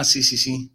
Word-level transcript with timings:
Ah, 0.00 0.04
sí, 0.04 0.22
sí, 0.22 0.38
sí. 0.38 0.72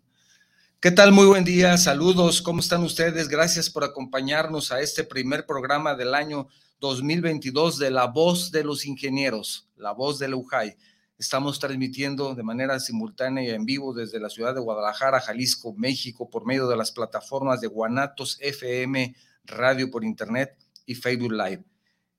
¿Qué 0.79 0.91
tal? 0.91 1.11
Muy 1.11 1.25
buen 1.25 1.43
día, 1.43 1.79
saludos, 1.79 2.43
¿cómo 2.43 2.59
están 2.59 2.83
ustedes? 2.83 3.27
Gracias 3.27 3.71
por 3.71 3.83
acompañarnos 3.83 4.71
a 4.71 4.81
este 4.81 5.03
primer 5.03 5.47
programa 5.47 5.95
del 5.95 6.13
año 6.13 6.47
2022 6.79 7.79
de 7.79 7.89
La 7.89 8.05
Voz 8.05 8.51
de 8.51 8.63
los 8.63 8.85
Ingenieros, 8.85 9.67
La 9.77 9.93
Voz 9.93 10.19
de 10.19 10.27
la 10.27 10.35
UJAI. 10.35 10.77
Estamos 11.17 11.57
transmitiendo 11.57 12.35
de 12.35 12.43
manera 12.43 12.79
simultánea 12.79 13.43
y 13.43 13.49
en 13.49 13.65
vivo 13.65 13.95
desde 13.95 14.19
la 14.19 14.29
ciudad 14.29 14.53
de 14.53 14.61
Guadalajara, 14.61 15.19
Jalisco, 15.19 15.73
México, 15.73 16.29
por 16.29 16.45
medio 16.45 16.67
de 16.67 16.77
las 16.77 16.91
plataformas 16.91 17.61
de 17.61 17.67
Guanatos 17.67 18.37
FM, 18.41 19.15
Radio 19.45 19.89
por 19.89 20.03
Internet 20.03 20.55
y 20.85 20.93
Facebook 20.93 21.31
Live. 21.31 21.63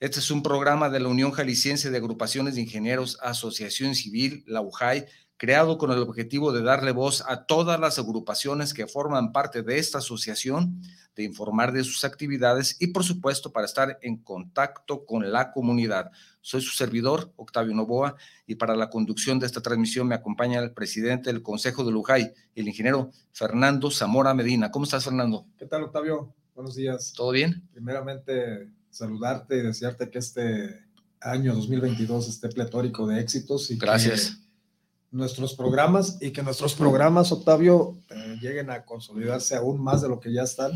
Este 0.00 0.18
es 0.18 0.32
un 0.32 0.42
programa 0.42 0.90
de 0.90 0.98
la 0.98 1.08
Unión 1.08 1.30
Jalisciense 1.30 1.88
de 1.88 1.98
Agrupaciones 1.98 2.56
de 2.56 2.62
Ingenieros, 2.62 3.16
Asociación 3.22 3.94
Civil, 3.94 4.42
la 4.48 4.60
UJAI, 4.60 5.06
creado 5.36 5.76
con 5.76 5.90
el 5.90 5.98
objetivo 5.98 6.52
de 6.52 6.62
darle 6.62 6.92
voz 6.92 7.22
a 7.26 7.44
todas 7.44 7.78
las 7.78 7.98
agrupaciones 7.98 8.72
que 8.72 8.86
forman 8.86 9.32
parte 9.32 9.62
de 9.62 9.78
esta 9.78 9.98
asociación, 9.98 10.80
de 11.14 11.24
informar 11.24 11.72
de 11.72 11.84
sus 11.84 12.04
actividades 12.04 12.76
y, 12.80 12.88
por 12.88 13.04
supuesto, 13.04 13.52
para 13.52 13.66
estar 13.66 13.98
en 14.02 14.16
contacto 14.18 15.04
con 15.04 15.30
la 15.30 15.52
comunidad. 15.52 16.10
Soy 16.40 16.62
su 16.62 16.74
servidor, 16.74 17.32
Octavio 17.36 17.74
Novoa, 17.74 18.16
y 18.46 18.54
para 18.54 18.76
la 18.76 18.88
conducción 18.88 19.38
de 19.38 19.46
esta 19.46 19.60
transmisión 19.60 20.08
me 20.08 20.14
acompaña 20.14 20.60
el 20.60 20.72
presidente 20.72 21.32
del 21.32 21.42
Consejo 21.42 21.84
de 21.84 21.92
Lujay, 21.92 22.32
el 22.54 22.68
ingeniero 22.68 23.10
Fernando 23.32 23.90
Zamora 23.90 24.32
Medina. 24.32 24.70
¿Cómo 24.70 24.84
estás, 24.84 25.04
Fernando? 25.04 25.46
¿Qué 25.58 25.66
tal, 25.66 25.82
Octavio? 25.84 26.34
Buenos 26.54 26.74
días. 26.76 27.12
¿Todo 27.14 27.32
bien? 27.32 27.68
Primeramente, 27.72 28.70
saludarte 28.88 29.58
y 29.58 29.62
desearte 29.62 30.08
que 30.10 30.18
este 30.18 30.86
año 31.20 31.54
2022 31.54 32.28
esté 32.28 32.48
pletórico 32.48 33.06
de 33.06 33.20
éxitos. 33.20 33.70
Y 33.70 33.76
Gracias 33.76 34.45
nuestros 35.16 35.54
programas 35.54 36.18
y 36.20 36.30
que 36.30 36.42
nuestros 36.42 36.74
programas, 36.74 37.32
Octavio, 37.32 37.96
eh, 38.10 38.36
lleguen 38.40 38.70
a 38.70 38.84
consolidarse 38.84 39.56
aún 39.56 39.82
más 39.82 40.02
de 40.02 40.08
lo 40.08 40.20
que 40.20 40.32
ya 40.32 40.42
están 40.42 40.72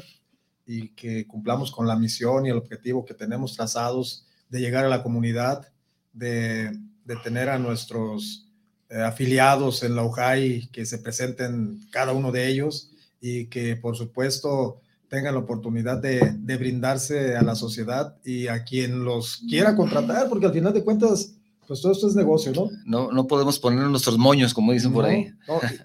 y 0.66 0.88
que 0.90 1.26
cumplamos 1.26 1.70
con 1.70 1.86
la 1.86 1.96
misión 1.96 2.46
y 2.46 2.48
el 2.48 2.56
objetivo 2.56 3.04
que 3.04 3.14
tenemos 3.14 3.54
trazados 3.54 4.26
de 4.48 4.60
llegar 4.60 4.84
a 4.84 4.88
la 4.88 5.02
comunidad, 5.02 5.68
de, 6.12 6.72
de 7.04 7.16
tener 7.22 7.50
a 7.50 7.58
nuestros 7.58 8.48
eh, 8.88 9.02
afiliados 9.02 9.82
en 9.82 9.94
la 9.94 10.04
UJAI 10.04 10.68
que 10.72 10.86
se 10.86 10.98
presenten 10.98 11.78
cada 11.90 12.12
uno 12.12 12.32
de 12.32 12.48
ellos 12.48 12.92
y 13.20 13.46
que 13.46 13.76
por 13.76 13.96
supuesto 13.96 14.80
tengan 15.08 15.34
la 15.34 15.40
oportunidad 15.40 15.98
de, 15.98 16.34
de 16.38 16.56
brindarse 16.56 17.36
a 17.36 17.42
la 17.42 17.56
sociedad 17.56 18.16
y 18.24 18.46
a 18.46 18.64
quien 18.64 19.04
los 19.04 19.42
quiera 19.48 19.76
contratar, 19.76 20.28
porque 20.28 20.46
al 20.46 20.52
final 20.52 20.72
de 20.72 20.84
cuentas 20.84 21.34
pues 21.66 21.80
todo 21.80 21.92
esto 21.92 22.08
es 22.08 22.14
negocio, 22.14 22.52
¿no? 22.52 22.68
No, 22.84 23.12
no 23.12 23.26
podemos 23.26 23.58
poner 23.58 23.84
nuestros 23.86 24.18
moños, 24.18 24.52
como 24.52 24.72
dicen 24.72 24.92
por 24.92 25.04
ahí. 25.04 25.32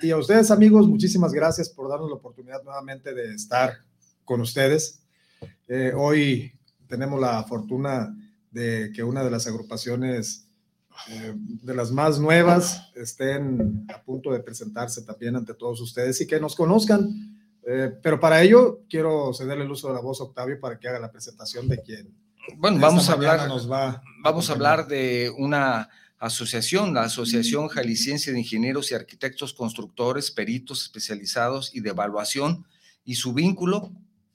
y 0.02 0.12
a 0.12 0.18
ustedes, 0.18 0.50
amigos, 0.52 0.88
muchísimas 0.88 1.32
gracias 1.32 1.70
por 1.70 1.90
darnos 1.90 2.10
la 2.10 2.16
oportunidad 2.16 2.64
nuevamente 2.64 3.14
de 3.14 3.34
estar 3.34 3.74
con 4.24 4.42
ustedes. 4.42 5.02
Eh, 5.68 5.94
hoy 5.96 6.52
tenemos 6.88 7.20
la 7.20 7.44
fortuna 7.44 8.16
de 8.52 8.92
que 8.96 9.04
una 9.04 9.24
de 9.24 9.32
las 9.32 9.48
agrupaciones 9.48 10.48
eh, 11.10 11.34
de 11.36 11.76
las 11.76 11.92
más 11.92 12.20
nuevas 12.20 12.90
estén 12.96 13.86
a 13.94 14.02
punto 14.02 14.32
de 14.32 14.40
presentarse 14.40 15.02
también 15.02 15.36
ante 15.36 15.54
todos 15.54 15.82
ustedes 15.82 16.20
y 16.22 16.28
que 16.28 16.40
nos 16.40 16.56
conozcan. 16.56 17.10
Eh, 17.68 17.92
pero 18.02 18.20
para 18.20 18.42
ello 18.42 18.82
quiero 18.90 19.34
cederle 19.34 19.66
el 19.66 19.72
uso 19.72 19.88
de 19.88 19.96
la 19.96 20.00
voz 20.00 20.22
a 20.22 20.26
Octavio 20.26 20.60
para 20.60 20.80
que 20.80 20.88
haga 20.88 21.00
la 21.00 21.12
presentación 21.12 21.68
de 21.68 21.82
quien 21.82 22.25
bueno, 22.58 22.80
vamos 22.80 23.10
a 23.10 23.14
hablar, 23.14 23.50
vamos 24.24 24.50
a 24.50 24.54
hablar 24.54 24.88
de 24.88 25.32
una 25.38 25.90
asociación, 26.18 26.94
la 26.94 27.04
Asociación 27.04 27.68
Jalisciense 27.68 28.32
de 28.32 28.40
Ingenieros 28.40 28.92
y 28.92 28.96
Arquitectos 28.96 29.54
Constructores, 29.54 30.32
Peritos 30.32 30.84
Especializados 30.84 31.76
y 31.76 31.82
de 31.82 31.90
Evaluación 31.90 32.66
y 33.04 33.16
su 33.16 33.34
vínculo 33.34 33.92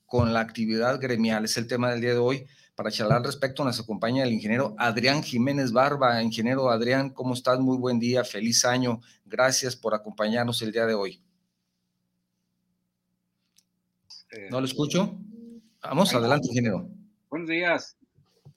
con 0.06 0.32
la 0.32 0.40
actividad 0.40 1.00
gremial. 1.00 1.44
Es 1.44 1.56
el 1.56 1.66
tema 1.66 1.90
del 1.90 2.00
día 2.00 2.12
de 2.12 2.18
hoy. 2.18 2.46
Para 2.74 2.90
charlar 2.90 3.18
al 3.18 3.24
respecto 3.24 3.64
nos 3.64 3.78
acompaña 3.78 4.24
el 4.24 4.32
ingeniero 4.32 4.74
Adrián 4.78 5.22
Jiménez 5.22 5.72
Barba. 5.72 6.22
Ingeniero 6.22 6.70
Adrián, 6.70 7.10
¿cómo 7.10 7.34
estás? 7.34 7.58
Muy 7.60 7.76
buen 7.76 7.98
día, 7.98 8.24
feliz 8.24 8.64
año. 8.64 9.00
Gracias 9.24 9.76
por 9.76 9.94
acompañarnos 9.94 10.62
el 10.62 10.72
día 10.72 10.86
de 10.86 10.94
hoy. 10.94 11.22
¿No 14.50 14.60
lo 14.60 14.66
escucho? 14.66 15.18
Vamos, 15.82 16.14
adelante, 16.14 16.48
ingeniero. 16.48 16.88
Buenos 17.28 17.48
días. 17.48 17.99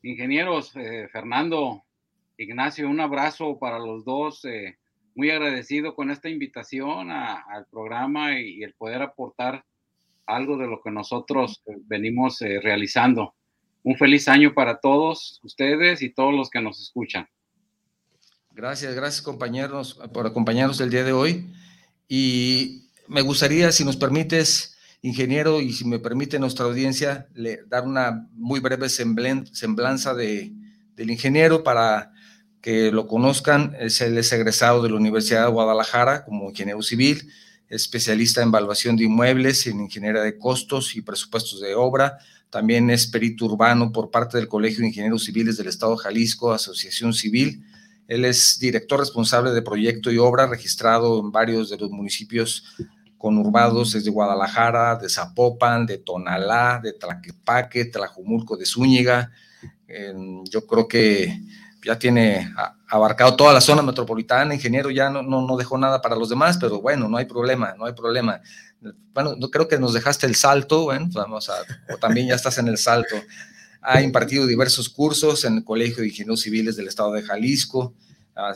Ingenieros, 0.04 0.76
eh, 0.76 1.08
Fernando, 1.12 1.82
Ignacio, 2.38 2.90
un 2.90 3.00
abrazo 3.00 3.58
para 3.58 3.80
los 3.80 4.04
dos. 4.04 4.44
Eh, 4.44 4.78
muy 5.16 5.30
agradecido 5.30 5.96
con 5.96 6.12
esta 6.12 6.28
invitación 6.28 7.10
al 7.10 7.66
programa 7.68 8.38
y, 8.38 8.64
el 8.64 8.74
poder 8.74 9.02
aportar 9.02 9.64
algo 10.26 10.58
de 10.58 10.68
lo 10.68 10.82
que 10.82 10.92
nosotros 10.92 11.62
eh, 11.66 11.78
venimos 11.86 12.40
realizando. 12.40 13.34
Un 13.84 13.96
feliz 13.96 14.28
año 14.28 14.54
para 14.54 14.80
todos 14.80 15.40
ustedes 15.44 16.02
y 16.02 16.10
todos 16.10 16.34
los 16.34 16.50
que 16.50 16.62
nos 16.62 16.82
escuchan. 16.82 17.28
Gracias, 18.52 18.96
gracias 18.96 19.22
compañeros 19.22 20.00
por 20.14 20.28
acompañarnos 20.28 20.82
el 20.82 20.90
día 20.90 21.04
de 21.04 21.14
hoy. 21.14 21.50
Y 22.10 22.90
me 23.08 23.22
gustaría, 23.22 23.72
si 23.72 23.86
nos 23.86 23.98
permites, 23.98 24.73
ingeniero, 25.04 25.62
y 25.62 25.74
si 25.74 25.86
me 25.86 26.00
permite 26.00 26.40
nuestra 26.40 26.66
audiencia, 26.66 27.28
le, 27.36 27.64
dar 27.68 27.86
una 27.86 28.28
muy 28.34 28.62
breve 28.62 28.88
semblanza 28.90 30.14
de, 30.16 30.54
del 30.96 31.12
ingeniero 31.12 31.62
para 31.62 32.14
que 32.62 32.90
lo 32.92 33.06
conozcan. 33.06 33.76
Es 33.78 34.00
el 34.00 34.18
egresado 34.18 34.82
de 34.82 34.90
la 34.90 34.96
Universidad 34.96 35.46
de 35.46 35.52
Guadalajara 35.52 36.24
como 36.24 36.50
ingeniero 36.50 36.82
civil, 36.82 37.30
especialista 37.68 38.42
en 38.42 38.48
evaluación 38.48 38.96
de 38.96 39.04
inmuebles, 39.04 39.68
en 39.68 39.82
ingeniería 39.82 40.22
de 40.22 40.38
costos 40.38 40.96
y 40.96 41.02
presupuestos 41.02 41.60
de 41.60 41.76
obra. 41.76 42.18
También 42.50 42.90
es 42.90 43.06
perito 43.06 43.46
urbano 43.46 43.92
por 43.92 44.10
parte 44.10 44.38
del 44.38 44.48
Colegio 44.48 44.80
de 44.80 44.88
Ingenieros 44.88 45.26
Civiles 45.26 45.58
del 45.58 45.68
Estado 45.68 45.98
de 45.98 46.04
Jalisco, 46.04 46.54
Asociación 46.54 47.14
Civil. 47.14 47.66
Él 48.08 48.24
es 48.24 48.58
director 48.58 49.02
responsable 49.02 49.52
de 49.52 49.62
proyecto 49.62 50.10
y 50.12 50.18
obra 50.18 50.48
registrado 50.48 51.20
en 51.20 51.32
varios 51.32 51.70
de 51.70 51.78
los 51.78 51.90
municipios 51.90 52.64
conurbados 53.24 53.94
desde 53.94 54.12
Guadalajara, 54.12 54.98
de 54.98 55.08
Zapopan, 55.08 55.86
de 55.86 55.98
Tonalá, 55.98 56.82
de 56.84 56.92
Tlaquepaque, 56.92 57.86
Tlajumulco 57.86 58.58
de 58.58 58.66
Zúñiga. 58.66 59.32
yo 60.50 60.68
creo 60.68 60.90
que 60.90 61.42
ya 61.86 61.98
tiene 61.98 62.54
abarcado 62.90 63.38
toda 63.38 63.54
la 63.54 63.62
zona 63.62 63.82
metropolitana, 63.82 64.54
ingeniero 64.54 64.92
ya 64.92 65.10
no, 65.10 65.24
no, 65.24 65.56
dejó 65.56 65.78
nada 65.78 66.02
para 66.02 66.18
los 66.18 66.28
demás, 66.28 66.58
pero 66.60 66.82
bueno, 66.82 67.08
no 67.08 67.16
hay 67.16 67.24
problema, 67.24 67.74
no 67.78 67.86
hay 67.86 67.94
problema. 67.94 68.42
Bueno, 69.14 69.38
no 69.38 69.50
creo 69.50 69.70
que 69.70 69.80
nos 69.80 69.94
dejaste 69.94 70.28
el 70.28 70.36
salto, 70.36 70.84
bueno, 70.84 71.08
vamos 71.14 71.50
a, 71.50 71.54
o 71.94 71.98
también 71.98 72.28
ya 72.28 72.36
estás 72.36 72.58
en 72.58 72.68
el 72.68 72.78
salto. 72.78 73.16
Ha 73.82 74.02
impartido 74.02 74.46
diversos 74.46 74.90
cursos 74.90 75.46
en 75.46 75.60
el 75.60 75.64
Colegio 75.64 76.02
de 76.02 76.10
Ingenieros 76.10 76.42
Civiles 76.42 76.76
del 76.76 76.90
Estado 76.90 77.14
de 77.14 77.24
Jalisco, 77.24 77.94
ha 78.36 78.54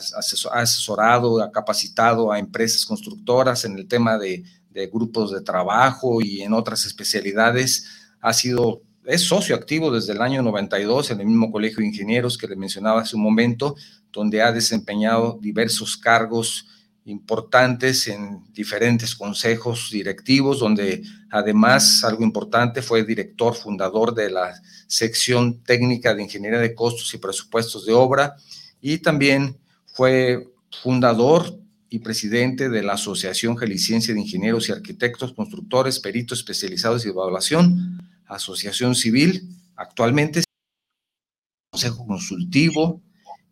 asesorado, 0.60 1.42
ha 1.42 1.52
capacitado 1.52 2.32
a 2.32 2.38
empresas 2.38 2.84
constructoras 2.84 3.64
en 3.64 3.78
el 3.78 3.86
tema 3.86 4.18
de 4.18 4.44
grupos 4.86 5.32
de 5.32 5.42
trabajo 5.42 6.20
y 6.22 6.42
en 6.42 6.52
otras 6.52 6.86
especialidades. 6.86 7.86
Ha 8.20 8.32
sido, 8.32 8.82
es 9.04 9.22
socio 9.22 9.54
activo 9.54 9.90
desde 9.90 10.12
el 10.12 10.22
año 10.22 10.42
92 10.42 11.10
en 11.10 11.20
el 11.20 11.26
mismo 11.26 11.50
Colegio 11.50 11.80
de 11.80 11.88
Ingenieros 11.88 12.38
que 12.38 12.46
le 12.46 12.56
mencionaba 12.56 13.02
hace 13.02 13.16
un 13.16 13.22
momento, 13.22 13.76
donde 14.12 14.42
ha 14.42 14.52
desempeñado 14.52 15.38
diversos 15.40 15.96
cargos 15.96 16.66
importantes 17.04 18.06
en 18.06 18.44
diferentes 18.52 19.14
consejos 19.14 19.88
directivos, 19.90 20.60
donde 20.60 21.02
además, 21.30 22.04
algo 22.04 22.22
importante, 22.22 22.82
fue 22.82 23.04
director 23.04 23.54
fundador 23.54 24.14
de 24.14 24.30
la 24.30 24.52
sección 24.86 25.62
técnica 25.62 26.14
de 26.14 26.22
Ingeniería 26.22 26.58
de 26.58 26.74
Costos 26.74 27.12
y 27.14 27.18
Presupuestos 27.18 27.86
de 27.86 27.94
Obra 27.94 28.36
y 28.80 28.98
también 28.98 29.58
fue 29.86 30.48
fundador 30.82 31.58
y 31.90 32.00
presidente 32.00 32.68
de 32.68 32.82
la 32.82 32.94
Asociación 32.94 33.56
Jalisciense 33.56 34.12
de 34.12 34.20
Ingenieros 34.20 34.68
y 34.68 34.72
Arquitectos, 34.72 35.32
Constructores, 35.32 36.00
Peritos 36.00 36.40
Especializados 36.40 37.04
y 37.04 37.08
Evaluación, 37.08 37.98
Asociación 38.26 38.94
Civil, 38.94 39.48
actualmente 39.76 40.42
Consejo 41.70 42.06
Consultivo 42.06 43.02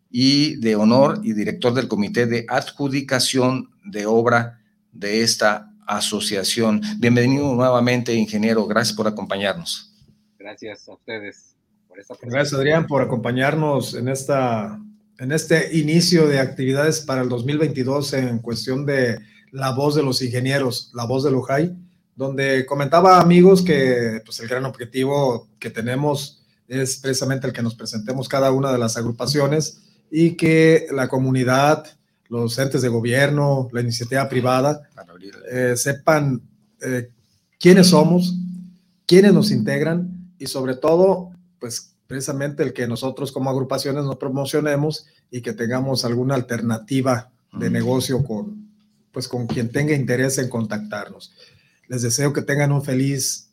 y 0.09 0.55
de 0.57 0.75
Honor 0.75 1.21
y 1.23 1.33
director 1.33 1.73
del 1.73 1.87
Comité 1.87 2.25
de 2.25 2.45
Adjudicación 2.47 3.69
de 3.85 4.05
Obra 4.05 4.61
de 4.91 5.21
esta 5.21 5.71
asociación. 5.85 6.81
Bienvenido 6.99 7.53
nuevamente, 7.55 8.13
ingeniero. 8.13 8.65
Gracias 8.67 8.95
por 8.95 9.07
acompañarnos. 9.07 9.93
Gracias 10.37 10.87
a 10.87 10.93
ustedes. 10.93 11.55
Por 11.87 11.99
esta 11.99 12.15
Gracias, 12.21 12.53
Adrián, 12.53 12.87
por 12.87 13.01
acompañarnos 13.01 13.93
en 13.93 14.09
esta 14.09 14.79
en 15.19 15.31
este 15.31 15.77
inicio 15.77 16.27
de 16.27 16.39
actividades 16.39 17.01
para 17.01 17.21
el 17.21 17.29
2022 17.29 18.13
en 18.13 18.39
cuestión 18.39 18.85
de 18.85 19.19
la 19.51 19.71
voz 19.71 19.95
de 19.95 20.03
los 20.03 20.21
ingenieros, 20.21 20.91
la 20.93 21.05
voz 21.05 21.23
de 21.23 21.31
Lujay, 21.31 21.75
donde 22.15 22.65
comentaba 22.65 23.19
amigos 23.19 23.61
que 23.61 24.21
pues, 24.25 24.39
el 24.39 24.47
gran 24.47 24.65
objetivo 24.65 25.47
que 25.59 25.69
tenemos 25.69 26.43
es 26.67 26.97
precisamente 26.97 27.47
el 27.47 27.53
que 27.53 27.63
nos 27.63 27.75
presentemos 27.75 28.27
cada 28.27 28.51
una 28.51 28.71
de 28.71 28.77
las 28.77 28.97
agrupaciones 28.97 29.81
y 30.11 30.35
que 30.35 30.87
la 30.91 31.07
comunidad, 31.07 31.85
los 32.29 32.57
entes 32.59 32.81
de 32.81 32.89
gobierno, 32.89 33.69
la 33.71 33.81
iniciativa 33.81 34.27
privada, 34.27 34.81
eh, 35.51 35.73
sepan 35.75 36.41
eh, 36.81 37.09
quiénes 37.59 37.87
somos, 37.87 38.35
quiénes 39.05 39.33
nos 39.33 39.51
integran 39.51 40.33
y 40.37 40.47
sobre 40.47 40.75
todo, 40.75 41.31
pues 41.59 41.96
precisamente 42.07 42.63
el 42.63 42.73
que 42.73 42.87
nosotros 42.87 43.31
como 43.31 43.49
agrupaciones 43.49 44.05
nos 44.05 44.17
promocionemos 44.17 45.07
y 45.29 45.41
que 45.41 45.53
tengamos 45.53 46.05
alguna 46.05 46.35
alternativa 46.35 47.31
de 47.53 47.69
negocio 47.69 48.23
con, 48.23 48.69
pues 49.11 49.27
con 49.27 49.47
quien 49.47 49.69
tenga 49.71 49.93
interés 49.93 50.37
en 50.37 50.49
contactarnos. 50.49 51.33
Les 51.87 52.01
deseo 52.01 52.33
que 52.33 52.41
tengan 52.41 52.71
un 52.71 52.83
feliz 52.83 53.49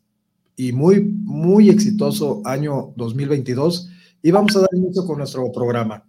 y 0.56 0.72
muy, 0.72 1.00
muy 1.00 1.70
exitoso 1.70 2.42
año 2.44 2.92
2022 2.96 3.90
y 4.22 4.30
vamos 4.30 4.56
a 4.56 4.60
dar 4.60 4.70
inicio 4.72 5.04
con 5.04 5.18
nuestro 5.18 5.50
programa. 5.52 6.04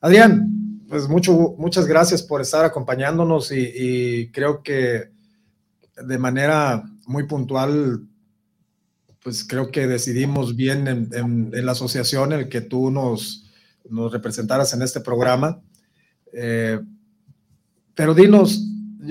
Adrián, 0.00 0.84
pues 0.88 1.08
mucho, 1.08 1.54
muchas 1.58 1.86
gracias 1.86 2.22
por 2.22 2.40
estar 2.40 2.64
acompañándonos 2.64 3.52
y, 3.52 4.30
creo 4.32 4.62
que 4.62 5.10
de 6.02 6.18
manera 6.18 6.82
muy 7.06 7.24
puntual, 7.26 8.06
pues 9.28 9.44
creo 9.44 9.70
que 9.70 9.86
decidimos 9.86 10.56
bien 10.56 10.88
en, 10.88 11.50
la 11.52 11.72
asociación 11.72 12.32
el 12.32 12.48
que 12.48 12.62
tú 12.62 12.90
nos, 12.90 13.44
nos 13.90 14.10
representaras 14.10 14.72
en 14.72 14.80
este 14.80 15.02
programa. 15.02 15.60
Eh, 16.32 16.80
pero 17.94 18.14
dinos, 18.14 18.64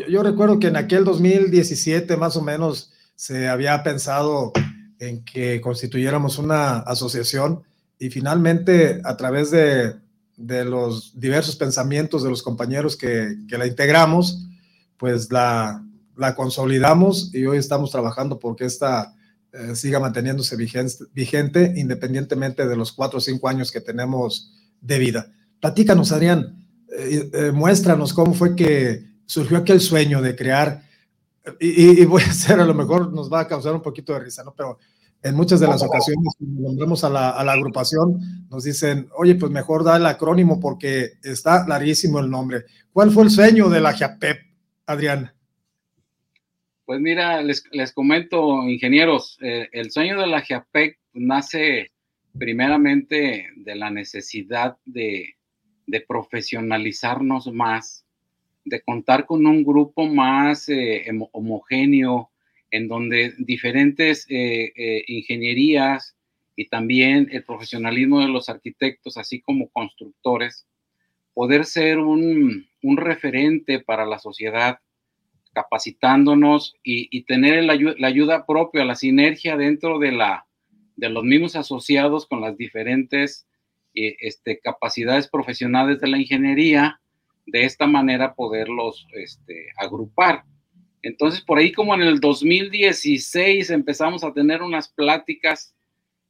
yo, 0.10 0.24
recuerdo 0.24 0.58
que 0.58 0.70
en 0.70 0.76
aquel 0.76 1.04
2017 1.04 2.18
más 2.18 2.36
o 2.36 2.42
menos 2.42 2.94
se 3.16 3.48
había 3.48 3.84
pensado 3.84 4.54
en 4.98 5.24
que 5.24 5.62
constituyéramos 5.62 6.40
una 6.40 6.78
asociación 6.80 7.62
y 8.00 8.10
finalmente 8.10 9.00
a 9.04 9.18
través 9.18 9.52
de, 9.52 9.98
de 10.36 10.66
los 10.66 11.12
diversos 11.14 11.58
pensamientos 11.58 12.24
de 12.24 12.32
los 12.32 12.42
compañeros 12.42 12.98
que, 12.98 13.36
que 13.48 13.60
la 13.60 13.68
integramos, 13.68 14.48
pues 14.98 15.32
la, 15.32 15.86
la, 16.16 16.34
consolidamos 16.34 17.30
y 17.36 17.46
hoy 17.46 17.60
estamos 17.60 17.92
trabajando 17.92 18.40
porque 18.40 18.66
esta 18.66 19.14
eh, 19.54 19.76
siga 19.76 20.00
manteniéndose 20.00 20.56
vigente, 20.58 21.74
independientemente 21.78 22.68
de 22.68 22.76
los 22.76 22.92
cuatro 22.92 23.20
o 23.20 23.22
cinco 23.22 23.48
años 23.48 23.72
que 23.72 23.82
tenemos 23.82 24.54
de 24.82 25.00
vida. 25.00 25.32
Platícanos, 25.62 26.12
Adrián, 26.12 26.68
eh, 26.98 27.30
eh, 27.34 27.52
muéstranos 27.52 28.14
cómo 28.14 28.34
fue 28.34 28.56
que 28.56 29.06
surgió 29.26 29.58
aquel 29.58 29.80
sueño 29.80 30.22
de 30.22 30.36
crear, 30.36 30.84
y, 31.62 32.04
voy 32.04 32.24
a 32.24 32.30
hacer, 32.32 32.60
a 32.60 32.66
lo 32.66 32.74
mejor 32.74 33.14
nos 33.14 33.32
va 33.32 33.40
a 33.40 33.48
causar 33.48 33.74
un 33.74 33.82
poquito 33.82 34.12
de 34.12 34.20
risa, 34.20 34.44
¿no? 34.44 34.54
Pero 34.56 34.80
en 35.24 35.34
muchas 35.34 35.62
de 35.62 35.68
las 35.68 35.82
ocasiones, 35.82 36.34
cuando 36.38 36.62
nombramos 36.62 37.06
a 37.06 37.10
la, 37.10 37.30
a 37.30 37.44
la 37.46 37.54
agrupación, 37.54 38.48
nos 38.50 38.66
dicen, 38.66 39.08
oye, 39.16 39.36
pues 39.36 39.50
mejor 39.50 39.86
da 39.86 39.96
el 39.96 40.06
acrónimo 40.06 40.60
porque 40.60 41.14
está 41.24 41.66
larguísimo 41.66 42.20
el 42.20 42.30
nombre. 42.30 42.66
¿Cuál 42.92 43.12
fue 43.12 43.24
el 43.24 43.32
sueño 43.32 43.70
de 43.70 43.80
la 43.80 43.94
JAPEP, 43.94 44.40
Adrián? 44.86 45.32
Pues 46.88 47.02
mira, 47.02 47.42
les, 47.44 47.66
les 47.74 47.92
comento, 47.92 48.66
ingenieros, 48.66 49.38
eh, 49.42 49.68
el 49.74 49.92
sueño 49.92 50.22
de 50.22 50.28
la 50.28 50.42
JAPEC 50.42 50.98
nace 51.16 51.92
primeramente 52.40 53.50
de 53.58 53.76
la 53.76 53.90
necesidad 53.90 54.78
de, 54.86 55.36
profesionalizarnos 56.08 57.52
más 57.52 58.06
de 58.64 58.80
contar 58.84 59.26
con 59.26 59.46
un 59.46 59.66
grupo 59.66 60.06
más 60.06 60.70
eh, 60.70 61.06
homogéneo, 61.34 62.32
en 62.72 62.88
donde 62.88 63.34
diferentes 63.38 64.26
eh, 64.30 65.04
ingenierías 65.08 66.16
y 66.56 66.70
también 66.70 67.28
el 67.34 67.44
profesionalismo 67.44 68.22
de 68.22 68.30
los 68.30 68.48
arquitectos, 68.48 69.18
así 69.18 69.42
como 69.42 69.68
constructores, 69.72 70.66
poder 71.34 71.66
ser 71.66 72.00
un, 72.00 72.66
referente 72.82 73.82
para 73.82 74.06
la 74.06 74.20
sociedad, 74.20 74.80
capacitándonos 75.58 76.76
y, 76.84 77.24
tener 77.24 77.64
la, 77.64 77.74
ayuda 78.08 78.46
propia, 78.46 78.86
la 78.86 78.94
sinergia 78.94 79.58
dentro 79.58 79.98
de, 79.98 80.12
la, 80.12 80.46
de 80.96 81.10
los 81.10 81.24
mismos 81.24 81.56
asociados 81.56 82.28
con 82.28 82.42
las 82.42 82.56
diferentes 82.56 83.48
este, 83.96 84.60
capacidades 84.60 85.28
profesionales 85.28 86.00
de 86.00 86.10
la 86.10 86.20
ingeniería 86.20 87.02
de 87.48 87.64
esta 87.64 87.88
manera 87.88 88.36
poderlos 88.36 89.08
este, 89.14 89.70
agrupar. 89.78 90.44
Entonces, 91.02 91.42
por 91.42 91.58
ahí 91.58 91.72
como 91.72 91.96
en 91.96 92.04
el 92.04 92.20
2016 92.20 93.72
empezamos 93.72 94.24
a 94.24 94.34
tener 94.34 94.62
unas 94.62 94.90
pláticas, 94.90 95.74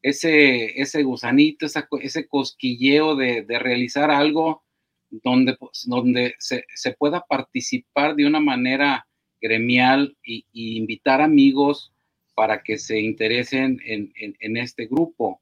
ese, 0.02 0.80
ese 0.80 1.04
gusanito, 1.04 1.66
ese 2.00 2.28
cosquilleo 2.30 3.18
de, 3.18 3.46
realizar 3.60 4.10
algo 4.10 4.64
donde, 5.10 5.58
pues, 5.58 5.84
donde 5.86 6.36
se, 6.40 6.64
pueda 6.98 7.26
participar 7.28 8.16
de 8.16 8.26
una 8.26 8.40
manera 8.40 9.06
gremial 9.42 10.16
y, 10.24 10.46
invitar 10.54 11.22
amigos 11.22 11.92
para 12.36 12.62
que 12.64 12.78
se 12.78 13.00
interesen 13.00 13.80
en, 13.84 14.58
este 14.58 14.86
grupo. 14.86 15.42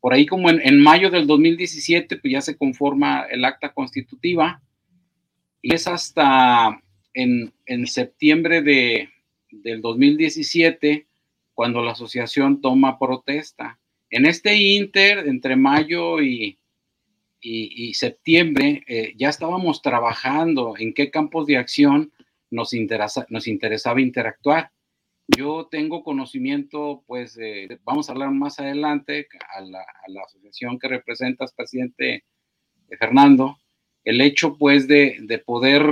Por 0.00 0.14
ahí 0.14 0.26
como 0.26 0.48
en, 0.48 0.60
en, 0.66 0.80
mayo 0.80 1.10
del 1.10 1.26
2017, 1.26 2.16
pues 2.16 2.32
ya 2.32 2.40
se 2.40 2.56
conforma 2.56 3.26
el 3.30 3.44
acta 3.44 3.72
constitutiva 3.72 4.62
y 5.62 5.74
es 5.74 5.86
hasta 5.86 6.80
en, 7.14 7.86
septiembre 7.86 8.62
de, 8.62 9.10
del 9.50 9.80
2017 9.80 11.06
cuando 11.54 11.82
la 11.82 11.92
asociación 11.92 12.60
toma 12.60 12.98
protesta. 12.98 13.78
En 14.10 14.26
este 14.26 14.56
inter, 14.56 15.28
entre 15.28 15.56
mayo 15.56 16.20
y, 16.22 16.58
y, 17.40 17.94
septiembre, 17.94 18.82
eh, 18.86 19.14
ya 19.16 19.28
estábamos 19.28 19.82
trabajando 19.82 20.74
en 20.78 20.94
qué 20.94 21.10
campos 21.10 21.46
de 21.46 21.56
acción 21.56 22.12
nos, 22.50 22.74
interesa, 22.74 23.26
nos 23.30 23.46
interesaba 23.46 24.00
interactuar. 24.00 24.70
Yo 25.26 25.68
tengo 25.70 26.02
conocimiento, 26.02 27.04
pues, 27.06 27.38
vamos 27.84 28.08
a 28.08 28.12
hablar 28.12 28.32
más 28.32 28.58
adelante 28.58 29.28
a 29.54 29.60
la, 29.60 29.80
a 29.80 30.08
la 30.08 30.22
asociación 30.22 30.78
que 30.78 30.88
representas, 30.88 31.52
presidente 31.52 32.24
Fernando, 32.98 33.58
el 34.04 34.20
hecho 34.20 34.56
pues 34.56 34.88
de, 34.88 35.18
de, 35.22 35.38
poder 35.38 35.82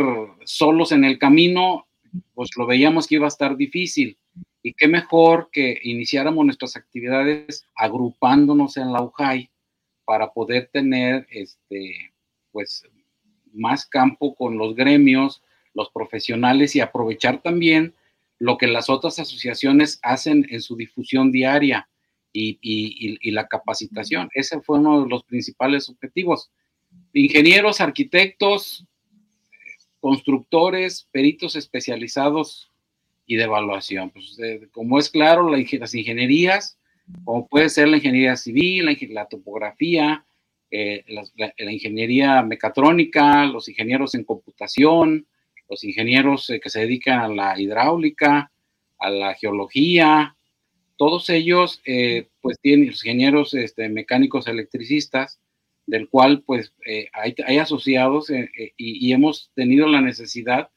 solos 0.44 0.92
en 0.92 1.04
el 1.04 1.18
camino, 1.18 1.86
pues 2.34 2.50
lo 2.56 2.66
veíamos 2.66 3.06
que 3.06 3.16
iba 3.16 3.26
a 3.26 3.28
estar 3.28 3.56
difícil. 3.56 4.18
Y 4.62 4.74
qué 4.74 4.88
mejor 4.88 5.50
que 5.52 5.78
iniciáramos 5.82 6.44
nuestras 6.44 6.76
actividades 6.76 7.66
agrupándonos 7.76 8.76
en 8.76 8.92
la 8.92 9.02
UJAI 9.02 9.50
para 10.04 10.32
poder 10.32 10.68
tener 10.72 11.26
este, 11.30 12.12
pues, 12.50 12.82
más 13.52 13.86
campo 13.86 14.34
con 14.34 14.58
los 14.58 14.74
gremios, 14.74 15.42
los 15.78 15.90
profesionales 15.90 16.76
y 16.76 16.80
aprovechar 16.80 17.40
también 17.40 17.94
lo 18.38 18.58
que 18.58 18.66
las 18.66 18.90
otras 18.90 19.18
asociaciones 19.18 19.98
hacen 20.02 20.46
en 20.50 20.60
su 20.60 20.76
difusión 20.76 21.32
diaria 21.32 21.88
y, 22.32 22.58
y, 22.60 23.18
y 23.20 23.30
la 23.30 23.48
capacitación. 23.48 24.28
Ese 24.34 24.60
fue 24.60 24.78
uno 24.78 25.04
de 25.04 25.08
los 25.08 25.24
principales 25.24 25.88
objetivos 25.88 26.50
ingenieros, 27.12 27.80
arquitectos, 27.80 28.84
constructores, 30.00 31.08
peritos 31.10 31.56
especializados 31.56 32.70
y 33.26 33.36
de 33.36 33.44
evaluación. 33.44 34.10
Pues, 34.10 34.38
como 34.72 34.98
es 34.98 35.10
claro, 35.10 35.50
las 35.50 35.94
ingenierías, 35.94 36.78
como 37.24 37.46
puede 37.46 37.68
ser 37.68 37.88
la 37.88 37.96
ingeniería 37.96 38.36
civil, 38.36 38.96
la, 39.10 39.26
topografía, 39.26 40.24
eh, 40.70 41.04
la, 41.08 41.72
ingeniería 41.72 42.42
mecatrónica, 42.42 43.46
los 43.46 43.68
ingenieros 43.68 44.14
en 44.14 44.24
computación, 44.24 45.26
los 45.68 45.84
ingenieros 45.84 46.48
eh, 46.50 46.60
que 46.60 46.70
se 46.70 46.80
dedican 46.80 47.20
a 47.20 47.28
la 47.28 47.60
hidráulica, 47.60 48.50
a 48.98 49.10
la 49.10 49.34
geología, 49.34 50.36
todos 50.96 51.30
ellos, 51.30 51.80
eh, 51.86 52.28
pues 52.40 52.58
tienen 52.60 52.88
los 52.88 53.04
ingenieros 53.04 53.54
este, 53.54 53.88
mecánicos 53.88 54.48
electricistas, 54.48 55.38
del 55.88 56.08
cual 56.10 56.42
pues 56.44 56.74
eh, 56.86 57.08
hay, 57.14 57.58
asociados 57.58 58.28
eh, 58.28 58.50
eh, 58.58 58.72
y, 58.76 59.10
hemos 59.12 59.50
tenido 59.54 59.88
la 59.88 60.02
necesidad 60.02 60.68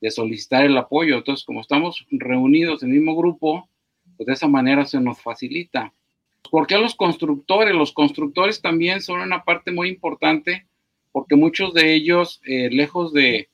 de 0.00 0.12
solicitar 0.12 0.64
el 0.64 0.76
apoyo. 0.76 1.16
Entonces, 1.16 1.44
como 1.44 1.60
estamos 1.60 2.06
reunidos 2.10 2.82
en 2.82 2.90
el 2.90 2.96
mismo 2.96 3.16
grupo, 3.16 3.68
pues 4.16 4.28
de 4.28 4.32
esa 4.34 4.46
manera 4.46 4.84
se 4.84 5.00
nos 5.00 5.20
facilita. 5.20 5.92
¿Por 6.50 6.68
qué 6.68 6.78
los 6.78 6.94
constructores? 6.94 7.74
Los 7.74 7.92
constructores 7.92 8.62
también 8.62 9.00
son 9.00 9.20
una 9.20 9.42
parte 9.42 9.72
muy 9.72 9.88
importante 9.88 10.66
porque 11.10 11.34
muchos 11.34 11.74
de 11.74 11.92
ellos, 11.92 12.40
lejos 12.44 13.12
de, 13.12 13.48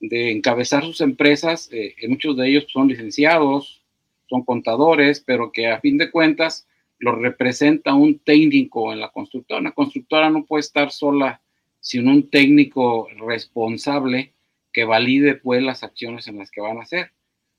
de, 0.00 0.30
encabezar 0.30 0.84
sus 0.84 1.00
empresas, 1.00 1.70
muchos 2.08 2.36
de 2.36 2.48
ellos 2.48 2.66
son 2.68 2.88
licenciados, 2.88 3.82
son 4.28 4.44
contadores, 4.44 5.20
pero 5.20 5.52
que 5.52 5.68
a 5.68 5.80
fin 5.80 5.98
de 5.98 6.10
cuentas 6.10 6.66
lo 6.98 7.14
representa 7.14 7.94
un 7.94 8.18
técnico 8.18 8.92
en 8.92 9.00
la 9.00 9.10
constructora. 9.10 9.60
Una 9.60 9.72
constructora 9.72 10.30
no 10.30 10.44
puede 10.44 10.60
estar 10.60 10.90
sola 10.90 11.40
sin 11.80 12.08
un 12.08 12.28
técnico 12.30 13.08
responsable 13.18 14.32
que 14.72 14.84
valide 14.84 15.34
pues 15.34 15.62
las 15.62 15.82
acciones 15.82 16.26
en 16.28 16.38
las 16.38 16.50
que 16.50 16.60
van 16.60 16.78
a 16.78 16.82
hacer. 16.82 17.12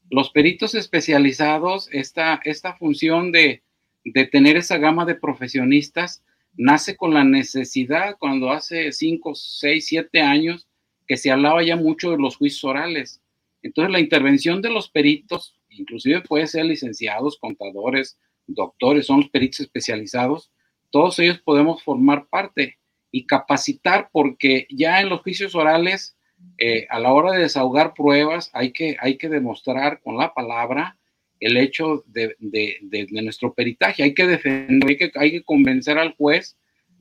Los 0.10 0.32
peritos 0.32 0.76
especializados, 0.76 1.90
esta, 1.92 2.42
esta 2.44 2.76
función 2.76 3.32
de, 3.32 3.64
de 4.04 4.26
tener 4.26 4.58
esa 4.58 4.78
gama 4.78 5.06
de 5.06 5.16
profesionistas 5.16 6.24
nace 6.56 6.96
con 6.96 7.14
la 7.14 7.24
necesidad 7.24 8.18
cuando 8.18 8.52
hace 8.52 8.92
5, 8.92 9.36
6, 9.36 9.86
7 9.86 10.22
años 10.22 10.68
que 11.08 11.18
se 11.18 11.32
hablaba 11.32 11.64
ya 11.64 11.76
mucho 11.76 12.12
de 12.12 12.18
los 12.18 12.36
juicios 12.38 12.64
orales. 12.64 13.22
Entonces 13.62 13.92
la 13.92 14.00
intervención 14.00 14.62
de 14.62 14.70
los 14.70 14.90
peritos, 14.90 15.56
inclusive 15.70 16.22
puede 16.22 16.48
ser 16.48 16.66
licenciados, 16.66 17.38
contadores, 17.38 18.18
doctores, 18.46 19.06
son 19.06 19.22
los 19.22 19.30
peritos 19.30 19.62
especializados, 19.62 20.52
todos 20.90 21.20
ellos 21.20 21.40
podemos 21.40 21.84
formar 21.84 22.28
parte 22.28 22.78
y 23.12 23.26
capacitar 23.26 24.10
porque 24.12 24.68
ya 24.70 25.02
en 25.02 25.10
los 25.10 25.22
juicios 25.22 25.56
orales, 25.56 26.16
eh, 26.58 26.88
a 26.90 27.00
la 27.00 27.12
hora 27.12 27.32
de 27.32 27.40
desahogar 27.40 27.94
pruebas, 27.94 28.50
hay 28.54 28.72
que, 28.72 28.96
hay 29.00 29.18
que 29.18 29.30
demostrar 29.30 30.02
con 30.02 30.18
la 30.18 30.34
palabra 30.34 30.98
el 31.40 31.58
hecho 31.58 32.04
de, 32.08 32.36
nuestro 33.12 33.54
peritaje, 33.54 34.04
hay 34.04 34.14
que 34.14 34.26
defender, 34.26 34.90
hay 34.90 34.98
que, 34.98 35.12
hay 35.16 35.32
que 35.32 35.44
convencer 35.44 35.98
al 35.98 36.16
juez 36.16 36.58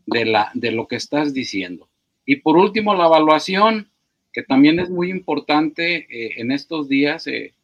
de, 0.06 0.26
la, 0.26 0.50
de 0.54 0.72
lo 0.72 0.86
que 0.86 0.96
estás 0.96 1.32
diciendo. 1.32 1.88
Y 2.24 2.36
por 2.36 2.56
último, 2.56 2.94
la 2.94 3.06
evaluación, 3.06 3.90
que 4.36 4.42
también 4.42 4.78
es 4.78 4.90
muy 4.90 5.10
importante 5.10 6.06
eh, 6.10 6.34
en 6.36 6.52
estos 6.52 6.90
días. 6.90 7.26
Eh, 7.26 7.54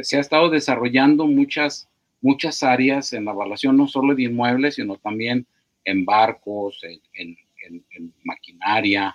se, 0.00 0.16
ha 0.16 0.20
estado 0.20 0.48
desarrollando 0.48 1.26
muchas, 1.26 1.90
muchas 2.22 2.62
áreas 2.62 3.12
en 3.12 3.26
la 3.26 3.32
evaluación, 3.32 3.76
no 3.76 3.86
solo 3.86 4.14
de 4.14 4.22
inmuebles, 4.22 4.76
sino 4.76 4.96
también 4.96 5.44
en 5.84 6.06
barcos, 6.06 6.80
en, 7.12 7.36
maquinaria, 8.24 9.14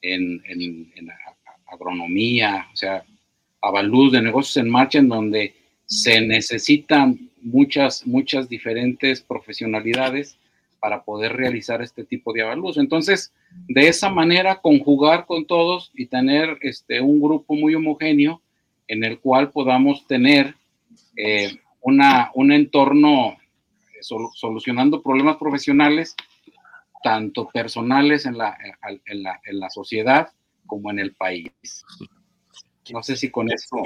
en, 0.00 0.40
agronomía, 1.66 2.68
o 2.72 2.76
sea, 2.76 3.02
avalúos 3.60 4.12
de 4.12 4.22
negocios 4.22 4.58
en 4.58 4.70
marcha 4.70 5.00
en 5.00 5.08
donde 5.08 5.54
se 5.86 6.20
necesitan 6.20 7.28
muchas, 7.40 8.06
muchas 8.06 8.48
diferentes 8.48 9.20
profesionalidades 9.20 10.38
para 10.82 11.04
poder 11.04 11.34
realizar 11.34 11.80
este 11.80 12.02
tipo 12.04 12.32
de 12.32 12.42
avalúos. 12.42 12.76
Entonces, 12.76 13.32
de 13.68 13.86
esa 13.86 14.10
manera, 14.10 14.60
conjugar 14.60 15.26
con 15.26 15.46
todos 15.46 15.92
y 15.94 16.06
tener 16.06 16.58
este, 16.60 17.00
un 17.00 17.20
grupo 17.20 17.54
muy 17.54 17.72
homogéneo 17.76 18.42
en 18.88 19.04
el 19.04 19.20
cual 19.20 19.52
podamos 19.52 20.04
tener 20.08 20.56
eh, 21.16 21.56
una, 21.82 22.32
un 22.34 22.50
entorno 22.50 23.28
eh, 23.28 24.02
solucionando 24.34 25.00
problemas 25.04 25.36
profesionales, 25.36 26.16
tanto 27.00 27.48
personales 27.48 28.26
en 28.26 28.38
la, 28.38 28.58
en, 29.06 29.22
la, 29.22 29.40
en 29.44 29.60
la 29.60 29.70
sociedad 29.70 30.32
como 30.66 30.90
en 30.90 30.98
el 30.98 31.14
país. 31.14 31.52
No 32.92 33.04
sé 33.04 33.14
si 33.14 33.30
con 33.30 33.52
eso. 33.52 33.84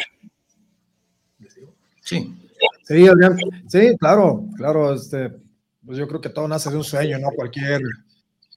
Sí. 2.01 2.35
Sí, 2.85 3.07
Adrián. 3.07 3.37
Sí, 3.69 3.95
claro, 3.99 4.47
claro. 4.57 4.95
Este, 4.95 5.31
pues 5.87 5.99
yo 5.99 6.09
creo 6.09 6.21
que 6.21 6.29
todo 6.29 6.49
nace 6.49 6.69
de 6.69 6.77
un 6.77 6.85
sueño, 6.85 7.19
¿no? 7.19 7.31
Cualquier, 7.31 7.81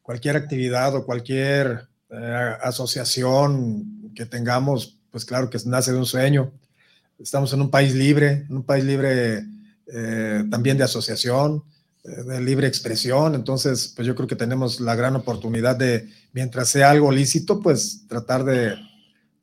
cualquier 0.01 0.35
actividad 0.35 0.95
o 0.95 1.05
cualquier 1.05 1.87
eh, 2.09 2.55
asociación 2.61 4.11
que 4.15 4.25
tengamos, 4.25 4.97
pues 5.11 5.23
claro 5.23 5.49
que 5.49 5.59
nace 5.65 5.91
de 5.91 5.99
un 5.99 6.07
sueño. 6.07 6.51
Estamos 7.19 7.53
en 7.53 7.61
un 7.61 7.69
país 7.69 7.93
libre, 7.93 8.45
en 8.49 8.57
un 8.57 8.63
país 8.63 8.83
libre 8.83 9.45
eh, 9.87 10.43
también 10.49 10.77
de 10.77 10.83
asociación, 10.83 11.63
eh, 12.03 12.23
de 12.23 12.41
libre 12.41 12.65
expresión. 12.65 13.35
Entonces, 13.35 13.93
pues 13.95 14.07
yo 14.07 14.15
creo 14.15 14.27
que 14.27 14.35
tenemos 14.35 14.79
la 14.79 14.95
gran 14.95 15.15
oportunidad 15.15 15.75
de, 15.75 16.09
mientras 16.33 16.69
sea 16.69 16.89
algo 16.89 17.11
lícito, 17.11 17.59
pues 17.59 18.07
tratar 18.07 18.43
de, 18.43 18.75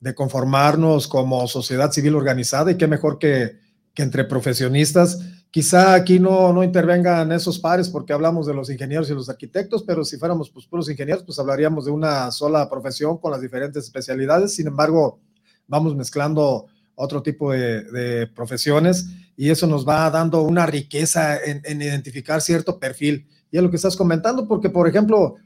de 0.01 0.13
conformarnos 0.13 1.07
como 1.07 1.47
sociedad 1.47 1.91
civil 1.91 2.15
organizada 2.15 2.71
y 2.71 2.77
qué 2.77 2.87
mejor 2.87 3.17
que, 3.17 3.59
que 3.93 4.03
entre 4.03 4.25
profesionistas 4.25 5.19
Quizá 5.57 5.95
aquí 5.95 6.19
no, 6.19 6.53
no 6.53 6.63
intervengan 6.63 7.31
esos 7.31 7.57
pares 7.57 7.89
porque 7.89 8.13
hablamos 8.13 8.45
de 8.45 8.53
los 8.53 8.69
ingenieros 8.69 9.09
y 9.09 9.15
los 9.15 9.27
arquitectos, 9.27 9.81
pero 9.81 10.05
si 10.05 10.15
fuéramos 10.15 10.51
pues, 10.51 10.67
puros 10.67 10.87
ingenieros, 10.87 11.23
pues 11.23 11.39
hablaríamos 11.39 11.85
de 11.85 11.89
una 11.89 12.29
sola 12.29 12.69
profesión 12.69 13.17
con 13.17 13.31
las 13.31 13.41
diferentes 13.41 13.83
especialidades. 13.83 14.53
Sin 14.53 14.67
embargo, 14.67 15.19
vamos 15.65 15.95
mezclando 15.95 16.67
otro 16.93 17.23
tipo 17.23 17.53
de, 17.53 18.29
profesiones 18.35 19.07
y 19.35 19.49
eso 19.49 19.65
nos 19.65 19.83
va 19.83 20.07
dando 20.11 20.43
una 20.43 20.67
riqueza 20.67 21.39
en, 21.43 21.81
identificar 21.81 22.39
cierto 22.39 22.77
perfil. 22.77 23.27
Y 23.49 23.57
es 23.57 23.63
lo 23.63 23.71
que 23.71 23.77
estás 23.77 23.97
comentando, 23.97 24.47
porque, 24.47 24.69
por 24.69 24.87
ejemplo, 24.87 25.37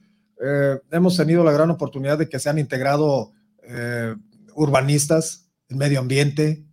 eh, 0.44 0.78
hemos 0.92 1.16
tenido 1.16 1.42
la 1.46 1.54
gran 1.54 1.70
oportunidad 1.70 2.18
de 2.18 2.28
que 2.28 2.38
se 2.38 2.50
han 2.50 2.60
integrado 2.60 3.32
eh, 3.64 4.14
urbanistas, 4.56 5.48
el 5.70 5.78
medio 5.78 6.02
ambiente 6.02 6.66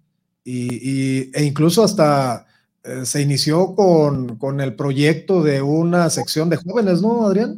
y, 0.42 1.30
e 1.32 1.44
incluso 1.44 1.84
hasta 1.84 2.47
eh, 2.88 3.04
se 3.04 3.20
inició 3.20 3.74
con, 3.74 4.38
con, 4.38 4.60
el 4.60 4.74
proyecto 4.74 5.42
de 5.42 5.60
una 5.60 6.08
sección 6.10 6.48
de 6.48 6.56
jóvenes, 6.56 7.02
¿no, 7.02 7.26
Adrián? 7.26 7.56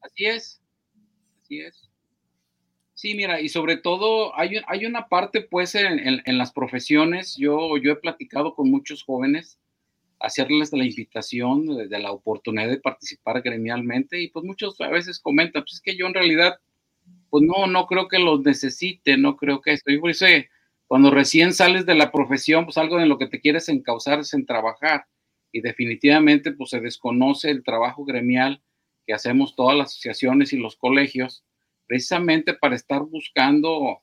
Así 0.00 0.26
es, 0.26 0.62
así 1.42 1.60
es. 1.60 1.90
Sí, 2.94 3.14
mira, 3.14 3.40
y 3.40 3.48
sobre 3.48 3.76
todo 3.76 4.38
hay, 4.38 4.60
hay 4.66 4.86
una 4.86 5.08
parte, 5.08 5.42
pues, 5.42 5.74
en, 5.74 6.22
en, 6.24 6.38
las 6.38 6.52
profesiones, 6.52 7.36
yo, 7.36 7.76
yo 7.78 7.92
he 7.92 7.96
platicado 7.96 8.54
con 8.54 8.70
muchos 8.70 9.02
jóvenes, 9.02 9.58
hacerles 10.20 10.72
la 10.72 10.84
invitación, 10.84 11.66
de, 11.66 11.98
la 11.98 12.12
oportunidad 12.12 12.68
de 12.68 12.78
participar 12.78 13.42
gremialmente, 13.42 14.22
y 14.22 14.28
pues 14.28 14.44
muchos 14.44 14.80
a 14.80 14.88
veces 14.88 15.18
comentan, 15.18 15.62
pues 15.62 15.74
es 15.74 15.80
que 15.80 15.96
yo 15.96 16.06
en 16.06 16.14
realidad, 16.14 16.58
pues 17.28 17.44
no, 17.44 17.66
no 17.66 17.86
creo 17.86 18.08
que 18.08 18.18
los 18.20 18.40
necesite, 18.42 19.16
no 19.16 19.36
creo 19.36 19.60
que 19.60 19.72
esto, 19.72 19.90
por 20.00 20.10
eso 20.10 20.26
cuando 20.94 21.10
recién 21.10 21.52
sales 21.52 21.86
de 21.86 21.96
la 21.96 22.12
profesión, 22.12 22.66
pues 22.66 22.78
algo 22.78 23.00
en 23.00 23.08
lo 23.08 23.18
que 23.18 23.26
te 23.26 23.40
quieres 23.40 23.68
encauzar 23.68 24.20
es 24.20 24.32
en 24.32 24.46
trabajar. 24.46 25.06
Y 25.50 25.60
definitivamente, 25.60 26.52
pues 26.52 26.70
se 26.70 26.78
desconoce 26.78 27.50
el 27.50 27.64
trabajo 27.64 28.04
gremial 28.04 28.62
que 29.04 29.12
hacemos 29.12 29.56
todas 29.56 29.76
las 29.76 29.88
asociaciones 29.88 30.52
y 30.52 30.56
los 30.56 30.76
colegios, 30.76 31.42
precisamente 31.88 32.54
para 32.54 32.76
estar 32.76 33.02
buscando 33.02 34.02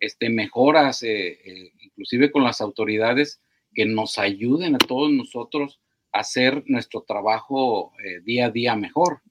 este, 0.00 0.30
mejoras, 0.30 1.04
eh, 1.04 1.28
eh, 1.44 1.72
inclusive 1.78 2.32
con 2.32 2.42
las 2.42 2.60
autoridades, 2.60 3.40
que 3.72 3.86
nos 3.86 4.18
ayuden 4.18 4.74
a 4.74 4.78
todos 4.78 5.12
nosotros 5.12 5.80
a 6.10 6.18
hacer 6.18 6.64
nuestro 6.66 7.02
trabajo 7.02 7.92
eh, 8.04 8.20
día 8.24 8.46
a 8.46 8.50
día 8.50 8.74
mejor. 8.74 9.22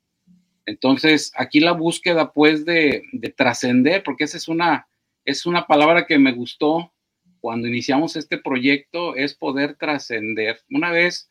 Entonces, 0.65 1.33
aquí 1.35 1.59
la 1.59 1.73
búsqueda, 1.73 2.31
pues, 2.31 2.63
de, 2.63 3.03
de 3.11 3.29
trascender, 3.31 4.01
porque 4.01 4.23
esa 4.23 4.37
es 4.37 4.47
una, 4.47 4.87
es 5.25 5.45
una 5.45 5.67
palabra 5.67 6.07
que 6.07 6.17
me 6.17 6.31
gustó 6.31 6.93
cuando 7.41 7.67
iniciamos 7.67 8.15
este 8.15 8.37
proyecto, 8.37 9.15
es 9.15 9.33
poder 9.33 9.75
trascender. 9.75 10.61
Una 10.69 10.91
vez 10.91 11.29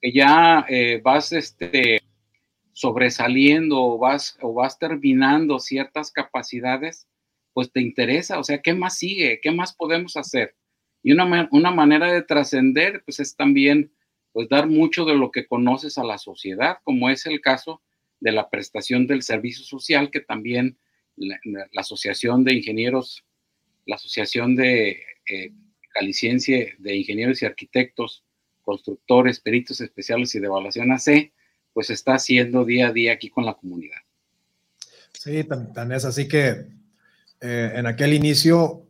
que 0.00 0.12
ya 0.12 0.64
eh, 0.68 1.00
vas 1.04 1.32
este, 1.32 2.00
sobresaliendo 2.72 3.80
o 3.80 3.98
vas, 3.98 4.36
o 4.40 4.54
vas 4.54 4.78
terminando 4.78 5.60
ciertas 5.60 6.10
capacidades, 6.10 7.06
pues 7.52 7.70
te 7.70 7.80
interesa, 7.80 8.38
o 8.38 8.44
sea, 8.44 8.62
¿qué 8.62 8.74
más 8.74 8.96
sigue? 8.98 9.40
¿Qué 9.42 9.50
más 9.50 9.74
podemos 9.74 10.16
hacer? 10.16 10.56
Y 11.02 11.12
una, 11.12 11.48
una 11.52 11.70
manera 11.70 12.10
de 12.10 12.22
trascender, 12.22 13.02
pues 13.04 13.20
es 13.20 13.36
también, 13.36 13.92
pues 14.32 14.48
dar 14.48 14.68
mucho 14.68 15.04
de 15.04 15.14
lo 15.14 15.30
que 15.30 15.46
conoces 15.46 15.98
a 15.98 16.04
la 16.04 16.16
sociedad, 16.16 16.78
como 16.82 17.10
es 17.10 17.26
el 17.26 17.40
caso 17.40 17.82
de 18.20 18.32
la 18.32 18.48
prestación 18.48 19.06
del 19.06 19.22
servicio 19.22 19.64
social, 19.64 20.10
que 20.10 20.20
también 20.20 20.78
la, 21.16 21.38
Asociación 21.76 22.44
de 22.44 22.54
Ingenieros, 22.54 23.24
la 23.86 23.96
Asociación 23.96 24.56
de 24.56 25.00
eh, 25.28 25.52
de 26.78 26.96
Ingenieros 26.96 27.42
y 27.42 27.46
Arquitectos, 27.46 28.24
Constructores, 28.62 29.40
Peritos 29.40 29.80
Especiales 29.80 30.34
y 30.34 30.40
de 30.40 30.46
Evaluación 30.46 30.90
AC, 30.92 31.32
pues 31.72 31.90
está 31.90 32.14
haciendo 32.14 32.64
día 32.64 32.88
a 32.88 32.92
día 32.92 33.12
aquí 33.12 33.28
con 33.28 33.44
la 33.44 33.54
comunidad. 33.54 33.98
Sí, 35.12 35.44
tan, 35.44 35.92
es 35.92 36.04
así 36.04 36.26
que 36.26 36.66
eh, 37.40 37.72
en 37.74 37.86
aquel 37.86 38.12
inicio, 38.12 38.86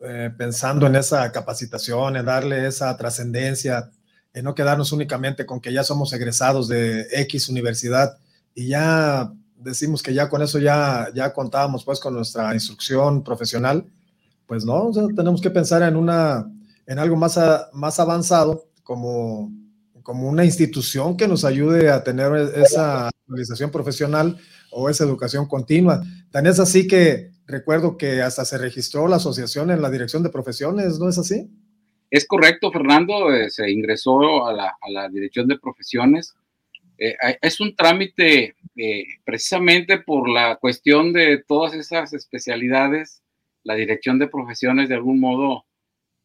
eh, 0.00 0.30
pensando 0.36 0.86
en 0.86 0.96
esa 0.96 1.30
capacitación, 1.32 2.16
en 2.16 2.24
darle 2.24 2.66
esa 2.66 2.96
trascendencia, 2.96 3.90
en 4.32 4.44
no 4.44 4.54
quedarnos 4.54 4.92
únicamente 4.92 5.46
con 5.46 5.60
que 5.60 5.72
ya 5.72 5.82
somos 5.82 6.12
egresados 6.12 6.68
de 6.68 7.06
X 7.10 7.48
universidad 7.48 8.18
y 8.54 8.68
ya 8.68 9.32
decimos 9.56 10.02
que 10.02 10.14
ya 10.14 10.28
con 10.28 10.42
eso 10.42 10.58
ya, 10.58 11.08
ya 11.14 11.32
contábamos 11.32 11.84
pues 11.84 12.00
con 12.00 12.14
nuestra 12.14 12.54
instrucción 12.54 13.24
profesional, 13.24 13.86
pues 14.46 14.64
no, 14.64 14.90
tenemos 15.14 15.40
que 15.40 15.50
pensar 15.50 15.82
en, 15.82 15.96
una, 15.96 16.50
en 16.86 16.98
algo 16.98 17.16
más, 17.16 17.38
más 17.72 18.00
avanzado 18.00 18.68
como, 18.82 19.52
como 20.02 20.28
una 20.28 20.44
institución 20.44 21.16
que 21.16 21.28
nos 21.28 21.44
ayude 21.44 21.90
a 21.90 22.04
tener 22.04 22.32
esa 22.56 23.08
actualización 23.08 23.70
profesional 23.70 24.38
o 24.70 24.88
esa 24.88 25.04
educación 25.04 25.46
continua. 25.46 26.02
Tan 26.30 26.46
es 26.46 26.60
así 26.60 26.86
que 26.86 27.30
recuerdo 27.46 27.96
que 27.96 28.22
hasta 28.22 28.44
se 28.44 28.58
registró 28.58 29.08
la 29.08 29.16
asociación 29.16 29.70
en 29.70 29.82
la 29.82 29.90
dirección 29.90 30.22
de 30.22 30.30
profesiones, 30.30 30.98
¿no 30.98 31.08
es 31.08 31.18
así? 31.18 31.50
Es 32.10 32.26
correcto, 32.26 32.70
Fernando, 32.70 33.32
eh, 33.34 33.50
se 33.50 33.68
ingresó 33.70 34.46
a 34.46 34.52
la, 34.52 34.76
a 34.80 34.90
la, 34.90 35.08
dirección 35.08 35.48
de 35.48 35.58
profesiones 35.58 36.36
eh, 36.98 37.14
es 37.42 37.60
un 37.60 37.76
trámite 37.76 38.54
eh, 38.76 39.04
precisamente 39.24 39.98
por 39.98 40.28
la 40.28 40.56
cuestión 40.56 41.12
de 41.12 41.42
todas 41.46 41.74
esas 41.74 42.12
especialidades, 42.14 43.22
la 43.66 43.74
dirección 43.74 44.18
de 44.18 44.28
profesiones 44.28 44.88
de 44.88 44.94
algún 44.94 45.20
modo 45.20 45.66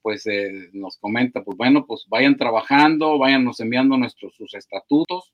pues 0.01 0.25
eh, 0.25 0.69
nos 0.73 0.97
comenta, 0.97 1.43
pues 1.43 1.57
bueno, 1.57 1.85
pues 1.85 2.05
vayan 2.07 2.37
trabajando, 2.37 3.17
váyanos 3.17 3.59
enviando 3.59 3.97
nuestros 3.97 4.33
sus 4.35 4.53
estatutos 4.55 5.33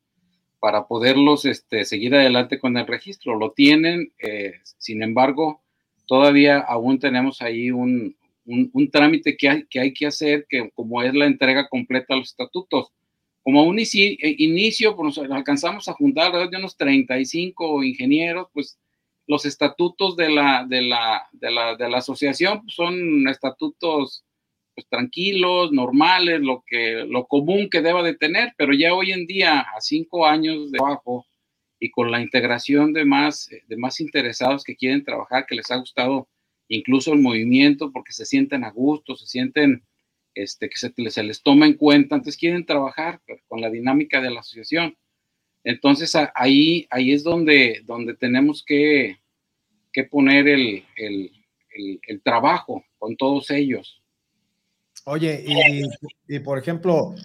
para 0.59 0.87
poderlos 0.87 1.45
este, 1.45 1.85
seguir 1.85 2.15
adelante 2.15 2.59
con 2.59 2.75
el 2.75 2.87
registro. 2.87 3.37
Lo 3.37 3.51
tienen, 3.51 4.11
sin 4.77 5.03
embargo, 5.03 5.61
todavía 6.05 6.59
aún 6.59 6.99
tenemos 6.99 7.41
ahí 7.41 7.71
un, 7.71 8.17
un, 8.47 8.89
trámite 8.89 9.35
que 9.35 9.49
hay, 9.49 9.65
que 9.67 9.79
hay 9.79 9.93
que 9.93 10.07
hacer, 10.07 10.45
que 10.49 10.69
como 10.71 11.03
es 11.03 11.13
la 11.13 11.25
entrega 11.25 11.67
completa 11.67 12.13
a 12.13 12.17
los 12.17 12.29
estatutos. 12.29 12.93
Como 13.43 13.63
un 13.63 13.79
eh, 13.79 14.17
inicio, 14.19 14.95
pues 14.95 15.17
alcanzamos 15.17 15.87
a 15.87 15.93
juntar 15.93 16.49
de 16.49 16.57
unos 16.57 16.75
35 16.75 17.83
ingenieros, 17.83 18.47
pues 18.53 18.79
los 19.27 19.45
estatutos 19.45 20.15
de 20.15 20.29
la, 20.29 20.65
de 20.67 20.81
la, 20.81 21.27
de 21.33 21.51
la, 21.51 21.75
de 21.75 21.89
la 21.89 21.97
asociación 21.97 22.63
son 22.67 23.27
estatutos 23.27 24.25
pues, 24.73 24.87
tranquilos, 24.87 25.71
normales, 25.71 26.39
lo, 26.41 26.63
que, 26.65 27.05
lo 27.07 27.27
común 27.27 27.69
que 27.69 27.81
deba 27.81 28.03
de 28.03 28.15
tener, 28.15 28.53
pero 28.57 28.73
ya 28.73 28.93
hoy 28.93 29.11
en 29.11 29.27
día, 29.27 29.59
a 29.59 29.81
cinco 29.81 30.25
años 30.25 30.71
de 30.71 30.77
trabajo 30.77 31.25
y 31.79 31.91
con 31.91 32.09
la 32.09 32.21
integración 32.21 32.93
de 32.93 33.05
más, 33.05 33.49
de 33.67 33.77
más 33.77 33.99
interesados 33.99 34.63
que 34.63 34.75
quieren 34.75 35.03
trabajar, 35.03 35.45
que 35.45 35.55
les 35.55 35.69
ha 35.71 35.77
gustado 35.77 36.29
incluso 36.69 37.13
el 37.13 37.19
movimiento, 37.19 37.91
porque 37.91 38.13
se 38.13 38.25
sienten 38.25 38.63
a 38.63 38.71
gusto, 38.71 39.15
se 39.15 39.27
sienten 39.27 39.83
este, 40.35 40.69
que 40.69 40.77
se, 40.77 40.93
se 41.09 41.23
les 41.23 41.41
toma 41.41 41.65
en 41.65 41.73
cuenta, 41.73 42.15
entonces 42.15 42.37
quieren 42.39 42.65
trabajar 42.65 43.21
con 43.47 43.59
la 43.59 43.69
dinámica 43.69 44.21
de 44.21 44.29
la 44.29 44.39
asociación. 44.39 44.95
Entonces 45.63 46.13
ahí, 46.33 46.87
ahí 46.89 47.11
es 47.11 47.23
donde, 47.23 47.81
donde 47.85 48.13
tenemos 48.13 48.63
que, 48.65 49.17
que 49.91 50.03
poner 50.03 50.47
el, 50.47 50.83
el, 50.95 51.31
el, 52.07 52.21
trabajo 52.21 52.83
con 52.97 53.15
todos 53.17 53.51
ellos. 53.51 54.01
Oye, 55.05 55.45
y, 56.27 56.39
por 56.39 56.57
ejemplo, 56.57 57.15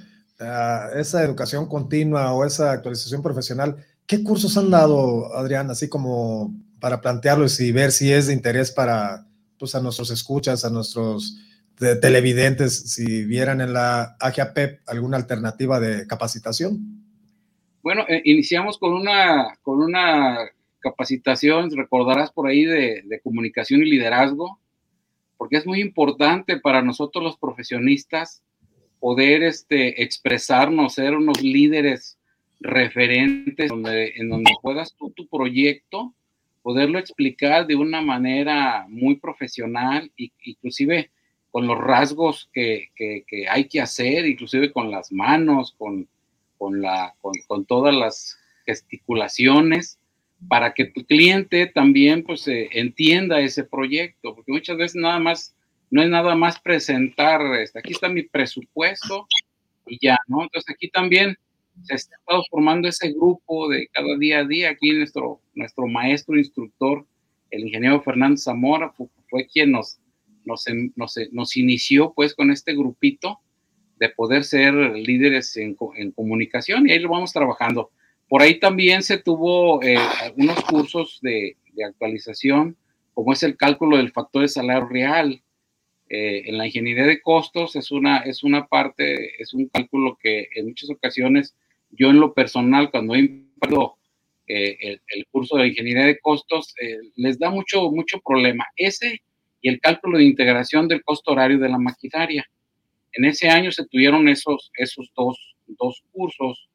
uh, 0.40 0.98
esa 0.98 1.24
educación 1.24 1.66
continua 1.66 2.32
o 2.32 2.44
esa 2.44 2.72
actualización 2.72 3.22
profesional, 3.22 3.76
¿qué 4.06 4.22
cursos 4.22 4.56
han 4.56 4.70
dado, 4.70 5.34
Adrián, 5.34 5.70
así 5.70 5.88
como 5.88 6.54
para 6.80 7.00
plantearlos 7.00 7.60
y 7.60 7.72
ver 7.72 7.92
si 7.92 8.12
es 8.12 8.26
de 8.26 8.32
interés 8.32 8.70
para 8.70 9.26
pues, 9.58 9.74
a 9.74 9.80
nuestros 9.80 10.10
escuchas, 10.10 10.64
a 10.64 10.70
nuestros 10.70 11.38
televidentes, 12.00 12.92
si 12.92 13.24
vieran 13.24 13.60
en 13.60 13.72
la 13.72 14.16
AGAPEP 14.20 14.80
alguna 14.86 15.16
alternativa 15.16 15.80
de 15.80 16.06
capacitación? 16.06 17.01
Bueno, 17.82 18.04
eh, 18.08 18.22
iniciamos 18.24 18.78
con 18.78 18.92
una, 18.92 19.58
con 19.62 19.82
una 19.82 20.38
capacitación, 20.78 21.70
recordarás 21.70 22.30
por 22.30 22.46
ahí, 22.46 22.64
de, 22.64 23.20
comunicación 23.24 23.82
y 23.82 23.90
liderazgo, 23.90 24.60
porque 25.36 25.56
es 25.56 25.66
muy 25.66 25.80
importante 25.80 26.60
para 26.60 26.82
nosotros 26.82 27.24
los 27.24 27.36
profesionistas 27.36 28.42
poder 29.00 29.42
este, 29.42 30.02
expresarnos, 30.02 30.94
ser 30.94 31.16
unos 31.16 31.42
líderes 31.42 32.18
referentes 32.60 33.72
en 33.72 34.28
donde 34.28 34.52
puedas 34.62 34.94
tú 34.94 35.10
tu 35.10 35.26
proyecto, 35.26 36.14
poderlo 36.62 37.00
explicar 37.00 37.66
de 37.66 37.74
una 37.74 38.00
manera 38.00 38.86
muy 38.88 39.16
profesional, 39.16 40.12
e 40.16 40.30
inclusive 40.44 41.10
con 41.50 41.66
los 41.66 41.78
rasgos 41.78 42.48
que, 42.52 42.90
que 42.94 43.48
hay 43.48 43.64
que 43.64 43.80
hacer, 43.80 44.24
inclusive 44.24 44.70
con 44.70 44.92
las 44.92 45.10
manos, 45.10 45.74
con, 45.76 46.07
con, 46.62 46.81
la, 46.81 47.12
con, 47.48 47.64
todas 47.64 47.92
las 47.92 48.38
gesticulaciones 48.64 49.98
para 50.46 50.75
que 50.75 50.85
tu 50.85 51.05
cliente 51.05 51.66
también 51.66 52.22
pues 52.22 52.46
eh, 52.46 52.68
entienda 52.70 53.40
ese 53.40 53.64
proyecto, 53.64 54.37
porque 54.37 54.53
muchas 54.53 54.77
veces 54.77 54.94
nada 54.94 55.18
más, 55.18 55.57
no 55.90 56.05
es 56.05 56.09
nada 56.09 56.37
más 56.37 56.61
presentar, 56.61 57.40
este, 57.57 57.81
aquí 57.81 57.94
está 57.94 58.09
mi 58.09 58.22
presupuesto 58.22 59.27
y 59.88 59.98
ya, 60.01 60.16
¿no? 60.29 60.44
Entonces 60.44 60.72
aquí 60.72 60.88
también 60.88 61.37
se 61.83 61.94
ha 61.94 61.96
estado 61.96 62.44
formando 62.48 62.87
ese 62.87 63.11
grupo 63.11 63.68
de 63.68 63.88
cada 63.88 64.16
día 64.16 64.38
a 64.38 64.44
día, 64.44 64.70
aquí 64.70 64.92
nuestro, 64.92 65.40
nuestro 65.55 65.88
maestro 65.88 66.38
instructor, 66.38 67.05
el 67.51 67.62
ingeniero 67.62 68.01
Fernando 68.03 68.37
Zamora, 68.37 68.92
fue, 68.92 69.09
fue 69.29 69.48
quien 69.48 69.72
nos, 69.72 69.98
nos, 70.44 70.64
nos, 70.94 71.18
nos 71.33 71.57
inició 71.57 72.12
pues 72.14 72.37
con 72.37 72.53
este 72.53 72.72
grupito 72.77 73.40
de 74.02 74.08
poder 74.08 74.42
ser 74.42 74.74
líderes 74.74 75.56
en, 75.56 75.76
comunicación 75.76 76.88
y 76.88 76.90
ahí 76.90 76.98
lo 76.98 77.10
vamos 77.10 77.32
trabajando. 77.32 77.92
Por 78.28 78.42
ahí 78.42 78.58
también 78.58 79.00
se 79.04 79.18
tuvo 79.18 79.80
eh, 79.80 79.96
algunos 80.20 80.60
cursos 80.64 81.20
de, 81.22 81.56
actualización, 81.86 82.76
como 83.14 83.32
es 83.32 83.44
el 83.44 83.56
cálculo 83.56 83.96
del 83.96 84.10
factor 84.10 84.42
de 84.42 84.48
salario 84.48 84.88
real. 84.88 85.40
Eh, 86.08 86.42
en 86.46 86.58
la 86.58 86.66
ingeniería 86.66 87.06
de 87.06 87.20
costos 87.20 87.76
es 87.76 87.92
una, 87.92 88.18
es 88.18 88.42
una 88.42 88.66
parte, 88.66 89.40
es 89.40 89.54
un 89.54 89.68
cálculo 89.68 90.18
que 90.20 90.48
en 90.56 90.66
muchas 90.66 90.90
ocasiones 90.90 91.54
yo 91.90 92.10
en 92.10 92.18
lo 92.18 92.34
personal, 92.34 92.90
cuando 92.90 93.14
he 93.14 93.20
impartido 93.20 93.98
eh, 94.48 94.98
el, 95.06 95.26
curso 95.30 95.58
de 95.58 95.68
ingeniería 95.68 96.06
de 96.06 96.18
costos, 96.18 96.74
les 97.14 97.38
da 97.38 97.50
mucho, 97.50 97.88
mucho 97.92 98.20
problema. 98.20 98.66
Ese 98.76 99.22
y 99.60 99.68
el 99.68 99.80
cálculo 99.80 100.18
de 100.18 100.24
integración 100.24 100.88
del 100.88 101.04
costo 101.04 101.30
horario 101.30 101.60
de 101.60 101.68
la 101.68 101.78
maquinaria. 101.78 102.44
En 103.12 103.25
ese 103.25 103.48
año 103.48 103.70
se 103.72 103.87
tuvieron 103.87 104.29
esos, 104.29 104.70
esos 104.77 105.11
dos, 105.14 105.57
dos 105.66 106.03
cursos. 106.12 106.68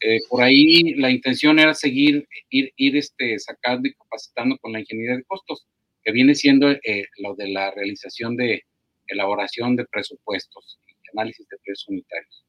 Eh, 0.00 0.18
por 0.28 0.42
ahí 0.42 0.94
la 0.94 1.10
intención 1.10 1.58
era 1.58 1.74
seguir, 1.74 2.26
ir, 2.50 2.72
ir 2.76 2.96
este, 2.96 3.38
sacando 3.38 3.88
y 3.88 3.94
capacitando 3.94 4.56
con 4.58 4.72
la 4.72 4.80
ingeniería 4.80 5.16
de 5.16 5.24
costos, 5.24 5.66
que 6.02 6.12
viene 6.12 6.34
siendo 6.34 6.70
eh, 6.70 7.06
lo 7.18 7.34
de 7.34 7.48
la 7.48 7.70
realización 7.70 8.36
de 8.36 8.64
elaboración 9.08 9.76
de 9.76 9.86
presupuestos 9.86 10.78
y 10.86 11.18
análisis 11.18 11.48
de 11.48 11.56
precios 11.58 11.88
unitarios. 11.88 12.44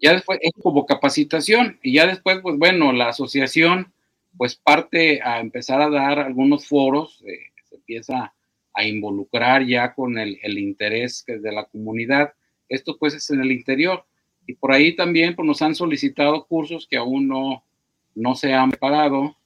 Ya 0.00 0.12
después 0.14 0.38
es 0.42 0.52
como 0.60 0.84
capacitación 0.84 1.78
y 1.82 1.94
ya 1.94 2.06
después, 2.06 2.40
pues 2.42 2.58
bueno, 2.58 2.92
la 2.92 3.08
asociación 3.08 3.92
pues 4.36 4.56
parte 4.56 5.20
a 5.22 5.40
empezar 5.40 5.80
a 5.80 5.90
dar 5.90 6.18
algunos 6.18 6.66
foros, 6.66 7.22
eh, 7.26 7.52
se 7.64 7.76
empieza 7.76 8.34
a 8.74 8.84
involucrar 8.84 9.66
ya 9.66 9.94
con 9.94 10.18
el, 10.18 10.38
el 10.42 10.58
interés 10.58 11.24
de 11.26 11.52
la 11.52 11.64
comunidad. 11.66 12.32
Esto 12.68 12.96
pues 12.98 13.14
es 13.14 13.30
en 13.30 13.40
el 13.40 13.52
interior. 13.52 14.04
Y 14.46 14.54
por 14.54 14.72
ahí 14.72 14.96
también 14.96 15.34
pues, 15.36 15.46
nos 15.46 15.62
han 15.62 15.74
solicitado 15.74 16.46
cursos 16.46 16.86
que 16.88 16.96
aún 16.96 17.28
no, 17.28 17.64
no 18.14 18.34
se 18.34 18.52
han 18.52 18.70
preparado 18.70 19.36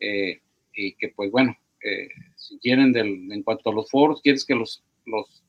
eh, 0.00 0.40
y 0.74 0.94
que 0.94 1.08
pues 1.08 1.30
bueno, 1.30 1.56
eh, 1.82 2.08
si 2.34 2.58
quieren 2.58 2.92
del, 2.92 3.30
en 3.30 3.42
cuanto 3.42 3.70
a 3.70 3.74
los 3.74 3.90
foros, 3.90 4.20
¿quieres 4.20 4.44
que 4.44 4.54
los, 4.54 4.84
los, 5.04 5.44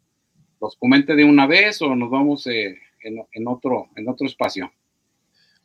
los 0.62 0.76
comente 0.78 1.16
de 1.16 1.24
una 1.24 1.48
vez 1.48 1.82
o 1.82 1.96
nos 1.96 2.10
vamos 2.10 2.46
eh, 2.48 2.78
en, 3.02 3.24
en, 3.32 3.48
otro, 3.48 3.90
en 3.96 4.08
otro 4.08 4.28
espacio? 4.28 4.72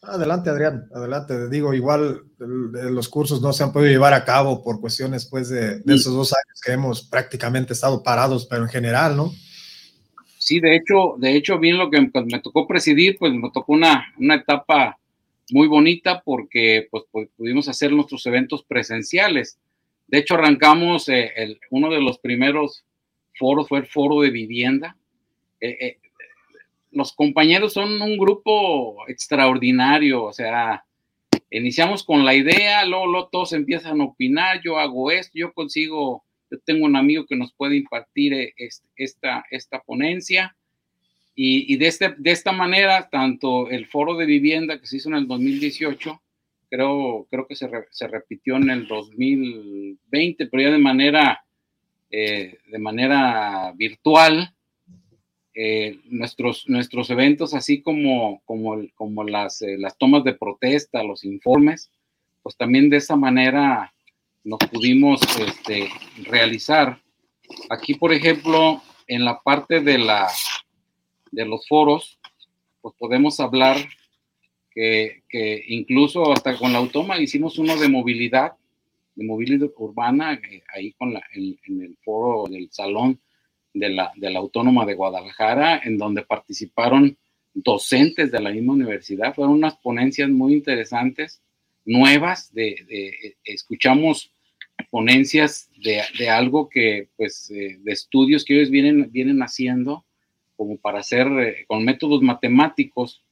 Adelante, 0.02 0.50
Adrián, 0.50 0.88
adelante. 0.92 1.48
Digo, 1.48 1.72
igual 1.74 2.24
los 2.38 3.08
cursos 3.08 3.40
no 3.40 3.52
se 3.52 3.62
han 3.62 3.72
podido 3.72 3.92
llevar 3.92 4.14
a 4.14 4.24
cabo 4.24 4.62
por 4.64 4.80
cuestiones 4.80 5.26
pues, 5.26 5.48
de, 5.48 5.80
esos 5.86 6.12
dos 6.12 6.32
años 6.32 6.60
que 6.60 6.72
hemos 6.72 7.08
prácticamente 7.08 7.72
estado 7.72 8.02
parados, 8.02 8.46
pero 8.46 8.64
en 8.64 8.68
general, 8.68 9.16
¿no? 9.16 9.32
Sí, 10.38 10.58
de 10.58 10.74
hecho, 10.74 11.14
de 11.18 11.36
hecho, 11.36 11.60
bien 11.60 11.78
lo 11.78 11.88
que 11.88 12.00
me 12.00 12.40
tocó 12.40 12.66
presidir, 12.66 13.16
pues 13.16 13.32
me 13.32 13.48
tocó 13.52 13.74
una, 13.74 14.12
una 14.18 14.34
etapa 14.34 14.98
muy 15.52 15.68
bonita 15.68 16.20
porque 16.24 16.88
pues, 16.90 17.04
pues 17.12 17.28
pudimos 17.36 17.68
hacer 17.68 17.92
nuestros 17.92 18.26
eventos 18.26 18.64
presenciales. 18.64 19.60
De 20.08 20.18
hecho, 20.18 20.34
arrancamos, 20.34 21.08
eh, 21.08 21.30
el, 21.36 21.60
uno 21.70 21.90
de 21.90 22.00
los 22.00 22.18
primeros 22.18 22.84
foros 23.38 23.68
fue 23.68 23.78
el 23.78 23.86
foro 23.86 24.20
de 24.22 24.30
vivienda. 24.30 24.96
Eh, 25.60 25.76
eh, 25.80 25.98
los 26.92 27.12
compañeros 27.14 27.72
son 27.72 28.00
un 28.00 28.16
grupo 28.18 29.08
extraordinario, 29.08 30.24
o 30.24 30.32
sea, 30.32 30.84
iniciamos 31.50 32.04
con 32.04 32.24
la 32.24 32.34
idea, 32.34 32.84
luego, 32.84 33.28
todos 33.30 33.52
empiezan 33.52 34.00
a 34.00 34.04
opinar, 34.04 34.60
yo 34.62 34.78
hago 34.78 35.10
esto, 35.10 35.32
yo 35.34 35.52
consigo, 35.52 36.24
yo 36.50 36.58
tengo 36.64 36.84
un 36.84 36.96
amigo 36.96 37.26
que 37.26 37.36
nos 37.36 37.52
puede 37.54 37.76
impartir 37.76 38.34
eh, 38.34 38.54
esta, 38.96 39.44
esta 39.50 39.80
ponencia. 39.80 40.56
Y, 41.34 41.76
de, 41.78 41.86
este, 41.86 42.14
de 42.18 42.30
esta 42.30 42.52
manera, 42.52 43.08
tanto 43.08 43.70
el 43.70 43.86
foro 43.86 44.16
de 44.16 44.26
vivienda 44.26 44.78
que 44.78 44.86
se 44.86 44.98
hizo 44.98 45.08
en 45.08 45.14
el 45.14 45.26
2018, 45.26 46.22
creo, 46.68 47.26
creo 47.30 47.46
que 47.46 47.56
se, 47.56 47.70
se 47.90 48.06
repitió 48.06 48.56
en 48.56 48.68
el 48.68 48.86
2020, 48.86 50.46
pero 50.46 50.62
ya 50.62 50.70
de 50.70 50.78
manera, 50.78 51.42
eh, 52.10 52.58
de 52.66 52.78
manera 52.78 53.72
virtual, 53.74 54.54
eh, 55.54 55.98
nuestros, 56.06 56.66
nuestros 56.68 57.10
eventos, 57.10 57.52
así 57.52 57.82
como, 57.82 58.40
como, 58.46 58.82
como 58.94 59.22
las, 59.24 59.60
eh, 59.60 59.76
las 59.76 59.98
tomas 59.98 60.24
de 60.24 60.32
protesta, 60.32 61.02
los 61.02 61.24
informes, 61.24 61.90
pues 62.42 62.56
también 62.56 62.88
de 62.88 62.96
esa 62.96 63.16
manera 63.16 63.92
nos 64.44 64.58
pudimos 64.70 65.20
este, 65.38 65.88
realizar. 66.22 67.00
Aquí, 67.68 67.94
por 67.94 68.14
ejemplo, 68.14 68.82
en 69.06 69.26
la 69.26 69.40
parte 69.42 69.80
de, 69.80 69.98
la, 69.98 70.28
de 71.30 71.44
los 71.44 71.68
foros, 71.68 72.18
pues 72.80 72.94
podemos 72.98 73.38
hablar 73.38 73.76
que, 74.70 75.22
que 75.28 75.62
incluso 75.68 76.32
hasta 76.32 76.56
con 76.56 76.72
la 76.72 76.78
Automa 76.78 77.20
hicimos 77.20 77.58
uno 77.58 77.76
de 77.76 77.88
movilidad, 77.88 78.54
de 79.14 79.26
movilidad 79.26 79.68
urbana, 79.76 80.32
eh, 80.32 80.62
ahí 80.74 80.92
con 80.92 81.12
la, 81.12 81.22
en 81.34 81.82
el 81.82 81.96
foro 82.02 82.50
del 82.50 82.70
salón 82.72 83.20
de 83.74 83.88
la, 83.90 84.12
de 84.16 84.30
la 84.30 84.38
Autónoma 84.38 84.84
de 84.86 84.94
Guadalajara, 84.94 85.80
en 85.84 85.98
donde 85.98 86.22
participaron 86.22 87.16
docentes 87.54 88.30
de 88.30 88.40
la 88.40 88.50
misma 88.50 88.74
universidad. 88.74 89.34
Fueron 89.34 89.54
unas 89.54 89.76
ponencias 89.76 90.28
muy 90.30 90.54
interesantes, 90.54 91.42
nuevas, 91.84 92.52
de, 92.54 93.36
escuchamos 93.44 94.32
ponencias 94.90 95.70
de, 95.78 96.28
algo 96.28 96.68
que, 96.68 97.08
pues, 97.16 97.50
eh, 97.50 97.78
de 97.80 97.92
estudios 97.92 98.44
que 98.44 98.56
ellos 98.56 98.70
vienen, 98.70 99.10
vienen 99.10 99.42
haciendo 99.42 100.04
como 100.56 100.76
para 100.76 101.00
hacer 101.00 101.26
eh, 101.26 101.64
con 101.66 101.84
métodos 101.84 102.22
matemáticos. 102.22 103.22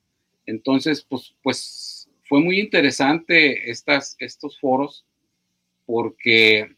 Entonces, 0.47 1.05
pues, 1.09 1.35
pues 1.43 2.09
fue 2.25 2.41
muy 2.41 2.61
interesante 2.61 3.71
estas, 3.71 4.17
estos 4.19 4.59
foros 4.59 5.05
porque 5.87 6.77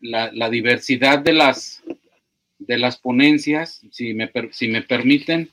la, 0.00 0.30
la 0.32 0.50
diversidad 0.50 1.18
de 1.20 1.32
las, 1.32 1.82
de 2.60 2.78
las 2.78 2.98
ponencias, 2.98 3.82
si 3.90 4.14
me, 4.14 4.30
si 4.52 4.68
me 4.68 4.82
permiten, 4.82 5.50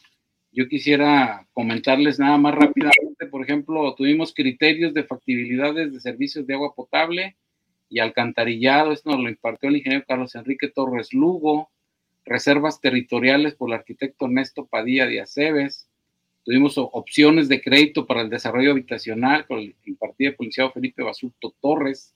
yo 0.52 0.68
quisiera 0.68 1.48
comentarles 1.54 2.20
nada 2.20 2.38
más 2.38 2.54
rápidamente. 2.54 3.26
Por 3.30 3.44
ejemplo, 3.44 3.96
tuvimos 3.96 4.34
criterios 4.34 4.94
de 4.94 5.04
factibilidades 5.04 5.92
de 5.92 6.00
servicios 6.00 6.46
de 6.46 6.54
agua 6.54 6.76
potable, 6.76 7.36
y 7.90 8.00
alcantarillado. 8.00 8.92
Esto 8.92 9.12
nos 9.12 9.22
lo 9.22 9.30
impartió 9.30 9.70
el 9.70 9.78
ingeniero 9.78 10.06
Carlos 10.08 10.36
Enrique 10.36 10.70
Torres 10.70 11.14
Lugo. 11.14 11.70
Reservas 12.26 12.82
territoriales 12.82 13.56
por 13.56 13.70
el 13.70 13.76
arquitecto 13.76 14.26
Ernesto 14.26 14.66
Padilla 14.66 15.06
de 15.06 15.22
Aceves. 15.22 15.88
Tuvimos 16.44 16.78
opciones 16.78 17.48
de 17.50 17.62
crédito 17.62 18.06
para 18.06 18.22
el 18.22 18.30
desarrollo 18.30 18.72
habitacional 18.72 19.46
con 19.48 19.60
el 19.60 19.76
impartido 19.86 20.36
por 20.36 20.46
el 20.46 20.72
Felipe 20.74 21.04
Basulto 21.04 21.54
Torres. 21.62 22.14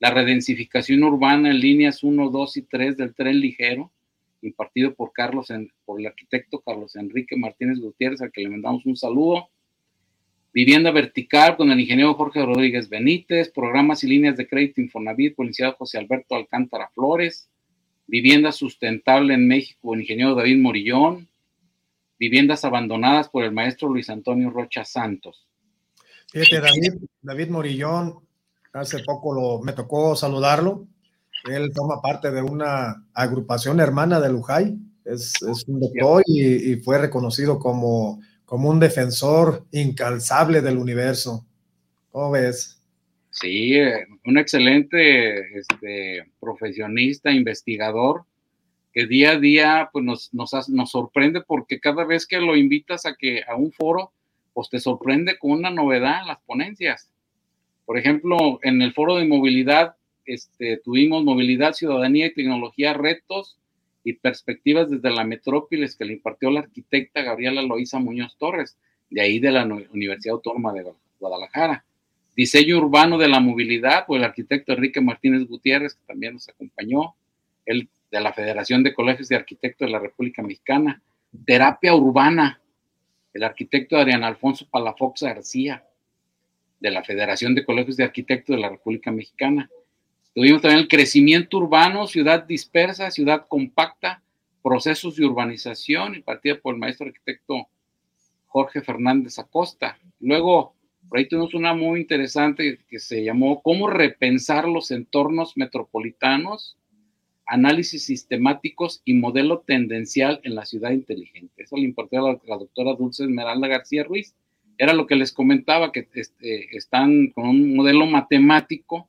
La 0.00 0.10
redensificación 0.10 1.02
urbana 1.02 1.50
en 1.50 1.60
líneas 1.60 2.04
1, 2.04 2.30
2 2.30 2.56
y 2.56 2.62
3 2.62 2.96
del 2.96 3.14
tren 3.14 3.40
ligero, 3.40 3.90
impartido 4.42 4.94
por, 4.94 5.12
Carlos, 5.12 5.48
por 5.84 6.00
el 6.00 6.06
arquitecto 6.06 6.60
Carlos 6.60 6.96
Enrique 6.96 7.36
Martínez 7.36 7.78
Gutiérrez, 7.78 8.22
al 8.22 8.32
que 8.32 8.42
le 8.42 8.50
mandamos 8.50 8.86
un 8.86 8.96
saludo 8.96 9.48
Vivienda 10.52 10.90
Vertical 10.90 11.56
con 11.56 11.70
el 11.70 11.78
ingeniero 11.78 12.14
Jorge 12.14 12.44
Rodríguez 12.44 12.88
Benítez, 12.88 13.50
programas 13.50 14.02
y 14.02 14.08
líneas 14.08 14.36
de 14.36 14.48
crédito 14.48 14.80
Infonavit 14.80 15.36
por 15.36 15.44
el 15.44 15.50
licenciado 15.50 15.76
José 15.76 15.98
Alberto 15.98 16.34
Alcántara 16.34 16.90
Flores, 16.94 17.48
Vivienda 18.06 18.50
Sustentable 18.50 19.34
en 19.34 19.46
México 19.46 19.78
con 19.82 19.98
el 19.98 20.02
ingeniero 20.02 20.34
David 20.34 20.58
Morillón, 20.58 21.28
Viviendas 22.18 22.64
Abandonadas 22.64 23.28
por 23.28 23.44
el 23.44 23.52
maestro 23.52 23.88
Luis 23.88 24.08
Antonio 24.10 24.50
Rocha 24.50 24.84
Santos. 24.84 25.46
Fíjate, 26.32 26.60
David, 26.60 26.94
David 27.22 27.48
Morillón, 27.50 28.18
hace 28.72 28.98
poco 29.04 29.62
me 29.62 29.74
tocó 29.74 30.16
saludarlo. 30.16 30.86
Él 31.44 31.72
forma 31.74 32.00
parte 32.00 32.30
de 32.30 32.42
una 32.42 33.04
agrupación 33.14 33.80
hermana 33.80 34.20
de 34.20 34.30
Lujay, 34.30 34.76
es, 35.04 35.34
un 35.66 35.80
doctor 35.80 36.22
y 36.26 36.76
fue 36.76 36.98
reconocido 36.98 37.58
como 37.58 38.20
como 38.48 38.70
un 38.70 38.80
defensor 38.80 39.66
incalzable 39.72 40.62
del 40.62 40.78
universo. 40.78 41.46
¿Cómo 42.10 42.30
ves? 42.30 42.82
Sí, 43.28 43.74
eh, 43.74 44.06
un 44.24 44.38
excelente 44.38 45.58
este, 45.58 46.24
profesionista, 46.40 47.30
investigador, 47.30 48.24
que 48.90 49.06
día 49.06 49.32
a 49.32 49.38
día 49.38 49.90
pues, 49.92 50.02
nos, 50.02 50.32
nos, 50.32 50.70
nos, 50.70 50.90
sorprende 50.90 51.42
porque 51.42 51.78
cada 51.78 52.06
vez 52.06 52.26
que 52.26 52.40
lo 52.40 52.56
invitas 52.56 53.04
a, 53.04 53.16
que, 53.16 53.42
a 53.46 53.54
un 53.54 53.70
foro, 53.70 54.12
pues 54.54 54.70
te 54.70 54.80
sorprende 54.80 55.36
con 55.38 55.50
una 55.50 55.70
novedad 55.70 56.22
en 56.22 56.28
las 56.28 56.40
ponencias. 56.46 57.10
Por 57.84 57.98
ejemplo, 57.98 58.60
en 58.62 58.80
el 58.80 58.94
foro 58.94 59.16
de 59.16 59.26
movilidad 59.26 59.94
este, 60.28 60.76
tuvimos 60.78 61.24
movilidad, 61.24 61.72
ciudadanía 61.72 62.26
y 62.26 62.34
tecnología, 62.34 62.92
retos 62.92 63.58
y 64.04 64.12
perspectivas 64.12 64.90
desde 64.90 65.10
la 65.10 65.24
metrópolis 65.24 65.96
que 65.96 66.04
le 66.04 66.14
impartió 66.14 66.50
la 66.50 66.60
arquitecta 66.60 67.22
Gabriela 67.22 67.62
Loíza 67.62 67.98
Muñoz 67.98 68.36
Torres, 68.38 68.76
de 69.10 69.20
ahí 69.20 69.38
de 69.38 69.50
la 69.50 69.64
Universidad 69.64 70.34
Autónoma 70.34 70.72
de 70.72 70.84
Guadalajara. 71.18 71.84
Diseño 72.36 72.78
urbano 72.78 73.18
de 73.18 73.28
la 73.28 73.40
movilidad, 73.40 74.04
pues 74.06 74.20
el 74.20 74.24
arquitecto 74.24 74.72
Enrique 74.72 75.00
Martínez 75.00 75.46
Gutiérrez, 75.48 75.94
que 75.94 76.06
también 76.06 76.34
nos 76.34 76.48
acompañó, 76.48 77.14
él 77.66 77.88
de 78.10 78.20
la 78.20 78.32
Federación 78.32 78.82
de 78.82 78.94
Colegios 78.94 79.28
de 79.28 79.36
Arquitectos 79.36 79.86
de 79.86 79.92
la 79.92 79.98
República 79.98 80.42
Mexicana. 80.42 81.02
Terapia 81.44 81.94
urbana, 81.94 82.60
el 83.34 83.42
arquitecto 83.44 83.96
Adrián 83.96 84.24
Alfonso 84.24 84.66
Palafox 84.70 85.22
García, 85.22 85.84
de 86.80 86.90
la 86.90 87.02
Federación 87.02 87.54
de 87.54 87.64
Colegios 87.64 87.96
de 87.96 88.04
Arquitectos 88.04 88.56
de 88.56 88.62
la 88.62 88.70
República 88.70 89.10
Mexicana. 89.10 89.68
Tuvimos 90.34 90.62
también 90.62 90.82
el 90.82 90.88
crecimiento 90.88 91.58
urbano, 91.58 92.06
ciudad 92.06 92.44
dispersa, 92.44 93.10
ciudad 93.10 93.46
compacta, 93.48 94.22
procesos 94.62 95.16
de 95.16 95.24
urbanización, 95.24 96.14
impartida 96.14 96.56
por 96.60 96.74
el 96.74 96.80
maestro 96.80 97.06
arquitecto 97.06 97.68
Jorge 98.46 98.80
Fernández 98.82 99.38
Acosta. 99.38 99.98
Luego, 100.20 100.74
por 101.08 101.18
ahí 101.18 101.26
tuvimos 101.26 101.54
una 101.54 101.74
muy 101.74 102.00
interesante 102.00 102.78
que 102.88 102.98
se 102.98 103.24
llamó 103.24 103.62
¿Cómo 103.62 103.88
repensar 103.88 104.68
los 104.68 104.90
entornos 104.90 105.56
metropolitanos? 105.56 106.76
Análisis 107.46 108.04
sistemáticos 108.04 109.00
y 109.04 109.14
modelo 109.14 109.60
tendencial 109.60 110.40
en 110.44 110.54
la 110.54 110.66
ciudad 110.66 110.90
inteligente. 110.90 111.62
Eso 111.62 111.76
le 111.76 111.84
impartió 111.84 112.26
a 112.26 112.38
la, 112.44 112.56
doctora 112.58 112.94
Dulce 112.94 113.24
Esmeralda 113.24 113.68
García 113.68 114.04
Ruiz. 114.04 114.34
Era 114.76 114.92
lo 114.92 115.06
que 115.06 115.16
les 115.16 115.32
comentaba, 115.32 115.92
que 115.92 116.06
este, 116.14 116.76
están 116.76 117.28
con 117.28 117.48
un 117.48 117.74
modelo 117.74 118.06
matemático 118.06 119.08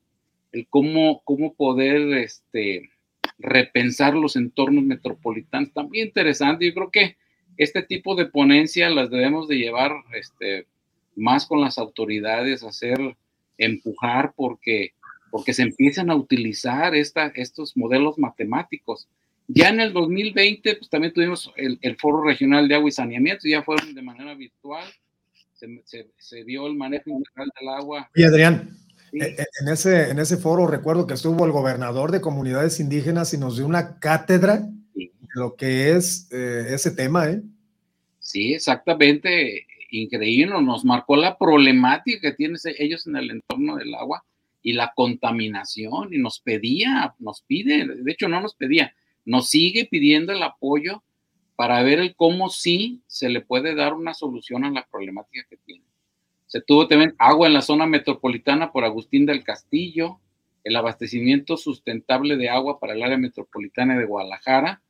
el 0.51 0.67
cómo, 0.69 1.21
cómo 1.23 1.53
poder 1.53 2.13
este, 2.17 2.89
repensar 3.38 4.13
los 4.13 4.35
entornos 4.35 4.83
metropolitanos. 4.83 5.73
También 5.73 6.07
interesante, 6.07 6.65
yo 6.65 6.73
creo 6.73 6.91
que 6.91 7.17
este 7.57 7.83
tipo 7.83 8.15
de 8.15 8.25
ponencias 8.25 8.91
las 8.93 9.09
debemos 9.09 9.47
de 9.47 9.57
llevar 9.57 9.91
este, 10.13 10.67
más 11.15 11.45
con 11.45 11.62
las 11.62 11.77
autoridades, 11.77 12.63
hacer, 12.63 12.97
empujar, 13.57 14.33
porque, 14.35 14.93
porque 15.31 15.53
se 15.53 15.63
empiezan 15.63 16.09
a 16.09 16.15
utilizar 16.15 16.95
esta, 16.95 17.27
estos 17.35 17.75
modelos 17.75 18.17
matemáticos. 18.17 19.07
Ya 19.47 19.69
en 19.69 19.79
el 19.79 19.93
2020, 19.93 20.75
pues 20.75 20.89
también 20.89 21.13
tuvimos 21.13 21.51
el, 21.55 21.97
Foro 21.97 22.23
Regional 22.23 22.67
de 22.67 22.75
Agua 22.75 22.89
y 22.89 22.91
Saneamiento, 22.91 23.47
ya 23.47 23.63
fueron 23.63 23.95
de 23.95 24.01
manera 24.01 24.35
virtual, 24.35 24.85
se, 25.53 26.07
se 26.17 26.43
dio 26.45 26.67
el 26.67 26.75
manejo 26.75 27.09
integral 27.09 27.51
del 27.59 27.69
agua. 27.69 28.09
Y 28.15 28.23
Adrián, 28.23 28.69
e, 29.13 29.26
e, 29.26 29.45
en, 29.62 29.67
ese, 29.67 30.10
en 30.10 30.19
ese 30.19 30.38
foro 30.38 30.67
recuerdo 30.67 31.08
que 31.08 31.13
estuvo 31.13 31.45
el 31.45 31.52
gobernador 31.52 32.12
de 32.12 32.22
comunidades 32.22 32.80
indígenas 32.80 33.34
y 33.34 33.38
nos 33.38 33.58
dio 33.58 33.65
una 33.65 34.00
cátedra 34.00 34.67
de 34.93 35.12
lo 35.36 35.56
que 35.56 35.91
es 35.91 36.30
eh, 36.32 36.67
ese 36.69 36.91
tema. 36.91 37.30
¿eh? 37.30 37.41
Sí, 38.19 38.54
exactamente. 38.54 39.65
Increíble. 39.91 40.62
Nos 40.62 40.86
marcó 40.86 41.15
la 41.15 41.38
problemática 41.38 42.30
que 42.30 42.36
tienen 42.36 42.58
ellos 42.78 43.08
en 43.08 43.15
el 43.15 43.32
entorno 43.32 43.78
del 43.78 43.93
agua 43.95 44.24
y 44.62 44.74
la 44.74 44.91
contaminación. 44.95 46.13
Y 46.13 46.19
nos 46.19 46.39
pedía, 46.39 47.15
nos 47.19 47.41
pide, 47.41 47.88
de 47.88 48.12
hecho 48.12 48.28
no 48.28 48.39
nos 48.41 48.54
pedía, 48.54 48.93
nos 49.26 49.50
sigue 49.50 49.86
pidiendo 49.86 50.32
el 50.32 50.43
apoyo 50.43 51.04
para 51.56 51.82
ver 51.84 52.00
el 52.00 52.15
cómo 52.15 52.50
sí 52.50 53.02
se 53.08 53.30
le 53.30 53.41
puede 53.41 53.76
dar 53.76 53.93
una 53.93 54.13
solución 54.13 54.63
a 54.63 54.72
la 54.72 54.88
problemática 54.89 55.45
que 55.50 55.58
tiene. 55.58 55.84
Se 56.49 56.62
tuvo 56.62 56.88
también 56.88 57.13
agua 57.19 57.45
en 57.45 57.53
la 57.53 57.62
zona 57.62 57.85
metropolitana 57.85 58.71
por 58.71 58.83
Agustín 58.83 59.27
del 59.27 59.43
Castillo, 59.43 60.19
el 60.63 60.75
abastecimiento 60.75 61.57
sustentable 61.57 62.38
de 62.38 62.49
agua 62.49 62.79
para 62.79 62.93
el 62.93 63.03
área 63.03 63.17
metropolitana 63.17 63.95
de 63.95 64.05
Guadalajara, 64.05 64.81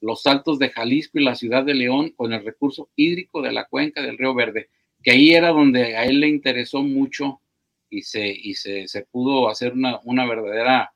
los 0.00 0.26
Altos 0.26 0.58
de 0.58 0.70
Jalisco 0.70 1.20
y 1.20 1.22
la 1.22 1.36
ciudad 1.36 1.64
de 1.64 1.74
León 1.74 2.10
con 2.16 2.32
el 2.32 2.44
recurso 2.44 2.88
hídrico 2.96 3.42
de 3.42 3.52
la 3.52 3.66
cuenca 3.66 4.02
del 4.02 4.18
Río 4.18 4.34
Verde, 4.34 4.70
que 5.04 5.12
ahí 5.12 5.32
era 5.34 5.50
donde 5.50 5.96
a 5.96 6.04
él 6.04 6.18
le 6.18 6.26
interesó 6.26 6.82
mucho 6.82 7.40
y 7.88 8.02
se, 8.02 8.26
y 8.28 8.54
se, 8.54 9.06
pudo 9.12 9.48
hacer 9.48 9.74
una, 9.74 10.00
una 10.02 10.26
verdadera, 10.26 10.94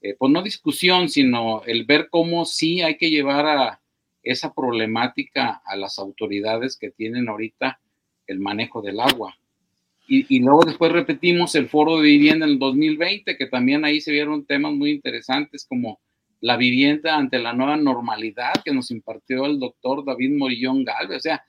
eh, 0.00 0.16
pues 0.18 0.32
no 0.32 0.42
discusión, 0.42 1.10
sino 1.10 1.62
el 1.66 1.84
ver 1.84 2.08
cómo 2.08 2.46
sí 2.46 2.80
hay 2.80 2.96
que 2.96 3.10
llevar 3.10 3.46
a 3.46 3.80
esa 4.22 4.54
problemática 4.54 5.60
a 5.62 5.76
las 5.76 5.98
autoridades 5.98 6.78
que 6.78 6.90
tienen 6.90 7.28
ahorita 7.28 7.80
el 8.26 8.38
manejo 8.38 8.80
del 8.80 8.98
agua. 8.98 9.36
Y, 10.14 10.40
luego 10.40 10.66
después 10.66 10.92
repetimos 10.92 11.54
el 11.54 11.70
foro 11.70 11.96
de 11.96 12.02
vivienda 12.02 12.44
en 12.44 12.52
el 12.52 12.58
2020, 12.58 13.34
que 13.34 13.46
también 13.46 13.82
ahí 13.86 13.98
se 13.98 14.12
vieron 14.12 14.44
temas 14.44 14.74
muy 14.74 14.90
interesantes 14.90 15.64
como 15.66 16.02
la 16.38 16.58
vivienda 16.58 17.16
ante 17.16 17.38
la 17.38 17.54
nueva 17.54 17.78
normalidad 17.78 18.52
que 18.62 18.74
nos 18.74 18.90
impartió 18.90 19.46
el 19.46 19.58
doctor 19.58 20.04
David 20.04 20.36
Morillón 20.36 20.84
Galvez. 20.84 21.16
O 21.16 21.20
sea, 21.20 21.42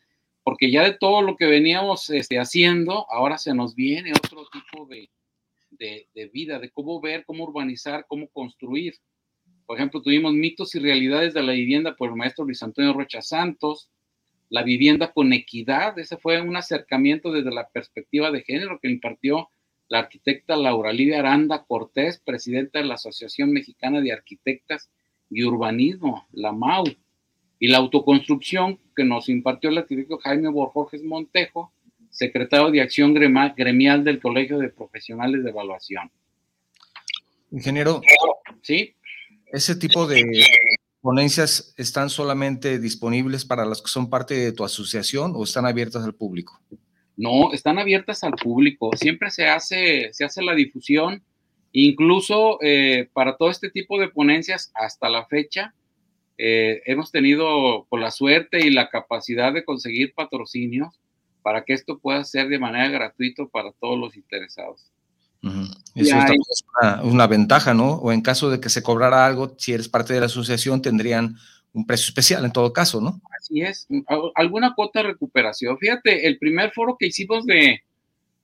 porque 0.43 0.71
ya 0.71 0.83
de 0.83 0.93
todo 0.93 1.21
lo 1.21 1.35
que 1.35 1.45
veníamos 1.45 2.09
este, 2.09 2.39
haciendo, 2.39 3.05
ahora 3.11 3.37
se 3.37 3.53
nos 3.53 3.75
viene 3.75 4.13
otro 4.13 4.47
tipo 4.49 4.85
de, 4.85 5.09
de, 5.71 6.07
de, 6.15 6.27
vida, 6.27 6.57
de 6.57 6.69
cómo 6.69 7.01
ver, 7.01 7.25
cómo 7.25 7.43
urbanizar, 7.43 8.05
cómo 8.07 8.29
construir. 8.29 8.93
Por 9.65 9.75
ejemplo, 9.75 10.01
tuvimos 10.01 10.31
mitos 10.31 10.73
y 10.75 10.79
realidades 10.79 11.33
de 11.33 11.43
la 11.43 11.51
vivienda 11.51 11.97
por 11.97 12.11
el 12.11 12.15
maestro 12.15 12.45
Luis 12.45 12.63
Antonio 12.63 12.93
Rocha 12.93 13.21
Santos, 13.21 13.89
la 14.53 14.61
vivienda 14.61 15.11
con 15.11 15.33
equidad. 15.33 15.97
Ese 15.97 16.15
fue 16.15 16.39
un 16.39 16.55
acercamiento 16.55 17.31
desde 17.31 17.49
la 17.49 17.69
perspectiva 17.69 18.29
de 18.29 18.43
género 18.43 18.79
que 18.79 18.87
impartió 18.87 19.49
la 19.87 19.97
arquitecta 19.97 20.55
Laura 20.55 20.93
Livia 20.93 21.19
Aranda 21.19 21.65
Cortés, 21.67 22.21
presidenta 22.23 22.77
de 22.77 22.85
la 22.85 22.93
Asociación 22.93 23.51
Mexicana 23.51 23.99
de 23.99 24.13
Arquitectas 24.13 24.91
y 25.31 25.43
Urbanismo, 25.43 26.27
la 26.33 26.51
MAU, 26.51 26.83
y 27.57 27.67
la 27.67 27.79
autoconstrucción 27.79 28.79
que 28.95 29.03
nos 29.03 29.27
impartió 29.27 29.71
el 29.71 29.79
arquitecto 29.79 30.19
Jaime 30.19 30.49
Borges 30.49 31.01
Montejo, 31.01 31.73
secretario 32.11 32.69
de 32.69 32.81
Acción 32.81 33.15
Gremial 33.15 34.03
del 34.03 34.19
Colegio 34.19 34.59
de 34.59 34.69
Profesionales 34.69 35.43
de 35.43 35.49
Evaluación. 35.49 36.11
Ingeniero. 37.49 38.01
Sí. 38.61 38.93
Ese 39.51 39.75
tipo 39.75 40.05
de 40.05 40.21
ponencias 41.03 41.73
están 41.75 42.09
solamente 42.09 42.79
disponibles 42.79 43.43
para 43.43 43.65
los 43.65 43.81
que 43.81 43.89
son 43.89 44.09
parte 44.09 44.35
de 44.35 44.53
tu 44.53 44.63
asociación 44.63 45.33
o 45.35 45.43
están 45.43 45.65
abiertas 45.65 46.05
al 46.05 46.15
público? 46.15 46.61
No, 47.17 47.51
están 47.51 47.77
abiertas 47.77 48.23
al 48.23 48.31
público. 48.31 48.89
Siempre 48.95 49.29
se 49.29 49.47
hace, 49.47 50.09
se 50.13 50.23
hace 50.23 50.41
la 50.41 50.55
difusión. 50.55 51.21
Incluso 51.73 52.57
eh, 52.61 53.09
para 53.11 53.35
todo 53.35 53.49
este 53.49 53.69
tipo 53.69 53.99
de 53.99 54.07
ponencias, 54.07 54.71
hasta 54.75 55.09
la 55.09 55.25
fecha, 55.25 55.73
eh, 56.37 56.81
hemos 56.85 57.11
tenido 57.11 57.85
por 57.89 57.99
la 57.99 58.09
suerte 58.09 58.65
y 58.65 58.71
la 58.71 58.89
capacidad 58.89 59.53
de 59.53 59.65
conseguir 59.65 60.13
patrocinios 60.13 61.01
para 61.41 61.65
que 61.65 61.73
esto 61.73 61.99
pueda 61.99 62.23
ser 62.23 62.47
de 62.47 62.59
manera 62.59 62.87
gratuita 62.87 63.45
para 63.47 63.73
todos 63.73 63.99
los 63.99 64.15
interesados. 64.15 64.89
Eso 65.95 66.17
es 66.17 66.63
una, 67.03 67.27
ventaja, 67.27 67.73
¿no? 67.73 67.95
O 67.95 68.11
en 68.11 68.21
caso 68.21 68.49
de 68.49 68.59
que 68.59 68.69
se 68.69 68.81
cobrara 68.81 69.25
algo, 69.25 69.55
si 69.57 69.73
eres 69.73 69.89
parte 69.89 70.13
de 70.13 70.21
la 70.21 70.27
asociación, 70.27 70.81
tendrían 70.81 71.35
un 71.73 71.85
precio 71.85 72.05
especial 72.05 72.45
en 72.45 72.53
todo 72.53 72.71
caso, 72.71 73.01
¿no? 73.01 73.21
Así 73.37 73.61
es, 73.61 73.87
alguna 74.35 74.73
cuota 74.73 75.01
de 75.01 75.09
recuperación. 75.09 75.77
Fíjate, 75.77 76.27
el 76.27 76.37
primer 76.37 76.71
foro 76.71 76.95
que 76.97 77.07
hicimos 77.07 77.45
de, 77.45 77.81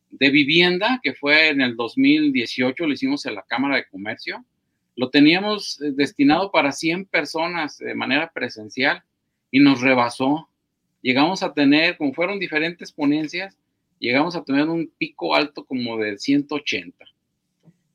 de 0.09 0.29
vivienda, 0.29 0.99
que 1.01 1.13
fue 1.13 1.49
en 1.49 1.61
el 1.61 1.75
2018, 1.75 2.85
lo 2.85 2.93
hicimos 2.93 3.25
en 3.25 3.35
la 3.35 3.43
Cámara 3.43 3.77
de 3.77 3.87
Comercio, 3.87 4.43
lo 4.95 5.09
teníamos 5.09 5.81
eh, 5.81 5.91
destinado 5.93 6.51
para 6.51 6.73
100 6.73 7.05
personas 7.05 7.77
de 7.77 7.95
manera 7.95 8.29
presencial 8.33 9.03
y 9.51 9.61
nos 9.61 9.79
rebasó. 9.79 10.49
Llegamos 11.01 11.43
a 11.43 11.53
tener, 11.53 11.95
como 11.97 12.13
fueron 12.13 12.39
diferentes 12.39 12.91
ponencias, 12.91 13.57
llegamos 13.99 14.35
a 14.35 14.43
tener 14.43 14.67
un 14.67 14.91
pico 14.97 15.35
alto 15.35 15.65
como 15.65 15.97
de 15.97 16.17
180. 16.17 17.05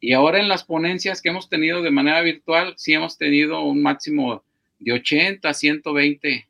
Y 0.00 0.12
ahora 0.12 0.38
en 0.38 0.48
las 0.48 0.64
ponencias 0.64 1.22
que 1.22 1.30
hemos 1.30 1.48
tenido 1.48 1.82
de 1.82 1.90
manera 1.90 2.20
virtual, 2.20 2.74
sí 2.76 2.92
hemos 2.92 3.16
tenido 3.16 3.62
un 3.62 3.82
máximo 3.82 4.44
de 4.78 4.92
80 4.92 5.48
a 5.48 5.54
120. 5.54 6.46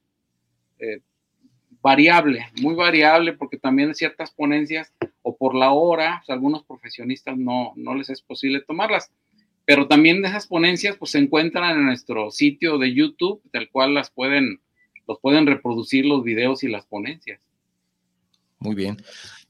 Eh, 0.80 1.00
variable, 1.84 2.46
muy 2.62 2.74
variable, 2.74 3.34
porque 3.34 3.58
también 3.58 3.94
ciertas 3.94 4.30
ponencias 4.30 4.90
o 5.20 5.36
por 5.36 5.54
la 5.54 5.72
hora, 5.72 6.22
algunos 6.28 6.64
profesionistas 6.64 7.36
no, 7.36 7.74
no 7.76 7.94
les 7.94 8.08
es 8.08 8.22
posible 8.22 8.62
tomarlas. 8.62 9.12
Pero 9.66 9.86
también 9.86 10.24
esas 10.24 10.46
ponencias 10.46 10.96
pues 10.96 11.10
se 11.10 11.18
encuentran 11.18 11.78
en 11.78 11.84
nuestro 11.84 12.30
sitio 12.30 12.78
de 12.78 12.94
YouTube, 12.94 13.42
del 13.52 13.68
cual 13.68 13.92
las 13.92 14.10
pueden, 14.10 14.60
los 15.06 15.20
pueden 15.20 15.46
reproducir 15.46 16.06
los 16.06 16.24
videos 16.24 16.64
y 16.64 16.68
las 16.68 16.86
ponencias. 16.86 17.38
Muy 18.60 18.74
bien. 18.74 18.96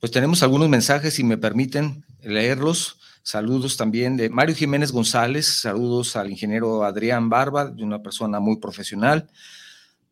Pues 0.05 0.13
tenemos 0.13 0.43
algunos 0.43 0.69
mensajes, 0.69 1.15
si 1.15 1.25
me 1.25 1.39
permiten 1.39 2.05
leerlos. 2.21 2.99
Saludos 3.23 3.79
también 3.79 4.19
de 4.19 4.29
Mario 4.29 4.55
Jiménez 4.55 4.93
González, 4.93 5.47
saludos 5.47 6.15
al 6.15 6.31
ingeniero 6.31 6.85
Adrián 6.85 7.31
Barba, 7.31 7.71
de 7.71 7.83
una 7.83 8.03
persona 8.03 8.39
muy 8.39 8.59
profesional. 8.59 9.31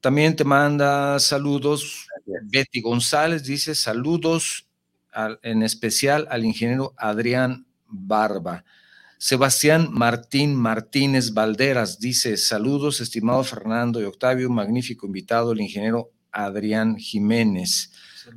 También 0.00 0.34
te 0.34 0.44
manda 0.44 1.18
saludos 1.18 2.06
Betty 2.44 2.80
González, 2.80 3.44
dice 3.44 3.74
saludos 3.74 4.66
en 5.42 5.62
especial 5.62 6.26
al 6.30 6.46
ingeniero 6.46 6.94
Adrián 6.96 7.66
Barba. 7.86 8.64
Sebastián 9.18 9.88
Martín 9.92 10.54
Martínez 10.54 11.34
Valderas 11.34 11.98
dice 12.00 12.38
saludos, 12.38 13.02
estimado 13.02 13.44
Fernando 13.44 14.00
y 14.00 14.04
Octavio, 14.04 14.48
magnífico 14.48 15.04
invitado, 15.04 15.52
el 15.52 15.60
ingeniero 15.60 16.12
Adrián 16.30 16.96
Jiménez. 16.96 17.91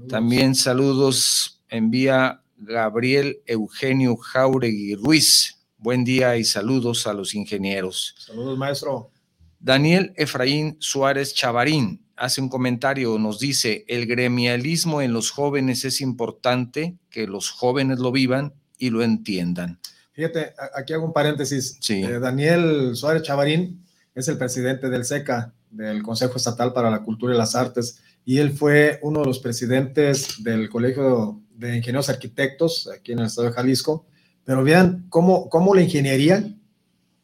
También 0.10 0.56
saludos 0.56 1.62
envía 1.70 2.42
Gabriel 2.58 3.42
Eugenio 3.46 4.16
Jauregui 4.16 4.96
Ruiz. 4.96 5.58
Buen 5.78 6.04
día 6.04 6.38
y 6.38 6.44
saludos 6.44 7.06
a 7.08 7.14
los 7.14 7.36
ingenieros. 7.36 8.16
Saludos, 8.18 8.58
maestro. 8.58 9.12
Daniel 9.60 10.14
Efraín 10.16 10.78
Suárez 10.80 11.34
Chavarín 11.34 12.06
hace 12.16 12.42
un 12.42 12.50
comentario, 12.50 13.18
nos 13.18 13.40
dice, 13.40 13.84
el 13.88 14.06
gremialismo 14.06 15.02
en 15.02 15.14
los 15.14 15.32
jóvenes 15.32 15.86
es 15.86 16.02
importante 16.02 16.98
que 17.10 17.28
los 17.28 17.50
jóvenes 17.50 18.00
lo 18.00 18.12
vivan 18.12 18.54
y 18.78 18.90
lo 18.90 19.04
entiendan. 19.04 19.80
Fíjate, 20.14 20.54
aquí 20.76 20.94
hago 20.94 21.06
un 21.06 21.14
paréntesis. 21.14 21.78
Sí. 21.82 22.04
Eh, 22.04 22.20
Daniel 22.20 22.96
Suárez 22.96 23.24
Chavarín 23.24 23.86
es 24.14 24.28
el 24.30 24.38
presidente 24.38 24.90
del 24.90 25.04
SECA, 25.04 25.54
del 25.70 26.02
Consejo 26.04 26.38
Estatal 26.38 26.72
para 26.72 26.90
la 26.90 27.04
Cultura 27.04 27.36
y 27.36 27.38
las 27.38 27.56
Artes, 27.56 28.02
y 28.26 28.40
él 28.40 28.52
fue 28.52 29.00
uno 29.04 29.20
de 29.20 29.28
los 29.28 29.40
presidentes 29.40 30.44
del 30.44 30.70
Colegio 30.70 31.42
de 31.52 31.78
Ingenieros 31.78 32.10
Arquitectos 32.10 32.90
aquí 32.94 33.12
en 33.12 33.20
el 33.20 33.28
estado 33.28 33.48
de 33.48 33.54
Jalisco. 33.54 34.08
Pero 34.44 34.64
vean 34.64 35.06
cómo, 35.10 35.48
cómo 35.50 35.74
la 35.74 35.82
ingeniería 35.82 36.44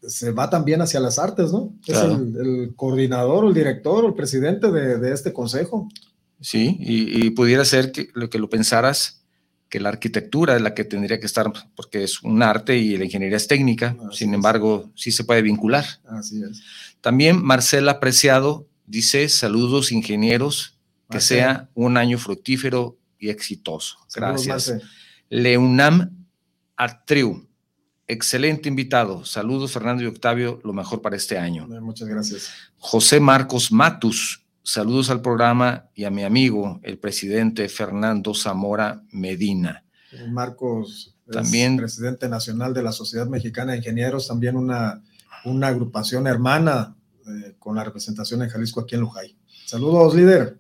se 0.07 0.31
va 0.31 0.49
también 0.49 0.81
hacia 0.81 0.99
las 0.99 1.19
artes, 1.19 1.51
¿no? 1.51 1.73
Es 1.85 1.97
el, 1.97 2.73
coordinador, 2.75 3.45
el 3.45 3.53
director, 3.53 4.05
el 4.05 4.13
presidente 4.13 4.71
de, 4.71 5.13
este 5.13 5.33
consejo. 5.33 5.89
Sí, 6.39 6.77
y, 6.79 7.29
pudiera 7.31 7.65
ser 7.65 7.91
que 7.91 8.09
lo 8.13 8.29
que 8.29 8.39
lo 8.39 8.49
pensaras, 8.49 9.23
que 9.69 9.79
la 9.79 9.89
arquitectura 9.89 10.55
es 10.55 10.61
la 10.61 10.73
que 10.73 10.83
tendría 10.83 11.19
que 11.19 11.27
estar, 11.27 11.51
porque 11.75 12.03
es 12.03 12.23
un 12.23 12.41
arte 12.41 12.77
y 12.77 12.97
la 12.97 13.05
ingeniería 13.05 13.37
es 13.37 13.47
técnica, 13.47 13.95
sin 14.11 14.33
embargo, 14.33 14.91
sí 14.95 15.11
se 15.11 15.23
puede 15.23 15.43
vincular. 15.43 15.85
Así 16.05 16.41
es. 16.41 16.61
También 16.99 17.41
Marcela 17.43 17.93
Apreciado 17.93 18.67
dice, 18.87 19.29
saludos 19.29 19.91
ingenieros, 19.91 20.79
que 21.11 21.21
sea 21.21 21.69
un 21.73 21.97
año 21.97 22.17
fructífero 22.17 22.97
y 23.19 23.29
exitoso. 23.29 23.97
Gracias. 24.15 24.73
Leunam 25.29 26.25
Atriu, 26.75 27.47
excelente 28.07 28.67
invitado. 28.67 29.23
Saludos 29.23 29.71
Fernando 29.71 30.03
y 30.03 30.07
Octavio, 30.07 30.59
lo 30.63 30.73
mejor 30.73 31.01
para 31.01 31.15
este 31.15 31.37
año. 31.37 31.67
Muchas 31.67 32.07
gracias. 32.07 32.49
José 32.77 33.19
Marcos 33.19 33.71
Matus, 33.71 34.45
saludos 34.63 35.09
al 35.09 35.21
programa 35.21 35.89
y 35.93 36.03
a 36.05 36.09
mi 36.09 36.23
amigo, 36.23 36.79
el 36.83 36.97
presidente 36.97 37.69
Fernando 37.69 38.33
Zamora 38.33 39.03
Medina. 39.11 39.85
Marcos, 40.29 41.15
también 41.31 41.77
presidente 41.77 42.27
nacional 42.27 42.73
de 42.73 42.83
la 42.83 42.91
Sociedad 42.91 43.27
Mexicana 43.27 43.71
de 43.71 43.77
Ingenieros, 43.77 44.27
también 44.27 44.57
una, 44.57 45.01
una 45.45 45.67
agrupación 45.67 46.27
hermana 46.27 46.95
eh, 47.27 47.55
con 47.59 47.75
la 47.75 47.83
representación 47.83 48.41
en 48.41 48.49
Jalisco 48.49 48.81
aquí 48.81 48.95
en 48.95 49.01
Lujay. 49.01 49.37
Saludos, 49.65 50.15
líder. 50.15 50.59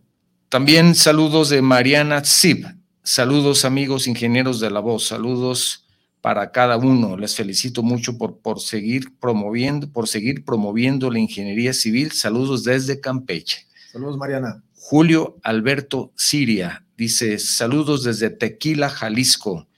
También 0.51 0.95
saludos 0.95 1.47
de 1.47 1.61
Mariana 1.61 2.23
Zip. 2.25 2.65
Saludos 3.03 3.63
amigos 3.63 4.05
ingenieros 4.05 4.59
de 4.59 4.69
la 4.69 4.81
voz. 4.81 5.07
Saludos 5.07 5.85
para 6.19 6.51
cada 6.51 6.75
uno. 6.75 7.15
Les 7.15 7.37
felicito 7.37 7.83
mucho 7.83 8.17
por, 8.17 8.39
por, 8.39 8.59
seguir 8.59 9.17
promoviendo, 9.17 9.89
por 9.89 10.09
seguir 10.09 10.43
promoviendo 10.43 11.09
la 11.09 11.19
ingeniería 11.19 11.71
civil. 11.71 12.11
Saludos 12.11 12.65
desde 12.65 12.99
Campeche. 12.99 13.65
Saludos, 13.93 14.17
Mariana. 14.17 14.61
Julio 14.75 15.37
Alberto 15.41 16.11
Siria 16.17 16.85
dice: 16.97 17.39
Saludos 17.39 18.03
desde 18.03 18.29
Tequila, 18.29 18.89
Jalisco. 18.89 19.69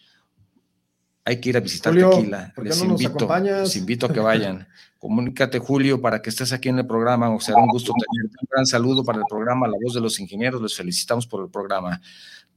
Hay 1.26 1.40
que 1.40 1.50
ir 1.50 1.58
a 1.58 1.62
visitar 1.62 1.94
Tequila. 1.94 2.54
les, 2.62 2.82
invito, 2.82 3.30
les 3.40 3.76
invito 3.78 4.06
a 4.08 4.14
que 4.14 4.20
vayan. 4.20 4.68
Comunícate, 5.00 5.60
Julio, 5.60 6.02
para 6.02 6.22
que 6.22 6.30
estés 6.30 6.52
aquí 6.54 6.70
en 6.70 6.80
el 6.80 6.88
programa. 6.88 7.30
O 7.30 7.40
será 7.40 7.60
un 7.60 7.68
gusto 7.68 7.94
tenerte. 7.94 8.38
Un 8.42 8.48
gran 8.50 8.66
saludo 8.66 9.04
para 9.04 9.20
el 9.20 9.26
programa 9.30 9.68
La 9.68 9.78
Voz 9.82 9.94
de 9.94 10.02
los 10.02 10.20
Ingenieros. 10.20 10.62
Les 10.62 10.76
felicitamos 10.76 11.28
por 11.28 11.44
el 11.44 11.50
programa. 11.50 12.02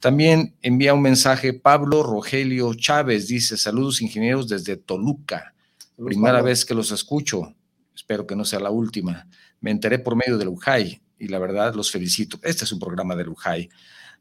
También 0.00 0.54
envía 0.62 0.94
un 0.94 1.02
mensaje 1.02 1.52
Pablo 1.54 2.02
Rogelio 2.02 2.74
Chávez. 2.74 3.28
Dice: 3.28 3.56
Saludos, 3.56 4.00
ingenieros, 4.00 4.48
desde 4.48 4.76
Toluca. 4.76 5.54
Primera 5.96 6.42
vez 6.42 6.64
que 6.64 6.74
los 6.74 6.90
escucho. 6.90 7.54
Espero 7.94 8.26
que 8.26 8.36
no 8.36 8.44
sea 8.44 8.60
la 8.60 8.70
última. 8.70 9.28
Me 9.60 9.70
enteré 9.70 9.98
por 9.98 10.14
medio 10.14 10.38
del 10.38 10.48
UJAI 10.48 11.00
y 11.18 11.28
la 11.28 11.38
verdad 11.38 11.74
los 11.74 11.90
felicito. 11.90 12.38
Este 12.42 12.64
es 12.64 12.72
un 12.72 12.78
programa 12.78 13.16
del 13.16 13.28
UJAI. 13.28 13.68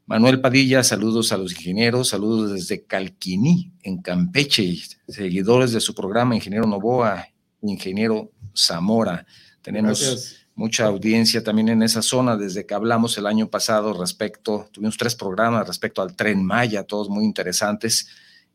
Manuel 0.08 0.40
Padilla, 0.40 0.84
saludos 0.84 1.32
a 1.32 1.36
los 1.36 1.50
ingenieros, 1.50 2.10
saludos 2.10 2.52
desde 2.52 2.84
Calquiní, 2.84 3.72
en 3.82 4.00
Campeche, 4.00 4.78
seguidores 5.08 5.72
de 5.72 5.80
su 5.80 5.96
programa, 5.96 6.36
Ingeniero 6.36 6.64
Novoa 6.64 7.26
ingeniero 7.60 8.30
Zamora. 8.56 9.26
Tenemos 9.62 10.46
mucha 10.54 10.86
audiencia 10.86 11.42
también 11.42 11.70
en 11.70 11.82
esa 11.82 12.02
zona 12.02 12.36
desde 12.36 12.64
que 12.64 12.74
hablamos 12.74 13.18
el 13.18 13.26
año 13.26 13.50
pasado 13.50 13.92
respecto, 13.94 14.68
tuvimos 14.70 14.96
tres 14.96 15.16
programas 15.16 15.66
respecto 15.66 16.00
al 16.02 16.14
tren 16.14 16.44
Maya, 16.44 16.84
todos 16.84 17.08
muy 17.08 17.24
interesantes, 17.24 18.06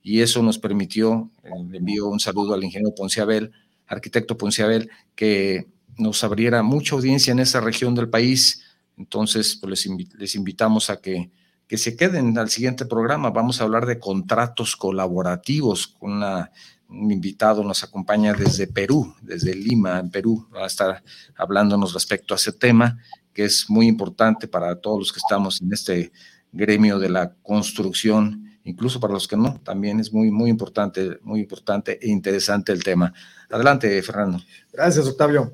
y 0.01 0.21
eso 0.21 0.41
nos 0.41 0.57
permitió, 0.57 1.29
eh, 1.43 1.49
le 1.69 1.79
envío 1.79 2.07
un 2.07 2.21
saludo 2.21 2.53
al 2.53 2.63
ingeniero 2.63 2.95
Ponciabel, 2.95 3.51
arquitecto 3.87 4.37
Ponciabel, 4.37 4.89
que 5.15 5.67
nos 5.97 6.23
abriera 6.23 6.63
mucha 6.63 6.95
audiencia 6.95 7.33
en 7.33 7.39
esa 7.39 7.59
región 7.59 7.93
del 7.93 8.07
país. 8.07 8.63
Entonces, 8.95 9.57
pues 9.61 9.85
les, 9.85 10.13
les 10.17 10.35
invitamos 10.35 10.89
a 10.89 11.01
que, 11.01 11.29
que 11.71 11.77
se 11.77 11.95
queden 11.95 12.37
al 12.37 12.49
siguiente 12.49 12.85
programa. 12.85 13.29
Vamos 13.29 13.61
a 13.61 13.63
hablar 13.63 13.85
de 13.85 13.97
contratos 13.97 14.75
colaborativos 14.75 15.95
un 16.01 17.09
invitado 17.09 17.63
nos 17.63 17.81
acompaña 17.85 18.33
desde 18.33 18.67
Perú, 18.67 19.15
desde 19.21 19.55
Lima, 19.55 19.97
en 19.97 20.11
Perú, 20.11 20.49
va 20.53 20.65
a 20.65 20.67
estar 20.67 21.01
hablándonos 21.37 21.93
respecto 21.93 22.33
a 22.33 22.35
ese 22.35 22.51
tema 22.51 22.99
que 23.31 23.45
es 23.45 23.69
muy 23.69 23.87
importante 23.87 24.49
para 24.49 24.75
todos 24.81 24.99
los 24.99 25.13
que 25.13 25.19
estamos 25.19 25.61
en 25.61 25.71
este 25.71 26.11
gremio 26.51 26.99
de 26.99 27.07
la 27.07 27.35
construcción 27.41 28.59
incluso 28.65 28.99
para 28.99 29.13
los 29.13 29.25
que 29.25 29.37
no, 29.37 29.61
también 29.63 30.01
es 30.01 30.11
muy, 30.11 30.29
muy 30.29 30.49
importante, 30.49 31.19
muy 31.21 31.39
importante 31.39 31.97
e 32.01 32.09
interesante 32.09 32.73
el 32.73 32.83
tema. 32.83 33.13
Adelante, 33.49 34.01
Fernando. 34.01 34.41
Gracias, 34.73 35.07
Octavio. 35.07 35.53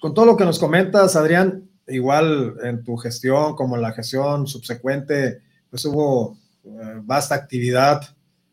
Con 0.00 0.14
todo 0.14 0.24
lo 0.24 0.34
que 0.34 0.46
nos 0.46 0.58
comentas, 0.58 1.14
Adrián, 1.14 1.67
igual 1.88 2.56
en 2.62 2.82
tu 2.84 2.96
gestión 2.96 3.54
como 3.56 3.76
en 3.76 3.82
la 3.82 3.92
gestión 3.92 4.46
subsecuente, 4.46 5.40
pues 5.70 5.84
hubo 5.84 6.38
eh, 6.64 7.00
vasta 7.02 7.34
actividad. 7.34 8.02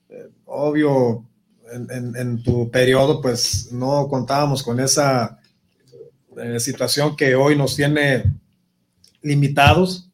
Eh, 0.09 0.29
obvio, 0.45 1.25
en, 1.71 2.43
tu 2.43 2.69
periodo, 2.69 3.21
pues 3.21 3.71
no 3.71 4.07
contábamos 4.07 4.61
con 4.61 4.79
esa 4.79 5.39
eh, 6.37 6.59
situación 6.59 7.15
que 7.15 7.35
hoy 7.35 7.57
nos 7.57 7.75
tiene 7.75 8.23
limitados 9.21 10.09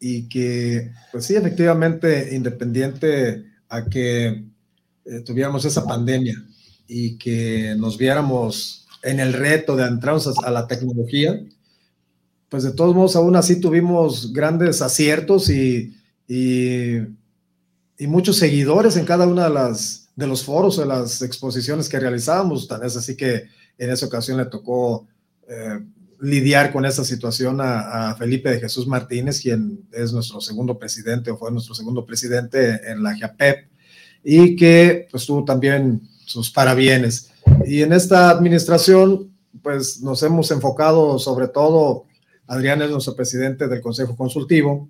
y 0.00 0.28
que, 0.28 0.90
pues 1.12 1.26
sí, 1.26 1.36
efectivamente, 1.36 2.34
independiente 2.34 3.44
a 3.68 3.84
que 3.84 4.44
tuviéramos 5.26 5.64
esa 5.66 5.84
pandemia 5.84 6.34
y 6.88 7.18
que 7.18 7.74
nos 7.76 7.98
viéramos 7.98 8.86
en 9.02 9.20
el 9.20 9.34
reto 9.34 9.76
de 9.76 9.86
entrarnos 9.86 10.38
a 10.38 10.50
la 10.50 10.66
tecnología, 10.66 11.38
pues 12.54 12.62
de 12.62 12.70
todos 12.70 12.94
modos, 12.94 13.16
aún 13.16 13.34
así 13.34 13.60
tuvimos 13.60 14.32
grandes 14.32 14.80
aciertos 14.80 15.50
y, 15.50 15.92
y, 16.28 17.00
muchos 18.06 18.36
seguidores 18.36 18.96
en 18.96 19.04
cada 19.04 19.26
una 19.26 19.48
de 19.48 19.54
las 19.54 20.08
de 20.14 20.28
los 20.28 20.44
foros, 20.44 20.76
de 20.76 20.86
las 20.86 21.20
exposiciones 21.22 21.88
que 21.88 21.98
realizábamos. 21.98 22.68
Tan 22.68 22.84
es 22.84 22.96
así 22.96 23.16
que 23.16 23.46
en 23.76 23.90
esa 23.90 24.06
ocasión 24.06 24.36
le 24.36 24.44
tocó 24.44 25.08
eh, 25.48 25.80
lidiar 26.20 26.72
con 26.72 26.84
esa 26.84 27.04
situación 27.04 27.58
a, 27.60 28.14
Felipe 28.16 28.50
de 28.50 28.60
Jesús 28.60 28.86
Martínez, 28.86 29.40
quien 29.40 29.88
es 29.90 30.12
nuestro 30.12 30.40
segundo 30.40 30.78
presidente 30.78 31.32
o 31.32 31.36
fue 31.36 31.50
nuestro 31.50 31.74
segundo 31.74 32.06
presidente 32.06 32.88
en 32.88 33.02
la 33.02 33.18
JAPEP 33.18 33.66
y 34.22 34.54
que 34.54 35.08
pues 35.10 35.26
tuvo 35.26 35.44
también 35.44 36.08
sus 36.24 36.52
parabienes. 36.52 37.32
Y 37.66 37.82
en 37.82 37.92
esta 37.92 38.30
administración, 38.30 39.32
pues 39.60 40.00
nos 40.00 40.22
hemos 40.22 40.52
enfocado 40.52 41.18
sobre 41.18 41.48
todo 41.48 42.04
Adrián 42.46 42.82
es 42.82 42.90
nuestro 42.90 43.16
presidente 43.16 43.68
del 43.68 43.80
Consejo 43.80 44.16
Consultivo 44.16 44.88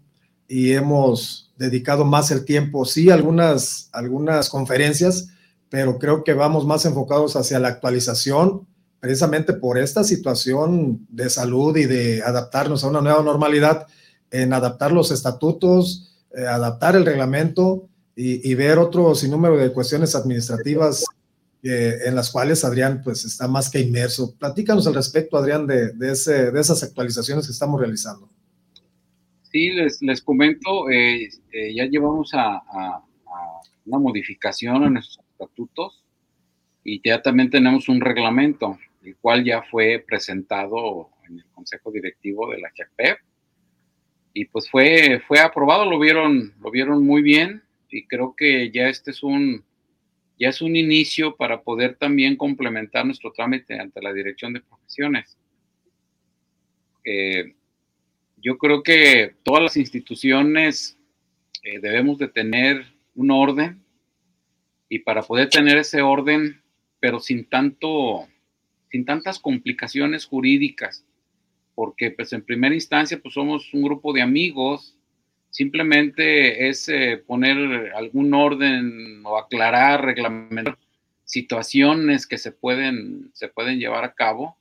y 0.49 0.73
hemos 0.73 1.53
dedicado 1.57 2.05
más 2.05 2.31
el 2.31 2.45
tiempo, 2.45 2.85
sí, 2.85 3.11
algunas, 3.11 3.89
algunas 3.93 4.51
conferencias, 4.51 5.29
pero 5.69 5.99
creo 5.99 6.25
que 6.25 6.35
vamos 6.35 6.67
más 6.67 6.85
enfocados 6.85 7.37
hacia 7.37 7.59
la 7.61 7.69
actualización, 7.69 8.67
precisamente 9.01 9.53
por 9.53 9.79
esta 9.79 10.05
situación 10.05 11.07
de 11.11 11.31
salud 11.31 11.77
y 11.77 11.87
de 11.87 12.23
adaptarnos 12.23 12.85
a 12.85 12.89
una 12.89 13.01
nueva 13.01 13.23
normalidad, 13.23 13.87
en 14.31 14.53
adaptar 14.53 14.93
los 14.93 15.11
estatutos, 15.11 16.15
eh, 16.37 16.47
adaptar 16.47 16.97
el 16.97 17.07
reglamento 17.07 17.89
y, 18.17 18.49
y, 18.49 18.55
ver 18.55 18.79
otro 18.79 19.15
sinnúmero 19.15 19.57
de 19.57 19.73
cuestiones 19.73 20.15
administrativas 20.15 21.05
eh, 21.67 22.01
en 22.05 22.15
las 22.15 22.31
cuales 22.31 22.63
Adrián 22.63 23.01
pues 23.03 23.25
está 23.25 23.49
más 23.49 23.71
que 23.71 23.81
inmerso. 23.81 24.37
Platícanos 24.39 24.87
al 24.87 24.95
respecto, 24.95 25.39
Adrián, 25.39 25.67
de, 25.67 25.93
de, 25.93 26.13
ese, 26.13 26.51
de 26.51 26.61
esas 26.61 26.83
actualizaciones 26.83 27.47
que 27.47 27.53
estamos 27.53 27.81
realizando. 27.81 28.29
Sí, 29.51 29.71
les, 29.71 30.03
les 30.03 30.21
comento, 30.21 30.91
eh, 30.91 31.31
eh, 31.53 31.75
ya 31.75 31.87
llevamos 31.87 32.35
a, 32.35 32.57
a, 32.57 33.03
una 33.87 33.99
modificación 33.99 34.85
a 34.85 34.91
nuestros 34.91 35.25
estatutos 35.33 36.05
y 36.85 37.01
ya 37.03 37.23
también 37.23 37.49
tenemos 37.49 37.89
un 37.89 38.03
reglamento, 38.03 38.79
el 39.03 39.17
cual 39.17 39.43
ya 39.43 39.63
fue 39.63 40.05
presentado 40.07 41.09
en 41.27 41.39
el 41.39 41.47
Consejo 41.47 41.91
Directivo 41.91 42.51
de 42.51 42.61
la 42.61 42.69
JAPEP 42.77 43.19
y 44.35 44.45
pues 44.47 44.69
fue, 44.69 45.23
fue 45.27 45.39
aprobado, 45.39 45.89
lo 45.89 45.99
vieron, 45.99 46.53
lo 46.61 46.71
vieron 46.71 47.07
muy 47.07 47.23
bien 47.23 47.63
y 47.89 48.07
creo 48.07 48.35
que 48.37 48.71
ya 48.71 48.89
este 48.89 49.13
es 49.13 49.23
un, 49.23 49.65
ya 50.39 50.49
es 50.49 50.61
un 50.61 50.77
inicio 50.77 51.37
para 51.37 51.63
poder 51.63 51.97
también 51.97 52.37
complementar 52.37 53.07
nuestro 53.07 53.33
trámite 53.33 53.79
ante 53.79 54.03
la 54.03 54.13
Dirección 54.13 54.53
de 54.53 54.61
Profesiones. 54.61 55.39
Eh, 57.05 57.55
yo 58.37 58.59
creo 58.59 58.83
que 58.83 59.35
todas 59.43 59.63
las 59.63 59.77
instituciones 59.77 60.99
eh, 61.63 61.79
debemos 61.79 62.19
de 62.19 62.29
tener 62.29 62.85
un 63.15 63.31
orden 63.31 63.83
y 64.89 64.99
para 65.01 65.23
poder 65.23 65.49
tener 65.49 65.79
ese 65.79 66.03
orden, 66.03 66.63
pero 67.01 67.21
sin 67.21 67.47
tanto, 67.47 68.27
sin 68.91 69.05
tantas 69.05 69.39
complicaciones 69.39 70.27
jurídicas, 70.27 71.07
porque 71.75 72.11
pues 72.11 72.33
en 72.33 72.45
primera 72.45 72.75
instancia 72.75 73.19
pues 73.21 73.35
somos 73.35 73.73
un 73.73 73.83
grupo 73.83 74.13
de 74.13 74.23
amigos 74.23 74.99
Simplemente 75.55 76.69
es 76.69 76.89
eh, 76.89 77.23
poner 77.25 77.93
algún 77.95 78.35
orden 78.35 79.25
o 79.25 79.39
aclarar, 79.39 80.05
reglamentar 80.05 80.77
situaciones 81.25 82.27
que 82.27 82.39
se 82.39 82.51
pueden, 82.51 83.31
se 83.35 83.47
pueden 83.47 83.79
llevar 83.79 84.03
a 84.03 84.15
cabo 84.15 84.59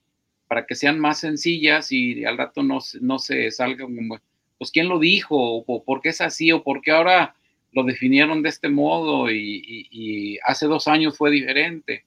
para 0.48 0.68
que 0.68 0.76
sean 0.76 1.00
más 1.00 1.20
sencillas 1.20 1.92
y 1.92 2.26
al 2.26 2.38
rato 2.38 2.62
no, 2.62 2.78
no 3.02 3.18
se 3.18 3.50
salga 3.50 3.86
como, 3.86 4.20
pues, 4.60 4.70
¿quién 4.70 4.88
lo 4.88 5.00
dijo? 5.00 5.36
O, 5.36 5.84
¿por 5.84 6.00
qué 6.00 6.10
es 6.10 6.22
así? 6.22 6.52
¿O 6.52 6.64
por 6.64 6.80
qué 6.84 6.92
ahora 6.92 7.34
lo 7.72 7.84
definieron 7.84 8.44
de 8.44 8.50
este 8.50 8.70
modo 8.70 9.32
y, 9.32 9.88
y 9.90 10.38
hace 10.46 10.68
dos 10.68 10.88
años 10.88 11.18
fue 11.18 11.32
diferente? 11.32 12.06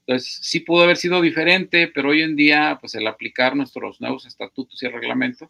Entonces, 0.00 0.40
sí 0.42 0.58
pudo 0.58 0.82
haber 0.82 0.96
sido 0.96 1.20
diferente, 1.20 1.86
pero 1.86 2.08
hoy 2.08 2.22
en 2.22 2.34
día, 2.34 2.78
pues 2.80 2.96
el 2.96 3.06
aplicar 3.06 3.54
nuestros 3.54 4.00
nuevos 4.00 4.26
estatutos 4.26 4.82
y 4.82 4.88
reglamentos, 4.88 5.48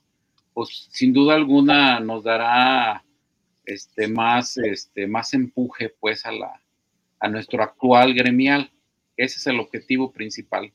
pues 0.54 0.88
sin 0.90 1.12
duda 1.12 1.34
alguna 1.34 2.00
nos 2.00 2.24
dará 2.24 3.04
este, 3.64 4.08
más, 4.08 4.56
este, 4.58 5.06
más 5.06 5.34
empuje 5.34 5.94
pues 6.00 6.26
a, 6.26 6.32
la, 6.32 6.60
a 7.20 7.28
nuestro 7.28 7.62
actual 7.62 8.14
gremial. 8.14 8.70
Ese 9.16 9.38
es 9.38 9.46
el 9.46 9.60
objetivo 9.60 10.10
principal. 10.12 10.72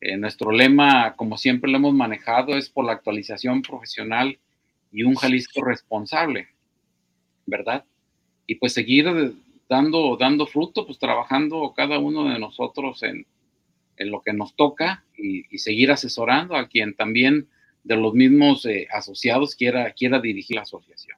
Eh, 0.00 0.16
nuestro 0.16 0.50
lema, 0.50 1.14
como 1.14 1.38
siempre 1.38 1.70
lo 1.70 1.76
hemos 1.76 1.94
manejado, 1.94 2.56
es 2.56 2.68
por 2.68 2.84
la 2.84 2.92
actualización 2.92 3.62
profesional 3.62 4.38
y 4.90 5.04
un 5.04 5.14
Jalisco 5.14 5.62
responsable, 5.64 6.48
¿verdad? 7.46 7.84
Y 8.46 8.56
pues 8.56 8.72
seguir 8.72 9.36
dando, 9.68 10.16
dando 10.16 10.46
fruto, 10.46 10.84
pues 10.84 10.98
trabajando 10.98 11.72
cada 11.74 11.98
uno 11.98 12.28
de 12.28 12.38
nosotros 12.38 13.02
en, 13.04 13.26
en 13.96 14.10
lo 14.10 14.20
que 14.20 14.32
nos 14.32 14.56
toca 14.56 15.04
y, 15.16 15.44
y 15.54 15.58
seguir 15.58 15.92
asesorando 15.92 16.56
a 16.56 16.66
quien 16.66 16.94
también 16.94 17.48
de 17.84 17.96
los 17.96 18.14
mismos 18.14 18.64
eh, 18.66 18.86
asociados 18.92 19.54
quiera, 19.56 19.90
quiera 19.92 20.20
dirigir 20.20 20.56
la 20.56 20.62
asociación. 20.62 21.16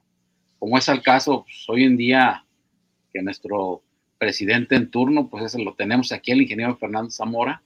Como 0.59 0.77
es 0.77 0.87
el 0.87 1.01
caso 1.01 1.43
pues, 1.43 1.65
hoy 1.67 1.83
en 1.83 1.97
día 1.97 2.45
que 3.13 3.21
nuestro 3.21 3.83
presidente 4.17 4.75
en 4.75 4.89
turno, 4.89 5.29
pues 5.29 5.45
ese 5.45 5.63
lo 5.63 5.73
tenemos 5.75 6.11
aquí, 6.11 6.31
el 6.31 6.41
ingeniero 6.41 6.77
Fernando 6.77 7.11
Zamora, 7.11 7.61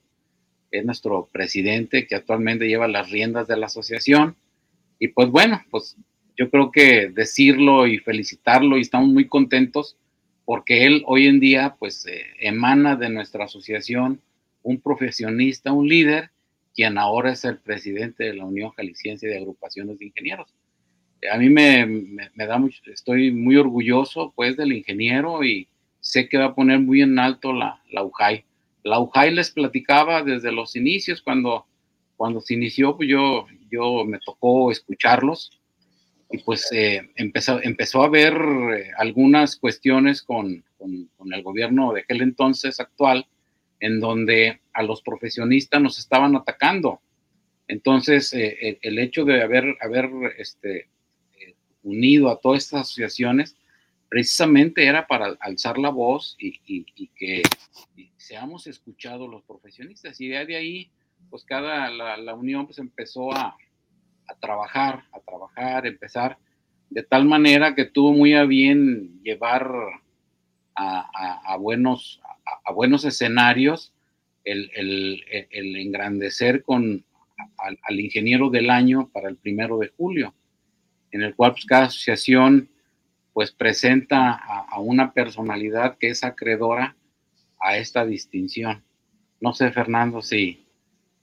es 0.72 0.86
nuestro 0.86 1.28
presidente 1.32 2.06
que 2.06 2.16
actualmente 2.16 2.68
lleva 2.68 2.88
las 2.88 3.10
riendas 3.10 3.48
de 3.48 3.58
la 3.58 3.68
asociación. 3.68 4.36
Y 5.00 5.10
pues 5.10 5.30
bueno, 5.30 5.62
pues 5.72 5.96
yo 6.38 6.50
creo 6.50 6.72
que 6.72 7.10
decirlo 7.10 7.88
y 7.88 7.98
felicitarlo 7.98 8.78
y 8.78 8.82
estamos 8.82 9.10
muy 9.10 9.28
contentos 9.28 9.98
porque 10.46 10.86
él 10.86 11.04
hoy 11.06 11.28
en 11.28 11.40
día 11.40 11.76
pues 11.80 12.06
eh, 12.06 12.26
emana 12.40 12.96
de 12.96 13.10
nuestra 13.10 13.46
asociación 13.46 14.22
un 14.62 14.80
profesionista, 14.80 15.72
un 15.72 15.88
líder 15.88 16.32
quien 16.80 16.98
ahora 16.98 17.34
es 17.34 17.44
el 17.44 17.58
presidente 17.58 18.24
de 18.24 18.36
la 18.36 18.46
Unión 18.46 18.70
Jalisciense 18.70 19.28
de 19.28 19.36
Agrupaciones 19.36 20.00
de 20.00 20.06
Ingenieros. 20.06 20.56
A 21.30 21.38
mí 21.38 21.50
me, 21.50 21.86
me, 21.86 22.46
da 22.48 22.58
mucho, 22.58 22.80
estoy 22.86 23.34
muy 23.34 23.58
orgulloso 23.58 24.32
pues 24.34 24.56
del 24.56 24.72
ingeniero 24.72 25.44
y 25.44 25.68
sé 26.00 26.30
que 26.30 26.38
va 26.38 26.46
a 26.46 26.56
poner 26.56 26.80
muy 26.80 27.02
en 27.02 27.20
alto 27.20 27.52
la, 27.52 27.84
la 27.92 28.06
UJAI. 28.06 28.46
La 28.84 29.02
UJAI 29.02 29.32
les 29.32 29.52
platicaba 29.52 30.24
desde 30.24 30.54
los 30.54 30.78
inicios, 30.78 31.22
cuando, 31.22 31.66
cuando 32.16 32.40
se 32.40 32.54
inició, 32.54 32.96
pues 32.96 33.10
yo, 33.10 33.46
yo 33.70 34.06
me 34.06 34.20
tocó 34.26 34.72
escucharlos 34.72 35.60
y 36.32 36.38
pues 36.38 36.66
eh, 36.72 37.10
empezó, 37.18 37.62
empezó 37.62 38.04
a 38.04 38.06
haber 38.06 38.36
eh, 38.36 38.92
algunas 38.98 39.58
cuestiones 39.58 40.22
con, 40.22 40.64
con, 40.78 41.10
con 41.18 41.34
el 41.34 41.44
gobierno 41.44 41.92
de 41.92 42.04
aquel 42.04 42.22
entonces 42.22 42.80
actual, 42.80 43.28
en 43.80 44.00
donde 44.00 44.62
a 44.74 44.84
los 44.84 45.02
profesionistas 45.02 45.82
nos 45.82 46.00
estaban 46.00 46.36
atacando. 46.36 47.02
Entonces, 47.68 48.34
eh, 48.34 48.80
el, 48.82 49.00
hecho 49.00 49.26
de 49.26 49.42
haber, 49.42 49.78
haber 49.82 50.10
este, 50.38 50.90
unido 51.84 52.30
a 52.30 52.40
todas 52.40 52.64
estas 52.64 52.82
asociaciones, 52.82 53.56
precisamente 54.10 54.86
era 54.86 55.08
para 55.08 55.38
alzar 55.40 55.78
la 55.78 55.90
voz 55.90 56.36
y, 56.40 56.86
que 57.16 57.44
seamos 58.18 58.68
escuchados 58.68 59.30
los 59.30 59.44
profesionistas. 59.44 60.20
Y 60.20 60.28
de 60.28 60.38
ahí, 60.38 60.92
pues 61.30 61.44
cada, 61.44 61.90
la, 61.90 62.34
unión 62.34 62.66
pues 62.66 62.80
empezó 62.80 63.32
a, 63.34 63.56
trabajar, 64.40 65.04
a 65.12 65.20
trabajar, 65.20 65.88
empezar, 65.88 66.38
de 66.90 67.04
tal 67.04 67.26
manera 67.26 67.76
que 67.76 67.86
tuvo 67.86 68.14
muy 68.14 68.34
a 68.34 68.46
bien 68.46 69.22
llevar 69.24 69.72
a, 70.80 71.58
buenos, 71.58 72.22
a, 72.66 72.72
buenos 72.72 73.06
escenarios 73.06 73.94
el, 74.44 75.24
engrandecer 75.52 76.64
con 76.64 77.04
al, 77.58 78.00
ingeniero 78.00 78.50
del 78.50 78.70
año 78.70 79.10
para 79.12 79.30
el 79.30 79.36
primero 79.36 79.78
de 79.78 79.90
julio, 79.90 80.34
en 81.12 81.24
el 81.24 81.36
cual 81.36 81.52
pues, 81.52 81.66
cada 81.66 81.86
asociación 81.86 82.70
pues 83.34 83.52
presenta 83.52 84.34
a, 84.34 84.80
una 84.80 85.14
personalidad 85.14 85.98
que 85.98 86.10
es 86.10 86.24
acreedora 86.24 86.96
a 87.60 87.78
esta 87.78 88.06
distinción. 88.06 88.84
No 89.40 89.54
sé, 89.54 89.72
Fernando, 89.72 90.22
si, 90.22 90.66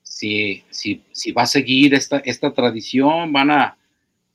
si, 0.03 0.63
si, 0.71 1.03
si 1.13 1.33
va 1.33 1.43
a 1.43 1.47
seguir 1.47 1.95
esta, 1.95 2.19
esta 2.19 2.53
tradición, 2.53 3.33
van 3.33 3.51
a, 3.51 3.77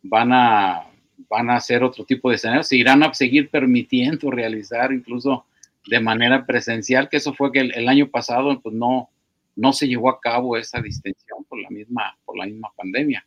van, 0.04 0.32
a, 0.34 0.91
van 1.30 1.50
a 1.50 1.56
hacer 1.56 1.84
otro 1.84 2.06
tipo 2.06 2.30
de 2.30 2.36
escenarios, 2.36 2.68
se 2.68 2.78
irán 2.78 3.04
a 3.04 3.14
seguir 3.14 3.50
permitiendo 3.50 4.32
realizar 4.32 4.92
incluso 4.92 5.46
de 5.88 6.00
manera 6.00 6.46
presencial, 6.46 7.10
que 7.10 7.18
eso 7.18 7.34
fue 7.34 7.52
que 7.52 7.60
el, 7.60 7.88
año 7.88 8.10
pasado 8.10 8.60
pues 8.62 8.76
no, 8.76 9.10
no 9.56 9.74
se 9.74 9.88
llevó 9.88 10.10
a 10.10 10.20
cabo 10.20 10.58
esa 10.58 10.82
distinción 10.82 11.44
por 11.46 11.60
la 11.60 11.70
misma, 11.70 12.18
por 12.26 12.38
la 12.38 12.46
misma 12.46 12.70
pandemia. 12.76 13.26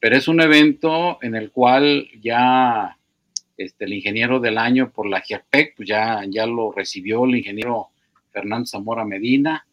Pero 0.00 0.16
es 0.16 0.28
un 0.28 0.40
evento 0.40 1.18
en 1.22 1.34
el 1.34 1.50
cual 1.50 2.08
ya 2.20 2.96
este, 3.56 3.84
el 3.86 3.94
ingeniero 3.94 4.38
del 4.38 4.58
año 4.58 4.90
por 4.90 5.06
la 5.06 5.20
GIAPEC, 5.20 5.76
pues 5.76 5.88
ya, 5.88 6.22
ya 6.28 6.46
lo 6.46 6.70
recibió 6.70 7.24
el 7.24 7.36
ingeniero 7.36 7.88
Fernando 8.30 8.66
Zamora 8.66 9.04
Medina, 9.04 9.66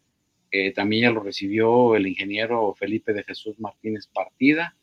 eh, 0.50 0.72
también 0.72 1.04
ya 1.04 1.12
lo 1.12 1.22
recibió 1.22 1.96
el 1.96 2.08
ingeniero 2.08 2.74
Felipe 2.74 3.14
de 3.14 3.24
Jesús 3.24 3.60
Martínez 3.60 4.08
Partida. 4.08 4.76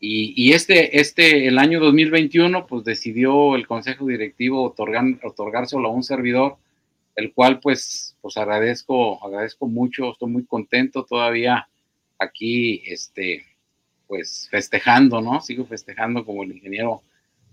Y, 0.00 0.32
y, 0.34 0.54
este, 0.54 0.98
este, 0.98 1.46
el 1.46 1.58
año 1.58 1.78
2021, 1.78 2.66
pues 2.66 2.84
decidió 2.84 3.54
el 3.54 3.66
Consejo 3.66 4.06
Directivo 4.06 4.64
otorgar, 4.64 5.04
otorgárselo 5.22 5.88
a 5.88 5.92
un 5.92 6.02
servidor, 6.02 6.56
el 7.16 7.34
cual 7.34 7.60
pues, 7.60 8.16
pues 8.22 8.38
agradezco, 8.38 9.22
agradezco 9.22 9.66
mucho, 9.66 10.12
estoy 10.12 10.30
muy 10.30 10.46
contento 10.46 11.04
todavía 11.04 11.68
aquí, 12.18 12.82
este, 12.86 13.44
pues 14.08 14.48
festejando, 14.50 15.20
¿no? 15.20 15.40
Sigo 15.42 15.66
festejando 15.66 16.24
como 16.24 16.44
el 16.44 16.52
ingeniero 16.52 17.02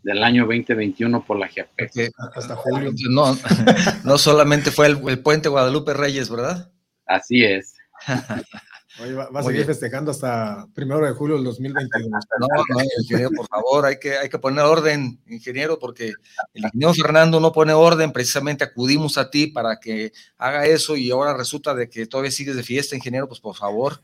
del 0.03 0.23
año 0.23 0.45
2021 0.45 1.25
por 1.25 1.37
la 1.37 1.49
GIAPEC. 1.49 2.13
Hasta 2.33 2.55
julio. 2.55 2.91
No, 3.09 3.37
no 4.05 4.17
solamente 4.17 4.71
fue 4.71 4.87
el, 4.87 4.99
el 5.09 5.19
puente 5.19 5.49
Guadalupe 5.49 5.93
Reyes, 5.93 6.29
¿verdad? 6.29 6.71
Así 7.05 7.43
es. 7.43 7.75
Oye, 8.99 9.13
va, 9.13 9.29
a 9.31 9.43
seguir 9.43 9.65
festejando 9.65 10.11
hasta 10.11 10.67
primero 10.73 11.05
de 11.05 11.11
julio 11.11 11.35
del 11.35 11.45
2022. 11.45 12.09
No, 12.39 12.47
no, 12.47 12.83
ingeniero, 12.99 13.31
por 13.31 13.47
favor, 13.47 13.85
hay 13.85 13.97
que, 13.99 14.17
hay 14.17 14.29
que 14.29 14.37
poner 14.37 14.63
orden, 14.63 15.19
ingeniero, 15.27 15.79
porque 15.79 16.13
el 16.53 16.65
ingeniero 16.65 16.93
Fernando 16.93 17.39
no 17.39 17.51
pone 17.51 17.73
orden, 17.73 18.11
precisamente 18.11 18.63
acudimos 18.63 19.17
a 19.17 19.29
ti 19.29 19.47
para 19.47 19.79
que 19.79 20.11
haga 20.37 20.65
eso 20.65 20.95
y 20.95 21.09
ahora 21.09 21.35
resulta 21.35 21.73
de 21.73 21.89
que 21.89 22.05
todavía 22.05 22.31
sigues 22.31 22.55
de 22.55 22.63
fiesta, 22.63 22.95
ingeniero, 22.95 23.27
pues 23.27 23.39
por 23.39 23.55
favor. 23.55 24.01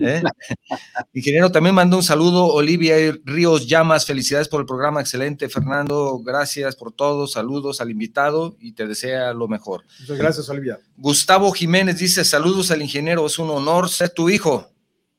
¿eh? 0.00 0.22
ingeniero, 1.14 1.50
también 1.50 1.74
mando 1.74 1.96
un 1.96 2.02
saludo, 2.02 2.46
Olivia 2.46 2.96
Ríos 3.24 3.66
Llamas, 3.66 4.04
felicidades 4.04 4.48
por 4.48 4.60
el 4.60 4.66
programa, 4.66 5.00
excelente, 5.00 5.48
Fernando, 5.48 6.18
gracias 6.24 6.76
por 6.76 6.92
todo, 6.92 7.26
saludos 7.26 7.80
al 7.80 7.90
invitado 7.90 8.56
y 8.60 8.72
te 8.72 8.86
desea 8.86 9.32
lo 9.32 9.48
mejor. 9.48 9.84
Muchas 10.00 10.18
gracias, 10.18 10.48
Olivia. 10.48 10.78
Gustavo 10.96 11.52
Jiménez 11.52 11.98
dice, 11.98 12.24
saludos 12.24 12.70
al 12.70 12.82
ingeniero, 12.82 13.26
es 13.26 13.38
un 13.38 13.50
honor 13.50 13.88
ser 13.88 14.10
tu 14.10 14.28
hijo. 14.28 14.35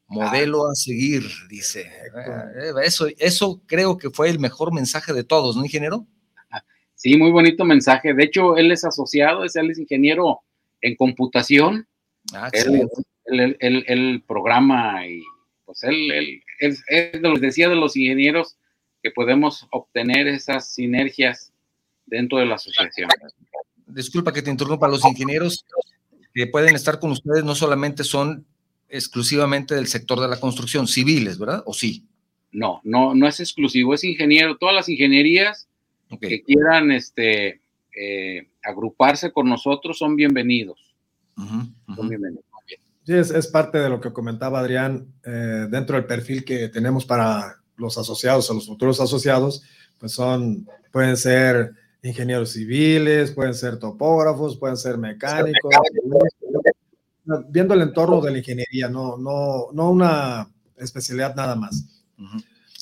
Modelo 0.09 0.69
a 0.69 0.75
seguir, 0.75 1.23
dice. 1.49 1.81
Eh, 1.81 2.71
eso, 2.83 3.07
eso 3.17 3.61
creo 3.65 3.97
que 3.97 4.09
fue 4.09 4.29
el 4.29 4.39
mejor 4.39 4.73
mensaje 4.73 5.11
de 5.13 5.23
todos, 5.25 5.57
¿no, 5.57 5.65
ingeniero? 5.65 6.07
Sí, 6.95 7.15
muy 7.17 7.29
bonito 7.29 7.65
mensaje. 7.65 8.13
De 8.13 8.23
hecho, 8.23 8.57
él 8.57 8.71
es 8.71 8.83
asociado, 8.83 9.43
es, 9.43 9.55
él 9.55 9.69
es 9.69 9.77
ingeniero 9.77 10.41
en 10.81 10.95
computación. 10.95 11.87
Ah, 12.33 12.49
él, 12.53 13.57
él, 13.59 14.23
programa 14.27 15.05
y 15.05 15.21
pues 15.65 15.83
él, 15.83 16.11
él, 16.11 16.41
es, 16.59 16.83
decía 17.39 17.69
de 17.69 17.75
los 17.75 17.95
ingenieros 17.95 18.57
que 19.03 19.11
podemos 19.11 19.67
obtener 19.71 20.27
esas 20.27 20.73
sinergias 20.73 21.53
dentro 22.05 22.39
de 22.39 22.45
la 22.45 22.55
asociación. 22.55 23.09
Disculpa 23.85 24.33
que 24.33 24.41
te 24.41 24.49
interrumpa, 24.49 24.87
los 24.87 25.05
ingenieros 25.05 25.65
que 26.33 26.47
pueden 26.47 26.75
estar 26.75 26.99
con 26.99 27.11
ustedes 27.11 27.43
no 27.43 27.53
solamente 27.53 28.03
son 28.03 28.45
exclusivamente 28.89 29.75
del 29.75 29.87
sector 29.87 30.19
de 30.19 30.27
la 30.27 30.39
construcción, 30.39 30.87
civiles, 30.87 31.37
¿verdad? 31.37 31.63
¿O 31.65 31.73
sí? 31.73 32.07
No, 32.51 32.81
no, 32.83 33.13
no 33.13 33.27
es 33.27 33.39
exclusivo, 33.39 33.93
es 33.93 34.03
ingeniero. 34.03 34.57
Todas 34.57 34.75
las 34.75 34.89
ingenierías 34.89 35.67
que 36.21 36.41
quieran 36.41 36.91
este, 36.91 37.61
eh, 37.95 38.49
agruparse 38.63 39.31
con 39.31 39.49
nosotros 39.49 39.97
son 39.97 40.15
bienvenidos. 40.15 40.95
Son 41.35 42.09
bienvenidos. 42.09 42.45
Sí, 43.05 43.13
es, 43.13 43.47
parte 43.47 43.77
de 43.77 43.89
lo 43.89 44.01
que 44.01 44.11
comentaba 44.11 44.59
Adrián, 44.59 45.07
eh, 45.23 45.67
dentro 45.69 45.95
del 45.95 46.05
perfil 46.05 46.43
que 46.43 46.67
tenemos 46.67 47.05
para 47.05 47.55
los 47.77 47.97
asociados 47.97 48.49
o 48.49 48.53
los 48.53 48.67
futuros 48.67 48.99
asociados, 48.99 49.63
pues 49.97 50.11
son, 50.11 50.67
pueden 50.91 51.15
ser 51.15 51.71
ingenieros 52.03 52.51
civiles, 52.51 53.31
pueden 53.31 53.53
ser 53.53 53.79
topógrafos, 53.79 54.57
pueden 54.57 54.75
ser 54.75 54.97
mecánicos, 54.97 55.73
viendo 57.49 57.73
el 57.73 57.81
entorno 57.81 58.21
de 58.21 58.31
la 58.31 58.37
ingeniería, 58.37 58.89
no, 58.89 59.17
no, 59.17 59.67
no 59.73 59.89
una 59.91 60.49
especialidad 60.77 61.35
nada 61.35 61.55
más. 61.55 61.85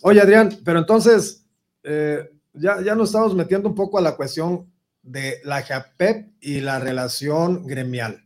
Oye, 0.01 0.21
Adrián, 0.21 0.59
pero 0.63 0.79
entonces, 0.79 1.45
eh, 1.83 2.31
ya, 2.53 2.81
ya 2.81 2.95
nos 2.95 3.09
estamos 3.09 3.35
metiendo 3.35 3.69
un 3.69 3.75
poco 3.75 3.97
a 3.97 4.01
la 4.01 4.15
cuestión 4.15 4.71
de 5.01 5.39
la 5.43 5.61
JAPEP 5.61 6.33
y 6.41 6.61
la 6.61 6.79
relación 6.79 7.65
gremial. 7.65 8.23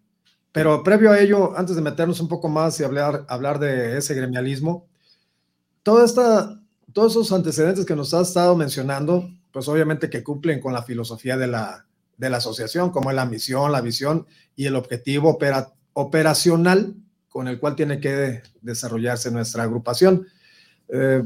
Pero 0.52 0.84
previo 0.84 1.12
a 1.12 1.20
ello, 1.20 1.58
antes 1.58 1.76
de 1.76 1.82
meternos 1.82 2.20
un 2.20 2.28
poco 2.28 2.50
más 2.50 2.80
y 2.80 2.84
hablar, 2.84 3.26
hablar 3.28 3.60
de 3.60 3.98
ese 3.98 4.16
gremialismo, 4.16 4.88
toda 5.84 6.06
esta, 6.06 6.60
todos 6.94 7.14
esos 7.14 7.32
antecedentes 7.32 7.86
que 7.86 7.96
nos 7.96 8.14
has 8.14 8.30
estado 8.30 8.56
mencionando, 8.56 9.30
pues 9.52 9.68
obviamente 9.68 10.10
que 10.10 10.24
cumplen 10.24 10.60
con 10.60 10.74
la 10.74 10.84
filosofía 10.84 11.38
de 11.38 11.48
la, 11.48 11.86
de 12.18 12.30
la 12.30 12.38
asociación, 12.38 12.92
como 12.92 13.10
es 13.10 13.16
la 13.16 13.26
misión, 13.26 13.72
la 13.72 13.82
visión 13.82 14.26
y 14.56 14.66
el 14.66 14.76
objetivo 14.76 15.30
opera, 15.30 15.74
operacional 16.00 16.96
con 17.28 17.48
el 17.48 17.60
cual 17.60 17.76
tiene 17.76 18.00
que 18.00 18.42
desarrollarse 18.62 19.32
nuestra 19.32 19.64
agrupación. 19.64 20.28
Eh, 20.88 21.22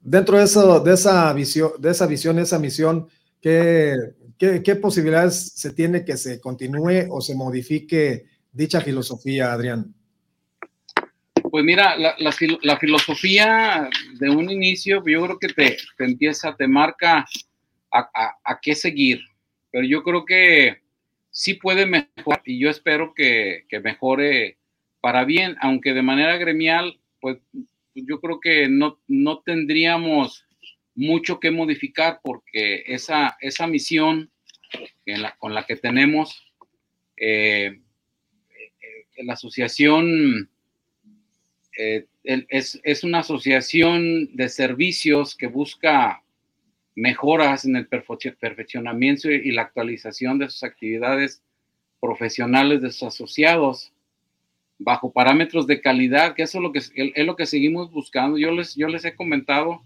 dentro 0.00 0.38
de, 0.38 0.44
eso, 0.44 0.80
de, 0.80 0.94
esa 0.94 1.32
visión, 1.32 1.72
de 1.78 1.90
esa 1.90 2.06
visión, 2.06 2.38
esa 2.38 2.58
misión, 2.58 3.08
¿qué, 3.40 3.94
qué, 4.38 4.76
posibilidades 4.76 5.52
se 5.54 5.72
tiene 5.72 6.04
que 6.04 6.16
se 6.16 6.40
continúe 6.40 7.06
o 7.10 7.20
se 7.20 7.34
modifique 7.34 8.26
dicha 8.52 8.80
filosofía, 8.80 9.52
Adrián? 9.52 9.92
Pues 11.50 11.64
mira, 11.64 11.96
la, 11.96 12.76
filosofía 12.76 13.88
de 14.20 14.30
un 14.30 14.50
inicio, 14.50 15.02
yo 15.06 15.22
creo 15.24 15.38
que 15.38 15.48
te, 15.48 15.78
te 15.96 16.04
empieza, 16.04 16.54
te 16.54 16.68
marca 16.68 17.26
a, 17.90 18.60
qué 18.60 18.74
seguir, 18.74 19.20
pero 19.70 19.84
yo 19.84 20.02
creo 20.02 20.24
que 20.24 20.82
sí 21.38 21.54
puede 21.54 21.86
mejorar 21.86 22.42
y 22.44 22.58
yo 22.58 22.68
espero 22.68 23.14
que, 23.14 23.64
mejore 23.84 24.58
para 25.00 25.24
bien, 25.24 25.54
aunque 25.60 25.94
de 25.94 26.02
manera 26.02 26.36
gremial, 26.36 26.98
pues 27.20 27.38
yo 27.94 28.20
creo 28.20 28.40
que 28.40 28.68
no, 28.68 28.98
no 29.06 29.38
tendríamos 29.38 30.44
mucho 30.96 31.38
que 31.38 31.52
modificar 31.52 32.18
porque 32.24 32.82
esa, 32.88 33.36
esa 33.40 33.68
misión 33.68 34.32
con 35.38 35.54
la 35.54 35.64
que 35.64 35.76
tenemos, 35.76 36.44
eh, 37.16 37.82
eh, 38.50 39.22
la 39.22 39.34
asociación 39.34 40.50
eh, 41.78 42.06
es, 42.24 42.80
es, 42.82 43.04
una 43.04 43.20
asociación 43.20 44.34
de 44.34 44.48
servicios 44.48 45.36
que 45.36 45.46
busca 45.46 46.20
mejoras 46.98 47.64
en 47.64 47.76
el 47.76 47.86
perfeccionamiento 47.86 49.30
y 49.30 49.52
la 49.52 49.62
actualización 49.62 50.38
de 50.38 50.50
sus 50.50 50.64
actividades 50.64 51.42
profesionales 52.00 52.82
de 52.82 52.90
sus 52.90 53.04
asociados 53.04 53.92
bajo 54.78 55.12
parámetros 55.12 55.66
de 55.68 55.80
calidad, 55.80 56.34
que 56.34 56.42
eso 56.42 56.58
es 56.58 56.62
lo 56.62 56.72
que, 56.72 56.80
es 57.14 57.26
lo 57.26 57.36
que 57.36 57.46
seguimos 57.46 57.92
buscando. 57.92 58.36
Yo 58.36 58.50
les, 58.50 58.74
yo 58.74 58.88
les 58.88 59.04
he 59.04 59.14
comentado 59.14 59.82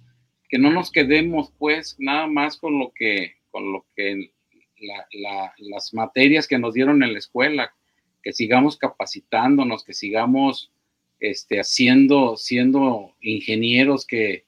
que 0.48 0.58
no 0.58 0.70
nos 0.70 0.90
quedemos 0.90 1.52
pues 1.58 1.96
nada 1.98 2.26
más 2.26 2.56
con 2.56 2.78
lo 2.78 2.92
que, 2.94 3.34
con 3.50 3.72
lo 3.72 3.84
que 3.94 4.32
las 4.78 5.94
materias 5.94 6.48
que 6.48 6.58
nos 6.58 6.74
dieron 6.74 7.02
en 7.02 7.12
la 7.12 7.18
escuela, 7.18 7.74
que 8.22 8.32
sigamos 8.32 8.78
capacitándonos, 8.78 9.84
que 9.84 9.92
sigamos 9.92 10.70
este, 11.20 11.60
haciendo, 11.60 12.36
siendo 12.36 13.14
ingenieros 13.20 14.06
que, 14.06 14.44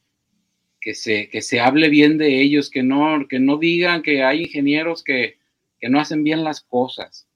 que 0.85 0.95
se, 0.95 1.31
que 1.31 1.41
se 1.41 1.61
hable 1.61 1.89
bien 1.89 2.19
de 2.19 2.43
ellos, 2.43 2.69
que 2.69 2.83
no, 2.83 3.27
que 3.27 3.41
no 3.41 3.57
digan 3.57 4.03
que 4.03 4.23
hay 4.23 4.43
ingenieros 4.43 5.03
que, 5.03 5.39
que 5.81 5.89
no 5.89 5.99
hacen 5.99 6.23
bien 6.23 6.45
las 6.45 6.61
cosas. 6.61 7.27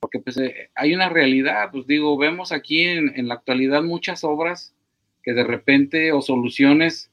Porque 0.00 0.18
pues 0.18 0.36
eh, 0.38 0.70
hay 0.74 0.92
una 0.92 1.08
realidad, 1.08 1.70
pues 1.70 1.86
digo, 1.86 2.18
vemos 2.18 2.50
aquí 2.50 2.80
en, 2.82 3.12
en, 3.14 3.28
la 3.28 3.34
actualidad 3.34 3.84
muchas 3.84 4.24
obras 4.24 4.74
que 5.22 5.34
de 5.34 5.44
repente 5.44 6.10
o 6.10 6.20
soluciones 6.20 7.12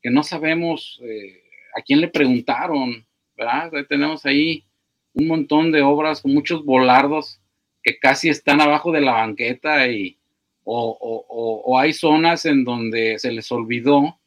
que 0.00 0.10
no 0.10 0.22
sabemos 0.22 1.00
eh, 1.02 1.42
a 1.76 1.82
quién 1.82 2.00
le 2.00 2.06
preguntaron, 2.06 3.04
¿verdad? 3.36 3.72
Tenemos 3.88 4.24
ahí 4.24 4.64
un 5.12 5.26
montón 5.26 5.72
de 5.72 5.82
obras 5.82 6.22
con 6.22 6.34
muchos 6.34 6.64
volardos 6.64 7.40
que 7.82 7.98
casi 7.98 8.28
están 8.28 8.60
abajo 8.60 8.92
de 8.92 9.00
la 9.00 9.14
banqueta 9.14 9.88
y, 9.88 10.16
o, 10.62 10.96
o, 11.00 11.62
o 11.66 11.78
hay 11.80 11.92
zonas 11.92 12.46
en 12.46 12.62
donde 12.62 13.18
se 13.18 13.32
les 13.32 13.50
olvidó 13.50 14.20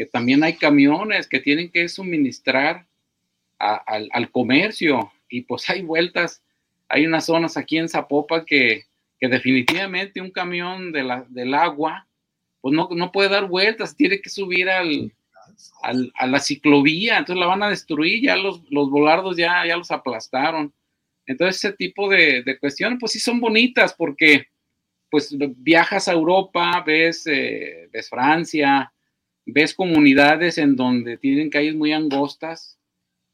que 0.00 0.06
también 0.06 0.42
hay 0.42 0.54
camiones 0.54 1.28
que 1.28 1.40
tienen 1.40 1.70
que 1.70 1.86
suministrar 1.86 2.86
al, 3.58 4.30
comercio 4.30 5.12
y 5.28 5.42
pues 5.42 5.68
hay 5.68 5.82
vueltas, 5.82 6.42
hay 6.88 7.04
unas 7.04 7.26
zonas 7.26 7.58
aquí 7.58 7.76
en 7.76 7.86
Zapopa 7.86 8.46
que, 8.46 8.86
que 9.18 9.28
definitivamente 9.28 10.22
un 10.22 10.30
camión 10.30 10.90
de 10.90 11.02
la, 11.02 11.26
del 11.28 11.52
agua 11.52 12.06
pues 12.62 12.74
no, 12.74 12.88
no 12.92 13.12
puede 13.12 13.28
dar 13.28 13.46
vueltas, 13.46 13.94
tiene 13.94 14.22
que 14.22 14.30
subir 14.30 14.70
al, 14.70 15.12
a 15.82 16.26
la 16.26 16.40
ciclovía, 16.40 17.18
entonces 17.18 17.38
la 17.38 17.48
van 17.48 17.62
a 17.62 17.68
destruir, 17.68 18.22
ya 18.22 18.36
los, 18.36 18.62
los 18.70 18.88
volardos 18.88 19.36
ya, 19.36 19.66
ya 19.66 19.76
los 19.76 19.90
aplastaron. 19.90 20.72
Entonces 21.26 21.62
ese 21.62 21.76
tipo 21.76 22.08
de, 22.08 22.42
de 22.42 22.58
cuestiones 22.58 22.96
pues 22.98 23.12
sí 23.12 23.18
son 23.20 23.38
bonitas 23.38 23.92
porque 23.92 24.46
pues 25.10 25.36
viajas 25.58 26.08
a 26.08 26.12
Europa, 26.12 26.82
ves, 26.86 27.26
eh, 27.26 27.90
ves 27.92 28.08
Francia, 28.08 28.90
ves 29.52 29.74
comunidades 29.74 30.58
en 30.58 30.76
donde 30.76 31.16
tienen 31.16 31.50
calles 31.50 31.74
muy 31.74 31.92
angostas 31.92 32.78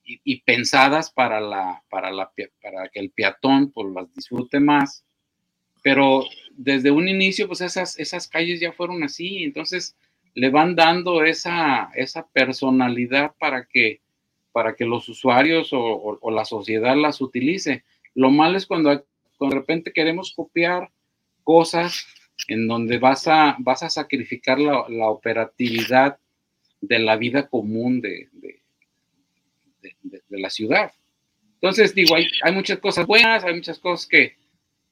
y, 0.04 0.40
pensadas 0.42 1.10
para, 1.10 1.40
la, 1.40 1.82
para, 1.90 2.12
la, 2.12 2.30
para 2.62 2.88
que 2.88 3.00
el 3.00 3.10
peatón 3.10 3.72
pues, 3.72 3.88
las 3.92 4.12
disfrute 4.14 4.60
más. 4.60 5.04
Pero 5.82 6.24
desde 6.52 6.92
un 6.92 7.08
inicio, 7.08 7.48
pues 7.48 7.60
esas, 7.60 7.98
esas 7.98 8.28
calles 8.28 8.60
ya 8.60 8.72
fueron 8.72 9.02
así, 9.02 9.42
entonces 9.42 9.96
le 10.34 10.50
van 10.50 10.76
dando 10.76 11.24
esa, 11.24 11.90
esa 11.94 12.26
personalidad 12.26 13.34
para 13.38 13.64
que, 13.64 14.00
para 14.52 14.76
que 14.76 14.84
los 14.84 15.08
usuarios 15.08 15.70
o, 15.72 16.18
la 16.30 16.44
sociedad 16.44 16.94
las 16.94 17.20
utilice. 17.20 17.84
Lo 18.14 18.30
malo 18.30 18.58
es 18.58 18.66
cuando, 18.66 18.90
de 18.90 19.04
repente 19.50 19.92
queremos 19.92 20.32
copiar 20.34 20.90
cosas 21.42 22.06
en 22.48 22.68
donde 22.68 22.98
vas 22.98 23.26
a, 23.28 23.56
vas 23.58 23.82
a 23.82 23.90
sacrificar 23.90 24.58
la, 24.58 24.84
la 24.88 25.08
operatividad 25.08 26.18
de 26.80 26.98
la 26.98 27.16
vida 27.16 27.48
común 27.48 28.00
de, 28.00 28.28
de, 28.32 28.60
la 30.38 30.50
ciudad. 30.50 30.92
Entonces, 31.54 31.94
digo, 31.94 32.14
hay, 32.14 32.26
hay, 32.42 32.52
muchas 32.52 32.78
cosas 32.78 33.06
buenas, 33.06 33.44
hay 33.44 33.54
muchas 33.54 33.78
cosas 33.78 34.06
que, 34.06 34.36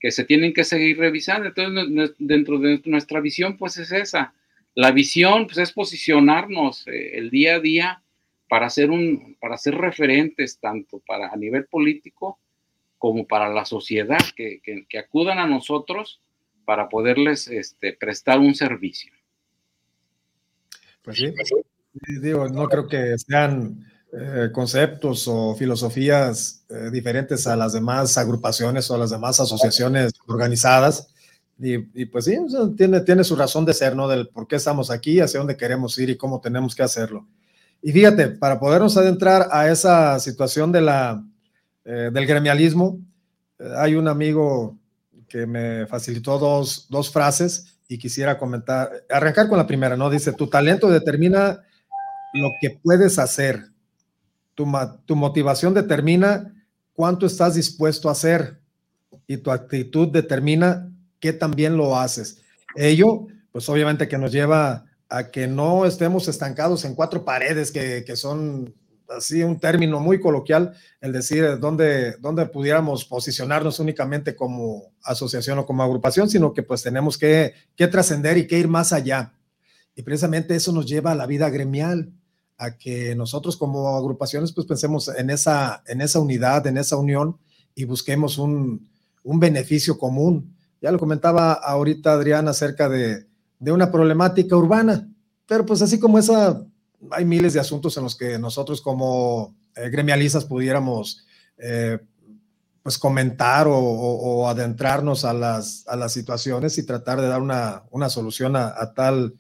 que 0.01 0.11
se 0.11 0.25
tienen 0.25 0.53
que 0.53 0.65
seguir 0.65 0.99
revisando. 0.99 1.49
Entonces, 1.49 2.17
dentro 2.19 2.59
de 2.59 2.81
nuestra 2.87 3.21
visión, 3.21 3.57
pues 3.57 3.77
es 3.77 3.93
esa. 3.93 4.35
La 4.75 4.91
visión, 4.91 5.47
pues 5.47 5.59
es 5.59 5.73
posicionarnos 5.73 6.87
eh, 6.89 7.19
el 7.19 7.31
día 7.31 7.57
a 7.57 7.61
día 7.61 8.03
para 8.49 8.71
ser, 8.71 8.91
un, 8.91 9.37
para 9.41 9.57
ser 9.57 9.75
referentes 9.75 10.59
tanto 10.59 11.01
para 11.07 11.29
a 11.29 11.37
nivel 11.37 11.67
político 11.67 12.39
como 12.99 13.27
para 13.27 13.51
la 13.51 13.67
sociedad, 13.67 14.21
que, 14.35 14.61
que, 14.63 14.87
que 14.89 14.99
acudan 14.99 15.39
a 15.39 15.47
nosotros 15.47 16.23
para 16.65 16.89
poderles 16.89 17.49
este, 17.49 17.93
prestar 17.93 18.39
un 18.39 18.55
servicio. 18.55 19.13
Pues 21.03 21.19
sí, 21.19 21.33
digo, 22.21 22.49
no 22.49 22.69
creo 22.69 22.89
que 22.89 23.17
sean 23.19 23.85
eh, 24.13 24.51
conceptos 24.53 25.27
o 25.29 25.55
filosofías 25.55 26.65
eh, 26.69 26.91
diferentes 26.93 27.47
a 27.47 27.57
las 27.57 27.73
demás 27.73 28.17
agrupaciones 28.17 28.91
o 28.91 28.95
a 28.95 28.99
las 28.99 29.11
demás 29.11 29.41
asociaciones 29.41 30.13
organizadas. 30.27 31.09
Y, 31.59 31.79
pues 32.07 32.25
sí, 32.25 32.37
tiene, 32.77 33.01
tiene 33.03 33.23
su 33.23 33.37
razón 33.37 33.65
de 33.65 33.75
ser, 33.75 33.95
¿no? 33.95 34.09
Del 34.09 34.29
por 34.29 34.49
qué 34.49 34.57
estamos 34.57 34.91
aquí, 34.91 35.21
hacia 35.21 35.39
dónde 35.39 35.57
queremos 35.57 35.97
ir 35.99 36.11
y 36.11 36.17
cómo 36.17 36.41
tenemos 36.41 36.75
que 36.75 36.83
hacerlo. 36.83 37.27
Y 37.81 37.93
fíjate, 37.93 38.29
para 38.29 38.59
podernos 38.59 38.97
adentrar 38.97 39.49
a 39.53 39.71
esa 39.71 40.19
situación 40.19 40.73
de 40.73 40.81
la, 40.81 41.25
eh, 41.85 42.11
del 42.13 42.27
gremialismo, 42.27 42.99
hay 43.77 43.95
un 43.95 44.09
amigo 44.09 44.79
que 45.35 45.49
me 45.49 45.85
facilitó 45.89 46.39
dos, 46.39 46.87
dos 46.91 47.11
frases 47.11 47.81
y 47.89 47.99
quisiera 47.99 48.39
comentar, 48.39 48.89
arrancar 49.11 49.49
con 49.49 49.59
la 49.59 49.67
primera, 49.67 49.97
¿no? 49.97 50.09
Dice, 50.09 50.33
tu 50.33 50.47
talento 50.47 50.89
determina 50.89 51.61
lo 52.35 52.51
que 52.61 52.79
puedes 52.81 53.19
hacer. 53.19 53.65
Tu, 54.55 54.65
tu 55.05 55.17
motivación 55.17 55.75
determina 55.75 56.55
cuánto 56.93 57.27
estás 57.27 57.57
dispuesto 57.57 58.09
a 58.09 58.13
hacer 58.13 58.61
y 59.27 59.39
tu 59.39 59.51
actitud 59.51 60.07
determina 60.07 60.89
qué 61.19 61.33
también 61.33 61.77
lo 61.77 61.99
haces. 61.99 62.41
Ello, 62.77 63.27
pues 63.51 63.69
obviamente 63.69 64.07
que 64.07 64.19
nos 64.19 64.31
lleva 64.31 64.85
a 65.09 65.33
que 65.33 65.49
no 65.49 65.85
estemos 65.85 66.29
estancados 66.29 66.85
en 66.85 66.95
cuatro 66.95 67.25
paredes 67.25 67.73
que, 67.73 68.05
que 68.07 68.15
son 68.15 68.73
así 69.09 69.43
un 69.43 69.59
término 69.59 70.01
muy 70.01 70.21
coloquial, 70.21 70.75
el 71.01 71.13
decir 71.13 71.59
dónde, 71.59 72.17
dónde 72.21 72.47
pudiéramos 72.47 73.05
posicionarnos 73.05 73.79
únicamente 73.81 74.35
como 74.35 74.93
asociación 75.03 75.59
o 75.59 75.67
como 75.67 75.83
agrupación, 75.83 76.29
sino 76.29 76.53
que 76.53 76.63
pues 76.63 76.83
tenemos 76.83 77.19
que, 77.19 77.55
que 77.77 77.89
trascender 77.89 78.39
y 78.39 78.47
que 78.47 78.59
ir 78.59 78.69
más 78.69 78.93
allá. 78.93 79.33
Y 79.95 80.03
precisamente 80.03 80.57
eso 80.57 80.73
nos 80.73 80.87
lleva 80.87 81.13
a 81.13 81.15
la 81.15 81.27
vida 81.27 81.49
gremial, 81.51 82.13
a 82.57 82.77
que 82.77 83.15
nosotros 83.15 83.57
como 83.57 83.97
agrupaciones 83.97 84.53
pues 84.53 84.67
pensemos 84.67 85.09
en 85.09 85.31
esa, 85.31 85.83
en 85.87 86.01
esa 86.01 86.21
unidad, 86.21 86.67
en 86.67 86.79
esa 86.79 86.97
unión 86.97 87.37
y 87.75 87.85
busquemos 87.85 88.39
un, 88.39 88.89
un 89.23 89.41
beneficio 89.41 89.99
común. 89.99 90.55
Ya 90.81 90.93
lo 90.93 90.99
comentaba 90.99 91.55
ahorita 91.55 92.13
Adrián 92.13 92.47
acerca 92.49 92.89
de, 92.89 93.27
de 93.59 93.73
una 93.73 93.91
problemática 93.91 94.57
urbana, 94.57 95.09
pero 95.47 95.67
pues 95.67 95.83
así 95.83 95.99
como 95.99 96.19
esa 96.19 96.65
hay 97.11 97.25
miles 97.25 97.53
de 97.55 97.61
asuntos 97.61 97.97
en 97.97 98.05
los 98.05 98.17
que 98.17 98.39
nosotros 98.39 98.81
como 98.81 99.55
eh, 99.77 99.89
gremialistas 99.91 100.45
pudiéramos 100.45 101.25
eh, 101.59 101.99
pues 102.83 102.99
comentar 102.99 103.67
o, 103.69 104.47
adentrarnos 104.47 105.25
a 105.25 105.33
las, 105.33 105.89
a 105.89 105.97
las 105.97 106.13
situaciones 106.13 106.77
y 106.77 106.85
tratar 106.85 107.19
de 107.19 107.29
dar 107.29 107.41
una, 107.41 107.85
una 107.91 108.11
solución 108.11 108.57
a, 108.57 108.93
tal, 108.95 109.35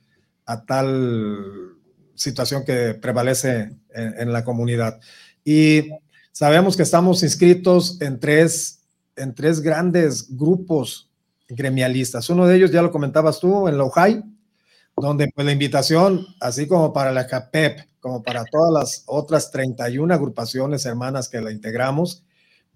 a 0.46 0.64
tal 0.64 1.74
situación 2.14 2.64
que 2.64 2.94
prevalece 2.94 3.76
en, 3.90 4.32
la 4.32 4.44
comunidad. 4.44 4.98
Y 5.44 5.90
sabemos 6.32 6.74
que 6.74 6.84
estamos 6.84 7.22
inscritos 7.22 8.00
en 8.00 8.18
tres, 8.18 8.80
en 9.14 9.34
tres 9.34 9.60
grandes 9.60 10.34
grupos 10.34 11.10
gremialistas. 11.46 12.30
Uno 12.30 12.46
de 12.46 12.56
ellos, 12.56 12.70
ya 12.70 12.80
lo 12.80 12.90
comentabas 12.90 13.40
tú, 13.40 13.68
en 13.68 13.76
la 13.76 13.84
UJAI, 13.84 14.22
donde 14.96 15.30
pues 15.34 15.44
la 15.44 15.52
invitación, 15.52 16.26
así 16.40 16.66
como 16.66 16.92
para 16.92 17.12
la 17.12 17.26
CAPEP, 17.26 17.80
como 18.00 18.22
para 18.22 18.44
todas 18.44 18.72
las 18.72 19.02
otras 19.06 19.50
31 19.50 20.12
agrupaciones 20.12 20.84
hermanas 20.86 21.28
que 21.28 21.40
la 21.40 21.50
integramos, 21.50 22.24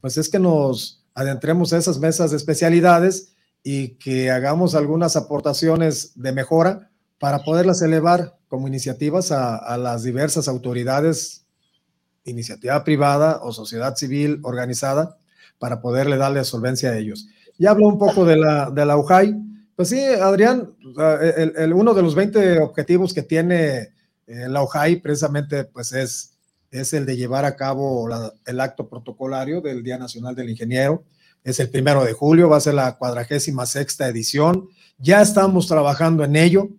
pues 0.00 0.16
es 0.16 0.28
que 0.28 0.38
nos 0.38 1.04
adentremos 1.14 1.72
a 1.72 1.78
esas 1.78 1.98
mesas 1.98 2.30
de 2.30 2.36
especialidades 2.36 3.34
y 3.62 3.96
que 3.96 4.30
hagamos 4.30 4.74
algunas 4.74 5.16
aportaciones 5.16 6.12
de 6.14 6.32
mejora 6.32 6.90
para 7.18 7.40
poderlas 7.40 7.82
elevar 7.82 8.38
como 8.48 8.68
iniciativas 8.68 9.32
a, 9.32 9.56
a 9.56 9.76
las 9.76 10.02
diversas 10.02 10.48
autoridades, 10.48 11.44
iniciativa 12.24 12.82
privada 12.84 13.40
o 13.42 13.52
sociedad 13.52 13.96
civil 13.96 14.40
organizada, 14.42 15.18
para 15.58 15.80
poderle 15.80 16.16
darle 16.16 16.44
solvencia 16.44 16.90
a 16.90 16.96
ellos. 16.96 17.28
Ya 17.58 17.70
hablo 17.70 17.88
un 17.88 17.98
poco 17.98 18.24
de 18.24 18.36
la, 18.36 18.70
de 18.70 18.86
la 18.86 18.96
UJAI, 18.96 19.34
pues 19.78 19.90
sí, 19.90 20.04
Adrián, 20.04 20.74
el, 21.56 21.72
uno 21.72 21.94
de 21.94 22.02
los 22.02 22.16
20 22.16 22.58
objetivos 22.58 23.14
que 23.14 23.22
tiene 23.22 23.92
eh, 24.26 24.48
la 24.48 24.62
OJAI 24.62 24.96
precisamente 24.96 25.66
pues 25.66 25.92
es, 25.92 26.32
es 26.72 26.92
el 26.94 27.06
de 27.06 27.16
llevar 27.16 27.44
a 27.44 27.54
cabo 27.54 28.08
el 28.44 28.60
acto 28.60 28.88
protocolario 28.88 29.60
del 29.60 29.84
Día 29.84 29.96
Nacional 29.96 30.34
del 30.34 30.50
Ingeniero. 30.50 31.04
Es 31.44 31.60
el 31.60 31.70
primero 31.70 32.02
de 32.04 32.12
julio, 32.12 32.48
va 32.48 32.56
a 32.56 32.60
ser 32.60 32.74
la 32.74 32.98
cuadragésima 32.98 33.66
sexta 33.66 34.08
edición. 34.08 34.68
Ya 34.98 35.22
estamos 35.22 35.68
trabajando 35.68 36.24
en 36.24 36.34
ello, 36.34 36.70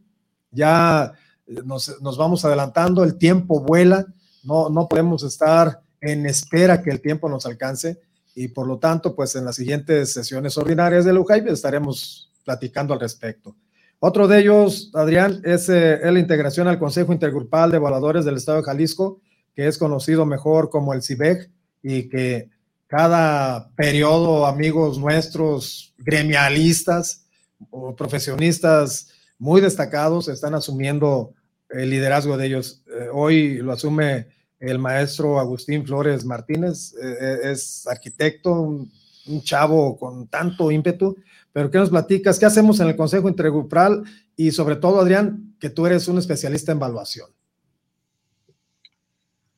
ya 0.52 1.14
nos, 1.48 2.02
nos, 2.02 2.18
vamos 2.18 2.44
adelantando, 2.44 3.06
el 3.06 3.18
tiempo 3.18 3.62
vuela, 3.62 4.08
no, 4.44 4.70
no 4.70 4.90
podemos 4.90 5.24
estar 5.24 5.80
en 6.02 6.26
espera 6.26 6.82
que 6.82 6.90
el 6.90 7.00
tiempo 7.00 7.30
nos 7.30 7.46
alcance 7.46 8.02
y 8.36 8.50
por 8.50 8.68
lo 8.68 8.78
tanto, 8.78 9.16
pues 9.16 9.38
en 9.38 9.46
las 9.46 9.56
siguientes 9.56 10.12
sesiones 10.12 10.58
ordinarias 10.58 11.06
de 11.06 11.14
la 11.14 11.22
UJAI 11.22 11.48
estaremos 11.48 12.29
platicando 12.50 12.96
al 12.96 13.00
respecto. 13.00 13.56
Otro 14.00 14.28
de 14.28 14.40
ellos, 14.40 14.90
Adrián, 14.96 15.40
eh, 15.46 15.54
es, 15.54 15.70
la 15.70 16.18
integración 16.18 16.68
al 16.68 16.80
Consejo 16.80 17.14
Intergrupal 17.14 17.70
de 17.70 17.78
Evaluadores 17.78 18.26
del 18.26 18.38
Estado 18.38 18.58
de 18.58 18.64
Jalisco, 18.64 19.22
que 19.54 19.68
es 19.68 19.78
conocido 19.78 20.26
mejor 20.26 20.72
como 20.72 20.96
el 20.96 21.04
CIBEC, 21.04 21.52
y 21.84 22.10
que 22.10 22.50
cada 22.88 23.70
periodo, 23.76 24.48
amigos 24.48 24.98
nuestros, 24.98 25.94
gremialistas 26.00 27.28
o 27.70 27.96
profesionistas 27.96 29.10
muy 29.38 29.62
destacados 29.62 30.28
están 30.28 30.56
asumiendo 30.56 31.36
el 31.70 31.92
liderazgo 31.92 32.36
de 32.36 32.48
ellos. 32.48 32.82
Eh, 32.88 33.10
hoy 33.14 33.58
lo 33.58 33.74
asume 33.74 34.26
el 34.60 34.80
maestro 34.80 35.40
Agustín 35.40 35.86
Flores 35.86 36.26
Martínez, 36.26 36.96
eh, 37.00 37.52
es 37.52 37.86
arquitecto, 37.86 38.60
un, 38.60 38.92
un 39.28 39.42
chavo 39.44 39.98
con 39.98 40.28
tanto 40.28 40.72
ímpetu 40.72 41.16
pero 41.52 41.72
¿qué 41.72 41.78
nos 41.78 41.90
platicas? 41.90 42.40
¿Qué 42.40 42.46
hacemos 42.46 42.80
en 42.80 42.88
el 42.88 42.96
Consejo 42.96 43.28
Intergrupal? 43.28 44.04
Y 44.36 44.52
sobre 44.52 44.76
todo, 44.76 45.00
Adrián, 45.00 45.56
que 45.60 45.70
tú 45.70 45.86
eres 45.86 46.08
un 46.08 46.18
especialista 46.18 46.72
en 46.72 46.78
evaluación. 46.78 47.30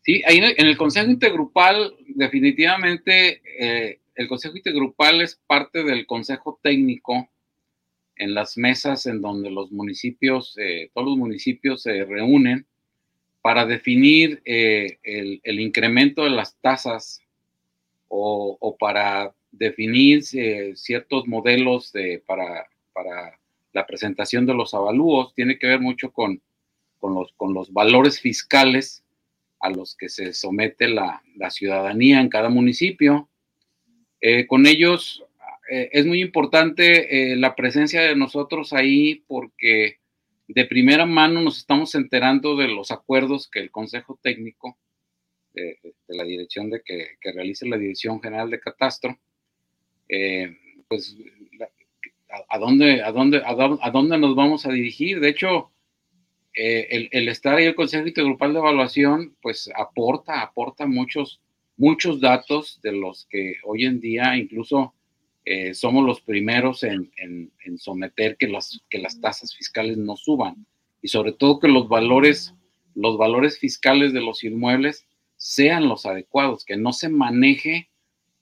Sí, 0.02 0.24
ahí 0.26 0.38
en 0.38 0.66
el 0.68 0.78
Consejo 0.78 1.12
Intergrupal, 1.12 1.94
definitivamente, 2.08 3.42
eh, 3.60 4.00
el 4.16 4.28
Consejo 4.28 4.56
Intergrupal 4.56 5.22
es 5.22 5.40
parte 5.46 5.84
del 5.84 6.06
Consejo 6.06 6.60
Técnico 6.64 7.30
en 8.16 8.34
las 8.34 8.58
mesas 8.58 9.06
en 9.06 9.22
donde 9.22 9.52
los 9.52 9.72
municipios, 9.72 10.58
eh, 10.58 10.90
todos 10.94 11.08
los 11.10 11.18
municipios 11.18 11.84
se 11.84 12.06
reúnen 12.06 12.66
para 13.42 13.66
definir 13.66 14.42
eh, 14.46 15.00
el, 15.04 15.60
incremento 15.60 16.24
de 16.24 16.30
las 16.30 16.56
tasas 16.62 17.22
o, 18.08 18.76
para 18.80 19.34
definir 19.52 20.24
eh, 20.34 20.74
ciertos 20.76 21.28
modelos 21.28 21.92
de, 21.92 22.24
para, 22.26 22.68
para, 22.94 23.38
la 23.74 23.88
presentación 23.88 24.46
de 24.46 24.54
los 24.54 24.74
avalúos, 24.74 25.34
tiene 25.34 25.58
que 25.58 25.68
ver 25.68 25.80
mucho 25.80 26.12
con, 26.12 26.42
con, 27.00 27.14
los, 27.14 27.32
con 27.38 27.54
los 27.54 27.72
valores 27.72 28.20
fiscales 28.20 29.02
a 29.62 29.70
los 29.70 29.96
que 29.96 30.10
se 30.10 30.34
somete 30.34 30.90
la, 30.90 31.22
la 31.38 31.50
ciudadanía 31.50 32.20
en 32.20 32.28
cada 32.28 32.50
municipio. 32.50 33.30
Eh, 34.20 34.46
con 34.46 34.68
ellos 34.68 35.24
es 35.70 36.06
muy 36.06 36.22
importante 36.22 37.34
la 37.38 37.56
presencia 37.56 38.02
de 38.02 38.14
nosotros 38.14 38.74
ahí 38.74 39.24
porque 39.26 40.02
de 40.54 40.66
primera 40.66 41.06
mano 41.06 41.40
nos 41.42 41.60
estamos 41.60 41.96
enterando 41.96 42.58
de 42.58 42.68
los 42.68 42.92
acuerdos 42.92 43.50
que 43.50 43.60
el 43.60 43.72
Consejo 43.72 44.20
Técnico 44.22 44.78
de, 45.54 45.78
la 46.08 46.24
dirección 46.24 46.70
de 46.70 46.82
que, 46.82 47.18
realice 47.34 47.68
la 47.68 47.78
Dirección 47.78 48.22
General 48.22 48.50
de 48.50 48.60
Catastro, 48.60 49.18
eh, 50.12 50.58
pues 50.90 51.16
a, 52.50 52.60
dónde, 52.60 53.02
a, 53.02 53.12
dónde, 53.12 53.42
a, 53.44 53.92
dónde 53.92 54.18
nos 54.18 54.36
vamos 54.36 54.66
a 54.66 54.72
dirigir. 54.72 55.20
De 55.22 55.30
hecho, 55.30 55.72
eh, 56.54 57.10
el, 57.12 57.30
estar 57.30 57.56
ahí 57.56 57.66
el 57.66 57.76
Consejo 57.76 58.08
Intergrupal 58.08 58.54
de 58.54 58.60
Evaluación, 58.60 59.36
pues 59.42 59.70
aporta, 59.76 60.42
aporta 60.42 60.86
muchos, 60.86 61.42
muchos 61.78 62.20
datos 62.20 62.80
de 62.84 62.92
los 62.92 63.26
que 63.30 63.56
hoy 63.64 63.86
en 63.86 64.02
día 64.02 64.36
incluso 64.36 64.94
eh, 65.46 65.74
somos 65.74 66.06
los 66.06 66.22
primeros 66.22 66.84
en, 66.84 67.10
someter 67.78 68.36
que 68.38 68.48
las, 68.48 68.82
que 68.90 69.00
las 69.00 69.20
tasas 69.22 69.56
fiscales 69.56 69.98
no 69.98 70.18
suban 70.18 70.66
y 71.02 71.08
sobre 71.08 71.32
todo 71.32 71.60
que 71.60 71.70
los 71.70 71.88
valores, 71.88 72.54
los 72.96 73.18
valores 73.18 73.58
fiscales 73.58 74.12
de 74.12 74.22
los 74.22 74.44
inmuebles 74.44 75.08
sean 75.38 75.88
los 75.88 76.06
adecuados, 76.06 76.66
que 76.66 76.78
no 76.78 76.92
se 76.92 77.10
maneje 77.10 77.90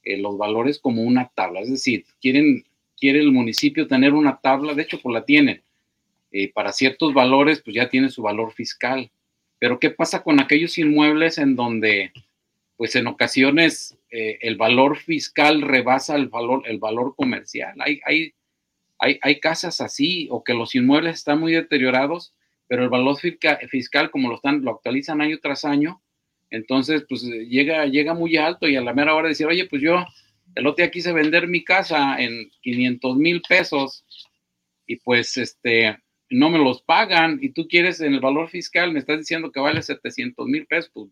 eh, 0.03 0.17
los 0.17 0.37
valores 0.37 0.79
como 0.79 1.03
una 1.03 1.29
tabla. 1.29 1.61
Es 1.61 1.69
decir, 1.69 2.05
quieren, 2.21 2.65
quiere 2.97 3.19
el 3.19 3.31
municipio 3.31 3.87
tener 3.87 4.13
una 4.13 4.39
tabla, 4.39 4.73
de 4.73 4.83
hecho, 4.83 4.99
pues 5.01 5.13
la 5.13 5.25
tiene. 5.25 5.63
Eh, 6.31 6.51
para 6.51 6.71
ciertos 6.71 7.13
valores, 7.13 7.61
pues 7.61 7.75
ya 7.75 7.89
tiene 7.89 8.09
su 8.09 8.21
valor 8.21 8.53
fiscal. 8.53 9.11
Pero 9.57 9.79
¿qué 9.79 9.89
pasa 9.89 10.23
con 10.23 10.39
aquellos 10.39 10.77
inmuebles 10.77 11.37
en 11.37 11.55
donde 11.55 12.11
pues 12.79 12.95
en 12.95 13.07
ocasiones 13.07 13.97
eh, 14.09 14.37
el 14.39 14.55
valor 14.55 14.95
fiscal 14.95 15.61
rebasa 15.63 16.15
el 16.15 16.29
valor, 16.29 16.63
el 16.65 16.79
valor 16.79 17.13
comercial. 17.13 17.75
Hay, 17.81 17.99
hay, 18.05 18.33
hay, 18.97 19.19
hay, 19.21 19.41
casas 19.41 19.81
así 19.81 20.29
o 20.31 20.45
que 20.45 20.53
los 20.53 20.73
inmuebles 20.75 21.15
están 21.15 21.41
muy 21.41 21.51
deteriorados, 21.51 22.33
pero 22.67 22.83
el 22.83 22.89
valor 22.89 23.17
fiscal, 23.17 24.11
como 24.11 24.29
lo, 24.29 24.35
están, 24.35 24.63
lo 24.63 24.71
actualizan 24.71 25.19
año 25.19 25.39
tras 25.41 25.65
año, 25.65 26.01
entonces 26.49 27.05
pues 27.07 27.23
llega, 27.23 27.85
llega 27.85 28.13
muy 28.13 28.37
alto 28.37 28.67
y 28.67 28.75
a 28.75 28.81
la 28.81 28.93
mera 28.93 29.15
hora 29.15 29.29
decir, 29.29 29.47
oye, 29.47 29.65
pues 29.65 29.81
yo 29.81 30.05
el 30.55 30.67
otro 30.67 30.83
día 30.83 30.91
quise 30.91 31.13
vender 31.13 31.47
mi 31.47 31.63
casa 31.63 32.19
en 32.19 32.49
500 32.61 33.17
mil 33.17 33.41
pesos 33.47 34.05
y 34.85 34.97
pues 34.97 35.37
este 35.37 35.97
no 36.29 36.49
me 36.49 36.59
los 36.59 36.81
pagan 36.81 37.39
y 37.41 37.49
tú 37.49 37.67
quieres 37.67 38.01
en 38.01 38.13
el 38.13 38.19
valor 38.19 38.49
fiscal, 38.49 38.91
me 38.91 38.99
estás 38.99 39.19
diciendo 39.19 39.51
que 39.51 39.59
vale 39.59 39.81
700 39.81 40.45
mil 40.47 40.65
pesos, 40.67 40.91
pues 40.93 41.09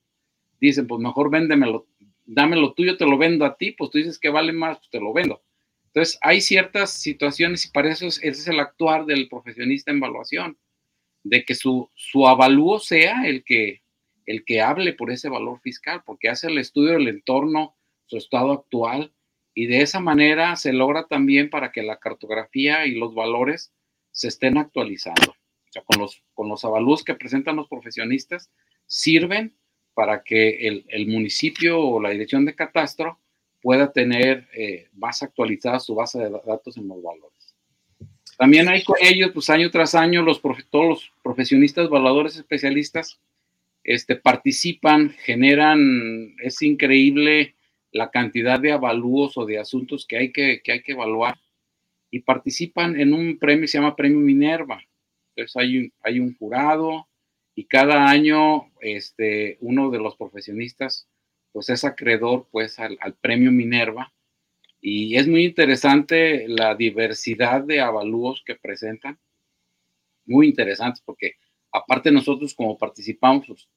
dicen, 0.59 0.87
pues 0.87 1.01
mejor 1.01 1.31
véndemelo, 1.31 1.87
dámelo 2.25 2.73
tuyo, 2.73 2.97
te 2.97 3.05
lo 3.05 3.17
vendo 3.17 3.45
a 3.45 3.57
ti, 3.57 3.71
pues 3.71 3.89
tú 3.89 3.97
dices 3.97 4.19
que 4.19 4.29
vale 4.29 4.53
más, 4.53 4.77
pues 4.77 4.89
te 4.89 4.99
lo 4.99 5.13
vendo. 5.13 5.41
Entonces, 5.87 6.19
hay 6.21 6.41
ciertas 6.41 6.91
situaciones 6.91 7.65
y 7.65 7.71
para 7.71 7.91
eso 7.91 8.05
es, 8.05 8.17
ese 8.17 8.41
es 8.41 8.47
el 8.47 8.59
actuar 8.59 9.05
del 9.05 9.27
profesionista 9.29 9.91
en 9.91 9.97
evaluación, 9.97 10.57
de 11.23 11.43
que 11.43 11.55
su, 11.55 11.89
su 11.95 12.27
avalúo 12.27 12.79
sea 12.79 13.25
el 13.25 13.43
que, 13.43 13.81
el 14.27 14.45
que 14.45 14.61
hable 14.61 14.93
por 14.93 15.09
ese 15.09 15.29
valor 15.29 15.59
fiscal, 15.61 16.03
porque 16.05 16.29
hace 16.29 16.47
el 16.47 16.59
estudio 16.59 16.93
del 16.93 17.07
entorno, 17.07 17.75
su 18.05 18.17
estado 18.17 18.51
actual, 18.51 19.13
y 19.55 19.65
de 19.65 19.81
esa 19.81 19.99
manera 19.99 20.55
se 20.55 20.73
logra 20.73 21.07
también 21.07 21.49
para 21.49 21.71
que 21.71 21.81
la 21.81 21.97
cartografía 21.97 22.85
y 22.85 22.91
los 22.91 23.15
valores 23.15 23.73
se 24.11 24.27
estén 24.27 24.57
actualizando. 24.57 25.31
O 25.31 25.71
sea, 25.71 25.81
con 25.83 25.99
los, 25.99 26.21
con 26.35 26.47
los 26.49 26.63
avalúos 26.63 27.03
que 27.03 27.15
presentan 27.15 27.55
los 27.55 27.67
profesionistas, 27.67 28.51
sirven 28.85 29.55
para 29.93 30.21
que 30.21 30.67
el, 30.67 31.07
municipio 31.07 31.79
o 31.79 31.99
la 31.99 32.11
dirección 32.11 32.45
de 32.45 32.53
catastro 32.53 33.19
pueda 33.61 33.91
tener 33.91 34.47
eh, 34.53 34.89
más 34.93 35.23
actualizada 35.23 35.79
su 35.79 35.95
base 35.95 36.19
de 36.19 36.29
datos 36.45 36.77
en 36.77 36.87
los 36.87 37.01
valores. 37.01 37.55
También 38.37 38.69
hay 38.69 38.83
con 38.83 38.97
ellos, 39.01 39.31
pues 39.33 39.49
año 39.49 39.71
tras 39.71 39.95
año, 39.95 40.21
los 40.21 40.39
todos 40.69 40.87
los 40.87 41.11
profesionistas, 41.23 41.87
evaluadores, 41.87 42.37
especialistas, 42.37 43.19
este, 43.87 44.15
participan, 44.15 45.09
generan, 45.09 46.35
es 46.43 46.61
increíble 46.61 47.55
la 47.91 48.11
cantidad 48.11 48.59
de 48.59 48.73
avalúos 48.73 49.35
o 49.37 49.45
de 49.47 49.57
asuntos 49.57 50.05
que 50.05 50.17
hay 50.17 50.31
que, 50.31 50.61
que 50.63 50.73
hay 50.73 50.83
que 50.83 50.91
evaluar. 50.91 51.39
Y 52.11 52.19
participan 52.19 52.99
en 52.99 53.13
un 53.13 53.39
premio 53.39 53.67
se 53.67 53.79
llama 53.79 53.95
Premio 53.95 54.19
Minerva. 54.19 54.79
Entonces 55.35 55.55
hay 55.57 55.91
hay 56.03 56.19
un 56.19 56.35
jurado, 56.37 57.07
y 57.57 57.65
cada 57.65 58.07
año 58.07 58.71
este, 58.81 59.57
uno 59.61 59.89
de 59.89 59.97
los 59.97 60.15
profesionistas 60.15 61.09
pues 61.51 61.69
es 61.69 61.83
acreedor 61.85 62.47
pues 62.51 62.77
al, 62.77 62.99
premio 63.19 63.51
Minerva. 63.51 64.13
Y 64.79 65.15
es 65.15 65.27
muy 65.27 65.43
interesante 65.43 66.47
la 66.47 66.75
diversidad 66.75 67.63
de 67.63 67.81
avalúos 67.81 68.43
que 68.45 68.53
presentan, 68.53 69.17
muy 70.27 70.45
interesantes 70.45 71.01
porque 71.03 71.37
aparte 71.71 72.11
nosotros 72.11 72.53
como 72.53 72.77
participamos 72.77 73.47
pues, 73.47 73.67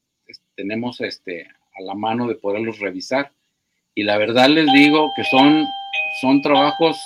tenemos 0.61 1.01
este, 1.01 1.47
a 1.47 1.83
la 1.83 1.95
mano 1.95 2.29
de 2.29 2.35
poderlos 2.35 2.81
revisar 2.81 3.33
y 3.95 4.03
la 4.03 4.19
verdad 4.19 4.51
les 4.51 4.71
digo 4.75 5.11
que 5.17 5.25
son, 5.25 5.65
son 6.21 6.43
trabajos 6.43 6.99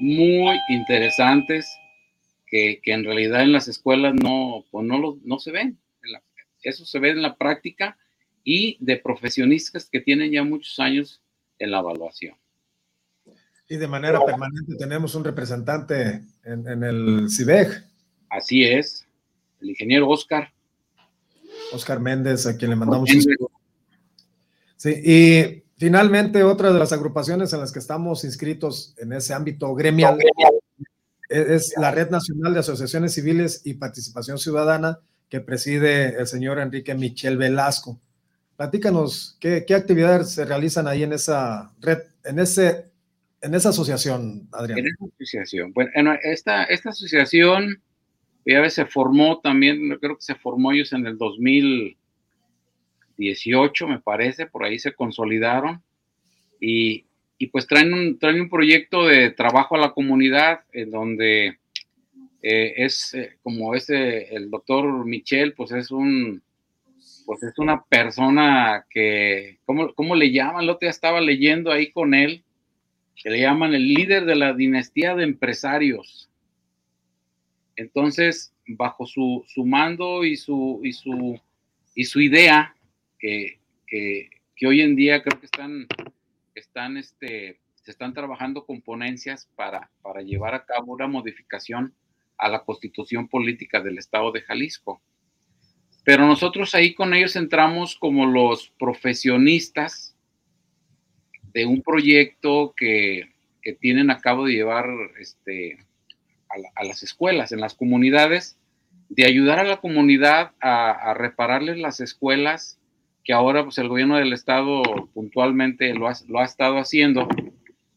muy 0.00 0.58
interesantes 0.68 1.70
que, 2.48 2.80
que, 2.82 2.92
en 2.92 3.04
realidad 3.04 3.42
en 3.42 3.52
las 3.52 3.68
escuelas 3.68 4.14
no, 4.20 4.64
pues 4.72 4.84
no, 4.84 5.16
no 5.22 5.38
se 5.38 5.52
ven. 5.52 5.78
Eso 6.64 6.84
se 6.84 6.98
ve 6.98 7.10
en 7.10 7.22
la 7.22 7.36
práctica 7.36 7.96
y 8.42 8.76
de 8.80 8.96
profesionistas 8.96 9.88
que 9.88 10.00
tienen 10.00 10.32
ya 10.32 10.42
muchos 10.42 10.78
años 10.80 11.20
en 11.58 11.70
la 11.70 11.78
evaluación. 11.78 12.34
Y 13.68 13.76
de 13.76 13.86
manera 13.86 14.24
permanente 14.24 14.74
tenemos 14.76 15.14
un 15.14 15.24
representante 15.24 16.22
en, 16.44 16.82
el 16.82 17.30
CIBEG. 17.30 17.84
Así 18.28 18.64
es, 18.64 19.06
el 19.60 19.70
ingeniero 19.70 20.08
Oscar. 20.08 20.52
Oscar 21.72 22.00
Méndez, 22.00 22.46
a 22.46 22.56
quien 22.56 22.70
le 22.70 22.76
mandamos 22.76 23.10
un 23.10 23.22
saludo. 23.22 23.50
Sí, 24.76 24.90
y 25.04 25.64
finalmente 25.76 26.42
otra 26.42 26.72
de 26.72 26.78
las 26.78 26.92
agrupaciones 26.92 27.52
en 27.52 27.60
las 27.60 27.72
que 27.72 27.78
estamos 27.78 28.24
inscritos 28.24 28.94
en 28.98 29.12
ese 29.12 29.34
ámbito 29.34 29.74
gremial 29.74 30.18
es 31.32 31.74
la 31.76 31.90
Red 31.90 32.10
Nacional 32.10 32.52
de 32.54 32.60
Asociaciones 32.60 33.14
Civiles 33.14 33.62
y 33.64 33.74
Participación 33.74 34.38
Ciudadana, 34.38 35.00
que 35.28 35.40
preside 35.40 36.18
el 36.18 36.26
señor 36.26 36.58
Enrique 36.58 36.94
Michel 36.94 37.38
Velasco. 37.38 38.00
Platícanos, 38.56 39.38
¿qué, 39.40 39.64
qué 39.66 39.74
actividades 39.74 40.30
se 40.30 40.44
realizan 40.44 40.86
ahí 40.86 41.02
en 41.02 41.12
esa 41.14 41.72
red, 41.80 41.98
en, 42.24 42.38
ese, 42.38 42.90
en 43.40 43.54
esa 43.54 43.70
asociación, 43.70 44.46
Adrián? 44.52 44.80
En 44.80 44.86
esa 44.86 45.04
asociación. 45.06 45.72
Bueno, 45.72 46.14
esta, 46.22 46.64
esta 46.64 46.90
asociación 46.90 47.82
ya 48.44 48.68
se 48.70 48.86
formó 48.86 49.40
también, 49.40 49.98
creo 50.00 50.16
que 50.16 50.22
se 50.22 50.34
formó 50.34 50.72
ellos 50.72 50.92
en 50.92 51.06
el 51.06 51.16
2018, 51.18 53.88
me 53.88 54.00
parece, 54.00 54.46
por 54.46 54.64
ahí 54.64 54.78
se 54.78 54.94
consolidaron 54.94 55.82
y, 56.60 57.04
y 57.38 57.46
pues 57.48 57.66
traen 57.66 57.92
un, 57.92 58.18
traen 58.18 58.40
un 58.40 58.48
proyecto 58.50 59.06
de 59.06 59.30
trabajo 59.30 59.76
a 59.76 59.80
la 59.80 59.92
comunidad 59.92 60.60
en 60.72 60.90
donde 60.90 61.58
eh, 62.42 62.74
es 62.76 63.14
eh, 63.14 63.36
como 63.42 63.74
ese, 63.74 64.34
el 64.34 64.50
doctor 64.50 65.06
Michel, 65.06 65.54
pues 65.54 65.70
es 65.70 65.92
un, 65.92 66.42
pues 67.24 67.42
es 67.44 67.56
una 67.58 67.84
persona 67.84 68.84
que, 68.90 69.58
¿cómo, 69.64 69.94
cómo 69.94 70.16
le 70.16 70.32
llaman? 70.32 70.64
El 70.64 70.70
otro 70.70 70.88
estaba 70.88 71.20
leyendo 71.20 71.70
ahí 71.70 71.92
con 71.92 72.14
él, 72.14 72.42
que 73.14 73.30
le 73.30 73.40
llaman 73.40 73.74
el 73.74 73.94
líder 73.94 74.24
de 74.24 74.34
la 74.34 74.54
dinastía 74.54 75.14
de 75.14 75.24
empresarios. 75.24 76.31
Entonces, 77.82 78.54
bajo 78.66 79.06
su, 79.06 79.44
su 79.46 79.64
mando 79.64 80.24
y 80.24 80.36
su, 80.36 80.80
y 80.82 80.92
su, 80.92 81.40
y 81.94 82.04
su 82.04 82.20
idea, 82.20 82.74
que, 83.18 83.58
que, 83.86 84.30
que, 84.56 84.66
hoy 84.66 84.80
en 84.80 84.96
día 84.96 85.22
creo 85.22 85.38
que 85.38 85.46
están, 85.46 85.86
están 86.54 86.96
este, 86.96 87.60
se 87.74 87.90
están 87.90 88.14
trabajando 88.14 88.64
con 88.64 88.80
ponencias 88.80 89.48
para, 89.56 89.90
para 90.02 90.22
llevar 90.22 90.54
a 90.54 90.64
cabo 90.64 90.92
una 90.92 91.08
modificación 91.08 91.92
a 92.38 92.48
la 92.48 92.64
constitución 92.64 93.28
política 93.28 93.80
del 93.80 93.98
estado 93.98 94.30
de 94.32 94.42
Jalisco. 94.42 95.02
Pero 96.04 96.26
nosotros 96.26 96.74
ahí 96.74 96.94
con 96.94 97.14
ellos 97.14 97.36
entramos 97.36 97.96
como 97.96 98.26
los 98.26 98.72
profesionistas 98.78 100.16
de 101.52 101.66
un 101.66 101.82
proyecto 101.82 102.74
que, 102.76 103.30
tienen 103.80 104.10
a 104.10 104.18
cabo 104.18 104.46
de 104.46 104.54
llevar 104.54 104.86
este, 105.20 105.78
a, 106.74 106.84
las 106.84 107.02
escuelas, 107.02 107.52
en 107.52 107.60
las 107.60 107.74
comunidades, 107.74 108.58
de 109.08 109.26
ayudar 109.26 109.58
a 109.58 109.64
la 109.64 109.78
comunidad 109.78 110.52
a, 110.60 111.14
repararles 111.14 111.78
las 111.78 112.00
escuelas 112.00 112.78
que 113.24 113.32
ahora 113.32 113.62
pues 113.62 113.78
el 113.78 113.88
gobierno 113.88 114.16
del 114.16 114.32
estado 114.32 114.82
puntualmente 115.14 115.94
lo 115.94 116.08
ha, 116.08 116.14
lo 116.28 116.40
ha 116.40 116.44
estado 116.44 116.78
haciendo, 116.78 117.28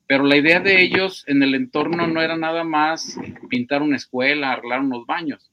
pero 0.07 0.23
la 0.23 0.37
idea 0.37 0.59
de 0.59 0.81
ellos 0.83 1.23
en 1.27 1.41
el 1.41 1.55
entorno 1.55 2.05
no 2.05 2.21
era 2.21 2.37
nada 2.37 2.63
más 2.63 3.17
pintar 3.49 3.81
una 3.81 3.95
escuela, 3.95 4.51
arreglar 4.51 4.81
unos 4.81 5.05
baños, 5.07 5.51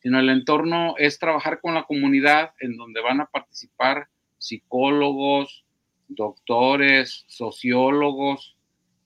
sino 0.00 0.18
el 0.18 0.28
entorno 0.28 0.94
es 0.98 1.20
trabajar 1.20 1.60
con 1.60 1.74
la 1.74 1.84
comunidad 1.84 2.52
en 2.58 2.76
donde 2.76 3.00
van 3.00 3.20
a 3.20 3.26
participar 3.26 4.08
psicólogos, 4.38 5.64
doctores, 6.08 7.24
sociólogos, 7.28 8.56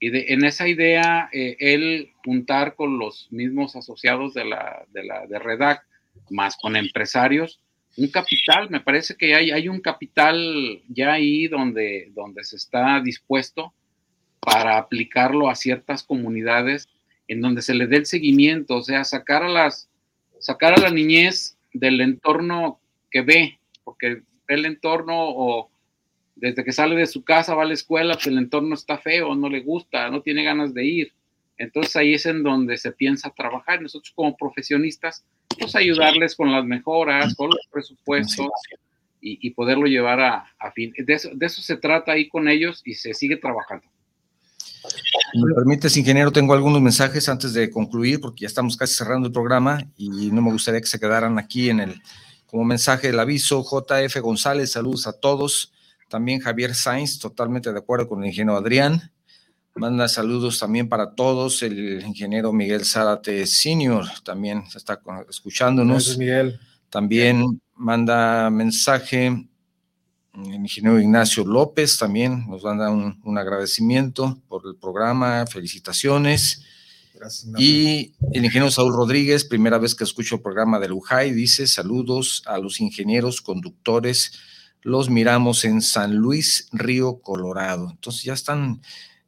y 0.06 0.32
en 0.32 0.44
esa 0.44 0.68
idea, 0.68 1.28
eh, 1.32 1.56
él 1.58 2.10
juntar 2.24 2.74
con 2.74 2.98
los 2.98 3.28
mismos 3.30 3.76
asociados 3.76 4.34
de 4.34 4.44
la, 4.44 4.84
de 4.92 5.04
la 5.04 5.26
de 5.26 5.38
Redac, 5.38 5.84
más 6.30 6.56
con 6.56 6.76
empresarios, 6.76 7.60
un 7.96 8.08
capital, 8.08 8.68
me 8.70 8.80
parece 8.80 9.16
que 9.16 9.34
hay, 9.34 9.50
hay 9.50 9.68
un 9.68 9.80
capital 9.80 10.82
ya 10.88 11.14
ahí 11.14 11.48
donde, 11.48 12.10
donde 12.14 12.44
se 12.44 12.56
está 12.56 13.00
dispuesto 13.00 13.72
para 14.40 14.76
aplicarlo 14.76 15.48
a 15.48 15.54
ciertas 15.54 16.02
comunidades 16.02 16.88
en 17.26 17.40
donde 17.40 17.62
se 17.62 17.74
le 17.74 17.86
dé 17.86 17.96
el 17.96 18.06
seguimiento, 18.06 18.76
o 18.76 18.82
sea, 18.82 19.02
sacar 19.02 19.42
a 19.42 19.48
las, 19.48 19.88
sacar 20.38 20.74
a 20.74 20.80
la 20.80 20.90
niñez 20.90 21.56
del 21.72 22.00
entorno 22.00 22.80
que 23.10 23.22
ve, 23.22 23.58
porque 23.82 24.22
el 24.48 24.66
entorno 24.66 25.14
o 25.18 25.70
desde 26.36 26.64
que 26.64 26.72
sale 26.72 26.94
de 26.94 27.06
su 27.06 27.24
casa 27.24 27.54
va 27.54 27.62
a 27.62 27.66
la 27.66 27.74
escuela, 27.74 28.14
pues 28.14 28.26
el 28.26 28.38
entorno 28.38 28.74
está 28.74 28.98
feo, 28.98 29.34
no 29.34 29.48
le 29.48 29.60
gusta, 29.60 30.10
no 30.10 30.20
tiene 30.20 30.44
ganas 30.44 30.74
de 30.74 30.84
ir. 30.84 31.12
Entonces 31.58 31.96
ahí 31.96 32.12
es 32.12 32.26
en 32.26 32.42
donde 32.42 32.76
se 32.76 32.92
piensa 32.92 33.32
trabajar. 33.34 33.80
Nosotros 33.80 34.12
como 34.14 34.36
profesionistas, 34.36 35.24
pues 35.58 35.74
ayudarles 35.74 36.36
con 36.36 36.52
las 36.52 36.64
mejoras, 36.64 37.34
con 37.34 37.48
los 37.48 37.66
presupuestos 37.72 38.46
y, 39.20 39.50
poderlo 39.50 39.86
llevar 39.86 40.20
a, 40.20 40.72
fin. 40.72 40.92
De 40.96 41.14
eso, 41.14 41.30
de 41.34 41.46
eso 41.46 41.62
se 41.62 41.76
trata 41.76 42.12
ahí 42.12 42.28
con 42.28 42.48
ellos 42.48 42.82
y 42.84 42.94
se 42.94 43.14
sigue 43.14 43.38
trabajando. 43.38 43.86
Me 45.34 45.54
permites, 45.54 45.96
ingeniero, 45.96 46.30
tengo 46.30 46.54
algunos 46.54 46.80
mensajes 46.80 47.28
antes 47.28 47.52
de 47.52 47.70
concluir, 47.70 48.20
porque 48.20 48.42
ya 48.42 48.46
estamos 48.46 48.76
casi 48.76 48.94
cerrando 48.94 49.26
el 49.26 49.32
programa 49.32 49.84
y 49.96 50.30
no 50.30 50.42
me 50.42 50.52
gustaría 50.52 50.80
que 50.80 50.86
se 50.86 51.00
quedaran 51.00 51.38
aquí 51.38 51.70
en 51.70 51.80
el, 51.80 52.02
como 52.46 52.64
mensaje 52.64 53.08
del 53.08 53.18
aviso. 53.18 53.64
JF 53.64 54.20
González, 54.20 54.70
saludos 54.72 55.06
a 55.06 55.18
todos. 55.18 55.72
También 56.16 56.40
Javier 56.40 56.74
Sainz, 56.74 57.18
totalmente 57.18 57.70
de 57.70 57.78
acuerdo 57.78 58.08
con 58.08 58.22
el 58.22 58.30
ingeniero 58.30 58.56
Adrián. 58.56 59.12
Manda 59.74 60.08
saludos 60.08 60.58
también 60.58 60.88
para 60.88 61.14
todos. 61.14 61.62
El 61.62 62.02
ingeniero 62.06 62.54
Miguel 62.54 62.86
Zárate 62.86 63.46
Senior 63.46 64.06
también 64.24 64.64
está 64.74 64.98
escuchándonos. 65.28 65.96
Gracias, 65.96 66.16
Miguel. 66.16 66.58
También 66.88 67.60
manda 67.74 68.48
mensaje 68.48 69.26
el 69.26 70.54
ingeniero 70.54 70.98
Ignacio 70.98 71.44
López, 71.44 71.98
también 71.98 72.48
nos 72.48 72.64
manda 72.64 72.88
un, 72.88 73.20
un 73.22 73.36
agradecimiento 73.36 74.40
por 74.48 74.62
el 74.66 74.76
programa, 74.76 75.44
felicitaciones. 75.46 76.62
Gracias, 77.12 77.46
y 77.58 78.14
el 78.32 78.42
ingeniero 78.42 78.70
Saúl 78.70 78.94
Rodríguez, 78.94 79.44
primera 79.44 79.76
vez 79.76 79.94
que 79.94 80.04
escucho 80.04 80.36
el 80.36 80.40
programa 80.40 80.78
de 80.78 80.88
Lujay, 80.88 81.32
dice 81.32 81.66
saludos 81.66 82.42
a 82.46 82.56
los 82.56 82.80
ingenieros 82.80 83.42
conductores 83.42 84.32
los 84.86 85.10
miramos 85.10 85.64
en 85.64 85.82
San 85.82 86.14
Luis, 86.14 86.68
Río 86.70 87.20
Colorado. 87.20 87.90
Entonces 87.90 88.22
ya 88.22 88.34
están 88.34 88.80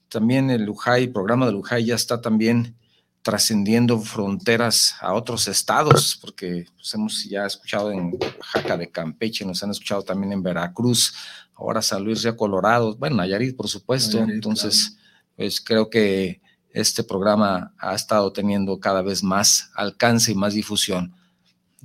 también 0.09 0.51
el 0.51 0.63
Lujay, 0.63 1.05
el 1.05 1.13
programa 1.13 1.47
de 1.47 1.53
Lujay 1.53 1.85
ya 1.85 1.97
está 1.97 2.21
también 2.21 2.77
trascendiendo 3.23 3.99
fronteras 3.99 4.95
a 5.01 5.15
otros 5.15 5.49
estados, 5.49 6.17
porque 6.21 6.67
pues, 6.77 6.95
hemos 6.95 7.25
ya 7.25 7.45
escuchado 7.45 7.91
en 7.91 8.13
Oaxaca 8.13 8.77
de 8.77 8.89
Campeche, 8.89 9.45
nos 9.45 9.61
han 9.65 9.73
escuchado 9.73 10.05
también 10.05 10.33
en 10.33 10.45
Veracruz, 10.45 11.13
ahora 11.57 11.83
San 11.83 12.05
Luis 12.05 12.23
Río 12.23 12.37
Colorado, 12.37 12.97
bueno, 12.97 13.17
Nayarit, 13.17 13.57
por 13.57 13.67
supuesto. 13.67 14.19
Entonces, 14.19 14.97
pues 15.35 15.61
creo 15.61 15.91
que 15.91 16.41
este 16.71 17.03
programa 17.03 17.75
ha 17.79 17.97
estado 17.97 18.33
teniendo 18.33 18.79
cada 18.79 19.03
vez 19.03 19.25
más 19.25 19.73
alcance 19.75 20.31
y 20.31 20.37
más 20.37 20.55
difusión. 20.55 21.17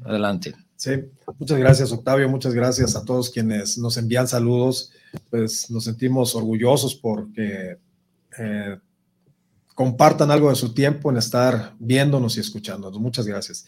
Adelante. 0.05 0.53
Sí, 0.84 0.91
muchas 1.39 1.57
gracias 1.59 1.93
Octavio, 1.93 2.27
muchas 2.27 2.53
gracias 2.53 2.97
a 2.97 3.05
todos 3.05 3.29
quienes 3.29 3.77
nos 3.77 3.95
envían 3.95 4.27
saludos, 4.27 4.91
pues 5.29 5.71
nos 5.71 5.86
sentimos 5.86 6.36
orgullosos 6.36 6.93
porque 6.93 7.77
eh, 8.38 8.77
compartan 9.75 10.29
algo 10.29 10.49
de 10.49 10.57
su 10.57 10.73
tiempo 10.73 11.09
en 11.09 11.15
estar 11.15 11.73
viéndonos 11.79 12.36
y 12.36 12.41
escuchándonos. 12.41 12.99
Muchas 12.99 13.25
gracias. 13.25 13.65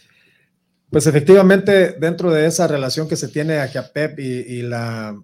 Pues 0.89 1.07
efectivamente, 1.07 1.93
dentro 1.93 2.33
de 2.33 2.47
esa 2.47 2.67
relación 2.67 3.07
que 3.07 3.15
se 3.15 3.29
tiene 3.29 3.59
a 3.59 3.93
Pep 3.93 4.19
y, 4.19 4.23
y 4.23 4.61
la, 4.63 5.17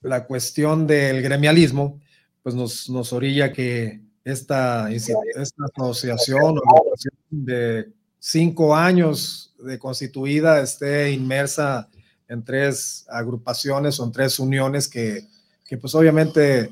la 0.00 0.26
cuestión 0.26 0.88
del 0.88 1.22
gremialismo, 1.22 2.00
pues 2.42 2.56
nos, 2.56 2.90
nos 2.90 3.12
orilla 3.12 3.52
que 3.52 4.00
esta, 4.24 4.90
esta 4.90 5.14
asociación 5.76 6.58
de 7.30 7.92
cinco 8.18 8.74
años 8.74 9.47
de 9.58 9.78
constituida 9.78 10.60
esté 10.60 11.12
inmersa 11.12 11.88
en 12.28 12.44
tres 12.44 13.06
agrupaciones 13.08 13.98
o 13.98 14.04
en 14.04 14.12
tres 14.12 14.38
uniones 14.38 14.88
que, 14.88 15.26
pues 15.80 15.94
obviamente 15.94 16.60
eh, 16.60 16.70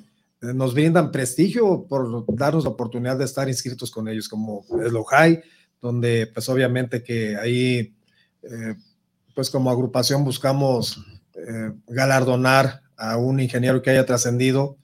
nos 0.55 0.75
brindan 0.75 1.11
prestigio 1.11 1.87
por 1.89 2.25
darnos 2.37 2.65
la 2.65 2.71
oportunidad 2.71 3.19
de 3.19 3.25
estar 3.25 3.49
inscritos 3.49 3.91
con 3.91 4.09
ellos, 4.09 4.29
como 4.29 4.65
es 4.85 4.93
Lojai, 4.93 5.43
donde 5.81 6.27
pues 6.33 6.49
obviamente 6.49 7.03
que 7.03 7.37
ahí, 7.37 7.95
eh, 8.43 8.75
pues 9.35 9.51
como 9.51 9.71
agrupación 9.71 10.25
buscamos 10.25 11.05
eh, 11.35 11.73
galardonar 11.87 12.83
a 12.97 13.17
un 13.17 13.41
ingeniero 13.41 13.83
que 13.83 13.91
haya 13.91 14.07
trascendido, 14.07 14.79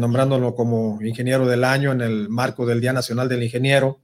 nombrándolo 0.00 0.56
como 0.56 1.00
ingeniero 1.02 1.46
del 1.46 1.62
año 1.62 1.92
en 1.92 2.00
el 2.00 2.28
marco 2.28 2.66
del 2.66 2.80
Día 2.80 2.92
Nacional 2.92 3.28
del 3.28 3.44
Ingeniero 3.44 4.00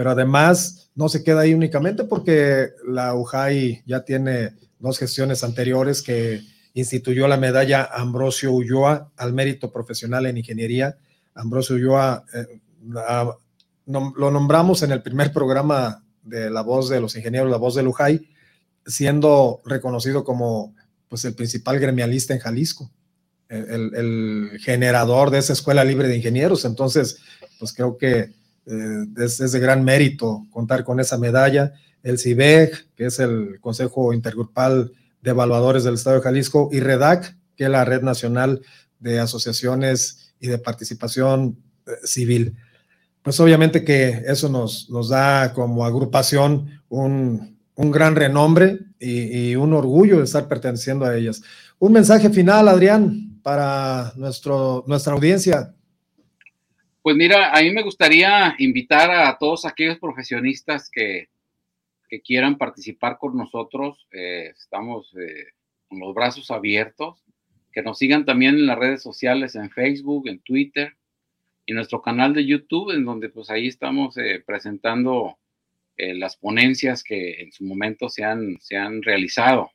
pero 0.00 0.12
además 0.12 0.90
no 0.94 1.10
se 1.10 1.22
queda 1.22 1.40
ahí 1.40 1.52
únicamente 1.52 2.04
porque 2.04 2.70
la 2.88 3.14
UJAI 3.14 3.82
ya 3.84 4.02
tiene 4.02 4.54
dos 4.78 4.98
gestiones 4.98 5.44
anteriores 5.44 6.00
que 6.00 6.40
instituyó 6.72 7.28
la 7.28 7.36
medalla 7.36 7.84
Ambrosio 7.84 8.50
Ulloa 8.50 9.12
al 9.18 9.34
mérito 9.34 9.70
profesional 9.70 10.24
en 10.24 10.38
ingeniería. 10.38 10.96
Ambrosio 11.34 11.76
Ulloa 11.76 12.24
eh, 12.32 12.46
lo 12.86 14.30
nombramos 14.30 14.82
en 14.82 14.92
el 14.92 15.02
primer 15.02 15.34
programa 15.34 16.02
de 16.22 16.48
La 16.48 16.62
Voz 16.62 16.88
de 16.88 16.98
los 16.98 17.14
Ingenieros, 17.14 17.50
La 17.50 17.58
Voz 17.58 17.74
de 17.74 17.82
Lujay, 17.82 18.26
siendo 18.86 19.60
reconocido 19.66 20.24
como 20.24 20.74
pues, 21.10 21.26
el 21.26 21.34
principal 21.34 21.78
gremialista 21.78 22.32
en 22.32 22.40
Jalisco, 22.40 22.90
el, 23.50 23.94
el, 23.94 24.60
generador 24.60 25.28
de 25.28 25.40
esa 25.40 25.52
escuela 25.52 25.84
libre 25.84 26.08
de 26.08 26.16
ingenieros. 26.16 26.64
Entonces, 26.64 27.18
pues 27.58 27.74
creo 27.74 27.98
que 27.98 28.39
eh, 28.66 29.06
es, 29.16 29.38
de 29.38 29.60
gran 29.60 29.84
mérito 29.84 30.46
contar 30.50 30.84
con 30.84 31.00
esa 31.00 31.18
medalla. 31.18 31.72
El 32.02 32.18
CIBEG, 32.18 32.94
que 32.94 33.06
es 33.06 33.18
el 33.18 33.58
Consejo 33.60 34.12
Intergrupal 34.12 34.92
de 35.22 35.30
Evaluadores 35.30 35.84
del 35.84 35.94
Estado 35.94 36.16
de 36.16 36.22
Jalisco, 36.22 36.70
y 36.72 36.80
REDAC, 36.80 37.36
que 37.56 37.64
es 37.64 37.70
la 37.70 37.84
Red 37.84 38.02
Nacional 38.02 38.62
de 38.98 39.18
Asociaciones 39.18 40.34
y 40.40 40.48
de 40.48 40.58
Participación 40.58 41.58
eh, 41.86 41.92
Civil. 42.04 42.56
Pues 43.22 43.38
obviamente 43.40 43.84
que 43.84 44.22
eso 44.26 44.48
nos, 44.48 44.88
nos 44.88 45.10
da 45.10 45.52
como 45.52 45.84
agrupación 45.84 46.80
un, 46.88 47.58
un 47.74 47.90
gran 47.90 48.16
renombre 48.16 48.78
y, 48.98 49.50
y, 49.50 49.56
un 49.56 49.74
orgullo 49.74 50.18
de 50.18 50.24
estar 50.24 50.48
perteneciendo 50.48 51.04
a 51.04 51.16
ellas. 51.16 51.42
Un 51.78 51.92
mensaje 51.92 52.30
final, 52.30 52.68
Adrián, 52.68 53.40
para 53.42 54.12
nuestro, 54.16 54.84
nuestra 54.86 55.12
audiencia. 55.12 55.74
Pues 57.02 57.16
mira, 57.16 57.56
a 57.56 57.62
mí 57.62 57.70
me 57.70 57.82
gustaría 57.82 58.54
invitar 58.58 59.10
a 59.10 59.38
todos 59.38 59.64
aquellos 59.64 59.98
profesionistas 59.98 60.90
que, 60.90 61.28
quieran 62.24 62.58
participar 62.58 63.18
con 63.18 63.36
nosotros. 63.36 64.06
Eh, 64.10 64.52
estamos 64.58 65.14
eh, 65.16 65.46
con 65.88 66.00
los 66.00 66.12
brazos 66.12 66.50
abiertos. 66.50 67.24
Que 67.72 67.82
nos 67.82 67.98
sigan 67.98 68.24
también 68.24 68.56
en 68.56 68.66
las 68.66 68.78
redes 68.78 69.00
sociales, 69.00 69.54
en 69.54 69.70
Facebook, 69.70 70.28
en 70.28 70.40
Twitter 70.40 70.96
y 71.64 71.72
nuestro 71.72 72.02
canal 72.02 72.34
de 72.34 72.44
YouTube, 72.44 72.90
en 72.90 73.04
donde 73.04 73.28
pues 73.28 73.48
ahí 73.48 73.68
estamos 73.68 74.16
eh, 74.18 74.42
presentando 74.44 75.36
las 75.96 76.38
ponencias 76.38 77.04
que 77.04 77.42
en 77.42 77.52
su 77.52 77.62
momento 77.62 78.08
se 78.08 78.24
han, 78.24 78.56
se 78.58 78.74
han 78.74 79.02
realizado. 79.02 79.70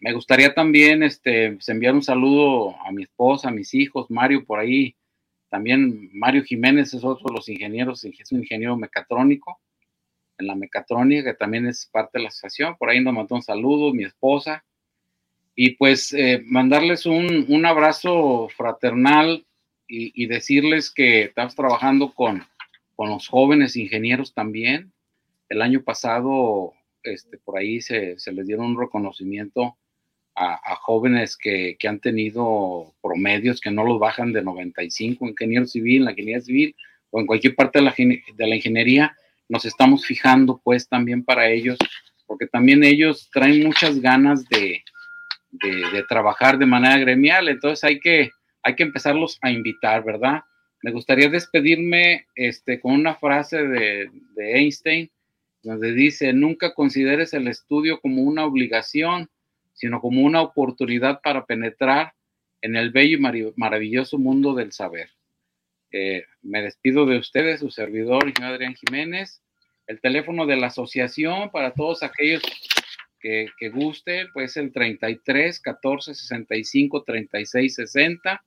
Me 0.00 0.14
gustaría 0.14 0.54
también 0.54 1.02
este, 1.02 1.52
pues, 1.52 1.68
enviar 1.68 1.92
un 1.92 2.02
saludo 2.02 2.74
a 2.80 2.90
mi 2.92 3.02
esposa, 3.02 3.48
a 3.48 3.52
mis 3.52 3.74
hijos, 3.74 4.10
Mario 4.10 4.46
por 4.46 4.58
ahí 4.58 4.96
también 5.48 6.10
Mario 6.12 6.44
Jiménez 6.44 6.92
es 6.94 7.04
otro 7.04 7.28
de 7.28 7.34
los 7.34 7.48
ingenieros, 7.48 8.04
es 8.04 8.32
un 8.32 8.40
ingeniero 8.40 8.76
mecatrónico 8.76 9.60
en 10.38 10.46
la 10.46 10.54
mecatrónica, 10.54 11.32
que 11.32 11.36
también 11.36 11.66
es 11.66 11.86
parte 11.86 12.18
de 12.18 12.22
la 12.22 12.28
asociación. 12.28 12.76
Por 12.78 12.90
ahí 12.90 13.02
nos 13.02 13.14
mandó 13.14 13.34
un 13.34 13.42
saludo, 13.42 13.92
mi 13.92 14.04
esposa. 14.04 14.64
Y 15.54 15.70
pues 15.70 16.12
eh, 16.12 16.40
mandarles 16.44 17.04
un, 17.04 17.66
abrazo 17.66 18.48
fraternal 18.56 19.44
y, 19.88 20.26
decirles 20.26 20.92
que 20.92 21.22
estamos 21.22 21.56
trabajando 21.56 22.12
con, 22.12 22.44
con 22.94 23.08
los 23.08 23.26
jóvenes 23.26 23.74
ingenieros 23.74 24.34
también, 24.34 24.92
El 25.48 25.62
año 25.62 25.82
pasado, 25.82 26.74
este, 27.02 27.38
por 27.38 27.58
ahí 27.58 27.80
se, 27.80 28.18
se 28.18 28.32
les 28.32 28.46
dieron 28.46 28.66
un 28.66 28.78
reconocimiento 28.78 29.78
a, 30.38 30.76
jóvenes 30.76 31.36
que, 31.36 31.76
que, 31.78 31.88
han 31.88 31.98
tenido 31.98 32.94
promedios 33.02 33.60
que 33.60 33.70
no 33.70 33.84
los 33.84 33.98
bajan 33.98 34.32
de 34.32 34.42
95, 34.42 35.26
ingeniero 35.26 35.66
civil, 35.66 35.98
en 35.98 36.04
la 36.04 36.10
ingeniería 36.12 36.40
civil 36.40 36.76
o 37.10 37.20
en 37.20 37.26
cualquier 37.26 37.54
parte 37.54 37.78
de 37.78 37.84
la, 37.84 37.94
de 37.96 38.46
la 38.46 38.56
ingeniería, 38.56 39.16
nos 39.48 39.64
estamos 39.64 40.06
fijando 40.06 40.60
pues 40.62 40.88
también 40.88 41.24
para 41.24 41.48
ellos, 41.48 41.78
porque 42.26 42.46
también 42.46 42.84
ellos 42.84 43.28
traen 43.32 43.64
muchas 43.64 44.00
ganas 44.00 44.44
de, 44.48 44.82
de, 45.50 46.04
trabajar 46.08 46.58
de 46.58 46.66
manera 46.66 46.98
gremial, 46.98 47.48
entonces 47.48 47.82
hay 47.82 47.98
que, 47.98 48.30
hay 48.62 48.74
que 48.76 48.82
empezarlos 48.82 49.38
a 49.42 49.50
invitar, 49.50 50.04
¿verdad? 50.04 50.42
Me 50.82 50.92
gustaría 50.92 51.28
despedirme 51.28 52.26
este, 52.34 52.78
con 52.78 52.92
una 52.92 53.16
frase 53.16 53.66
de, 53.66 54.10
de 54.36 54.58
Einstein, 54.58 55.10
donde 55.62 55.92
dice, 55.92 56.32
nunca 56.32 56.74
consideres 56.74 57.34
el 57.34 57.48
estudio 57.48 58.00
como 58.00 58.22
una 58.22 58.44
obligación, 58.44 59.28
sino 59.78 60.00
como 60.00 60.22
una 60.22 60.42
oportunidad 60.42 61.20
para 61.22 61.46
penetrar 61.46 62.14
en 62.60 62.74
el 62.74 62.90
bello 62.90 63.16
y 63.16 63.20
maravilloso 63.56 64.18
mundo 64.18 64.52
del 64.54 64.72
saber. 64.72 65.10
Eh, 65.92 66.24
me 66.42 66.62
despido 66.62 67.06
de 67.06 67.16
ustedes, 67.16 67.60
su 67.60 67.70
servidor, 67.70 68.28
ingeniero 68.28 68.56
Adrián 68.56 68.74
Jiménez. 68.74 69.40
El 69.86 70.00
teléfono 70.00 70.46
de 70.46 70.56
la 70.56 70.66
asociación 70.66 71.50
para 71.50 71.74
todos 71.74 72.02
aquellos 72.02 72.42
que, 73.20 73.46
que 73.56 73.68
gusten, 73.68 74.26
pues 74.32 74.56
el 74.56 74.72
33 74.72 75.60
14 75.60 76.12
65 76.14 77.04
36 77.04 77.74
60. 77.74 78.44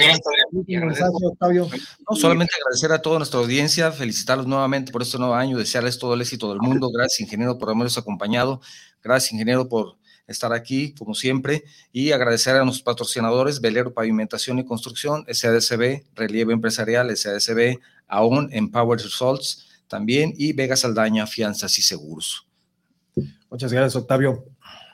Octavio. 1.21 1.67
No, 2.09 2.15
solamente 2.15 2.53
agradecer 2.55 2.91
a 2.93 3.01
toda 3.01 3.17
nuestra 3.17 3.39
audiencia, 3.39 3.91
felicitarlos 3.91 4.47
nuevamente 4.47 4.93
por 4.93 5.01
este 5.01 5.17
nuevo 5.17 5.33
año, 5.33 5.57
desearles 5.57 5.99
todo 5.99 6.13
el 6.13 6.21
éxito 6.21 6.49
del 6.49 6.61
mundo. 6.61 6.89
Gracias, 6.89 7.19
ingeniero, 7.19 7.57
por 7.57 7.69
habernos 7.69 7.97
acompañado. 7.97 8.61
Gracias, 9.03 9.33
ingeniero, 9.33 9.67
por 9.67 9.97
estar 10.27 10.53
aquí, 10.53 10.93
como 10.93 11.13
siempre, 11.13 11.63
y 11.91 12.11
agradecer 12.11 12.55
a 12.55 12.63
nuestros 12.63 12.83
patrocinadores, 12.83 13.59
Velero 13.61 13.93
Pavimentación 13.93 14.59
y 14.59 14.65
Construcción, 14.65 15.25
SADCB, 15.29 16.05
Relieve 16.15 16.53
Empresarial, 16.53 17.15
SADCB, 17.15 17.79
AON, 18.07 18.49
Empower 18.51 18.99
Results, 18.99 19.64
también 19.87 20.33
y 20.37 20.53
Vega 20.53 20.75
Saldaña, 20.75 21.27
Fianzas 21.27 21.77
y 21.79 21.81
Seguros. 21.81 22.47
Muchas 23.49 23.71
gracias, 23.71 23.95
Octavio. 23.95 24.45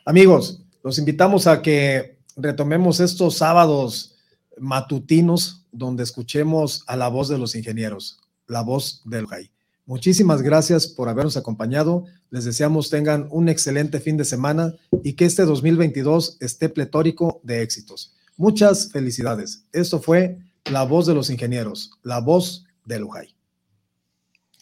Amigos, 0.05 0.61
los 0.83 0.97
invitamos 0.97 1.47
a 1.47 1.61
que 1.61 2.17
retomemos 2.35 2.99
estos 2.99 3.37
sábados 3.37 4.15
matutinos 4.57 5.65
donde 5.71 6.03
escuchemos 6.03 6.83
a 6.87 6.95
la 6.95 7.07
voz 7.07 7.29
de 7.29 7.37
los 7.37 7.55
ingenieros, 7.55 8.19
la 8.47 8.61
voz 8.61 9.01
del 9.05 9.27
JAI. 9.27 9.49
Muchísimas 9.85 10.41
gracias 10.41 10.87
por 10.87 11.09
habernos 11.09 11.37
acompañado. 11.37 12.05
Les 12.29 12.45
deseamos 12.45 12.89
tengan 12.89 13.27
un 13.31 13.49
excelente 13.49 13.99
fin 13.99 14.17
de 14.17 14.25
semana 14.25 14.73
y 15.03 15.13
que 15.13 15.25
este 15.25 15.43
2022 15.43 16.37
esté 16.39 16.69
pletórico 16.69 17.41
de 17.43 17.61
éxitos. 17.61 18.13
Muchas 18.37 18.91
felicidades. 18.91 19.65
Esto 19.71 19.99
fue 20.01 20.39
La 20.65 20.83
Voz 20.83 21.07
de 21.07 21.13
los 21.13 21.29
Ingenieros, 21.29 21.91
la 22.03 22.19
voz 22.19 22.65
del 22.85 23.03
UJAI. 23.03 23.35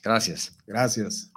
Gracias. 0.04 0.52
Gracias. 0.66 1.32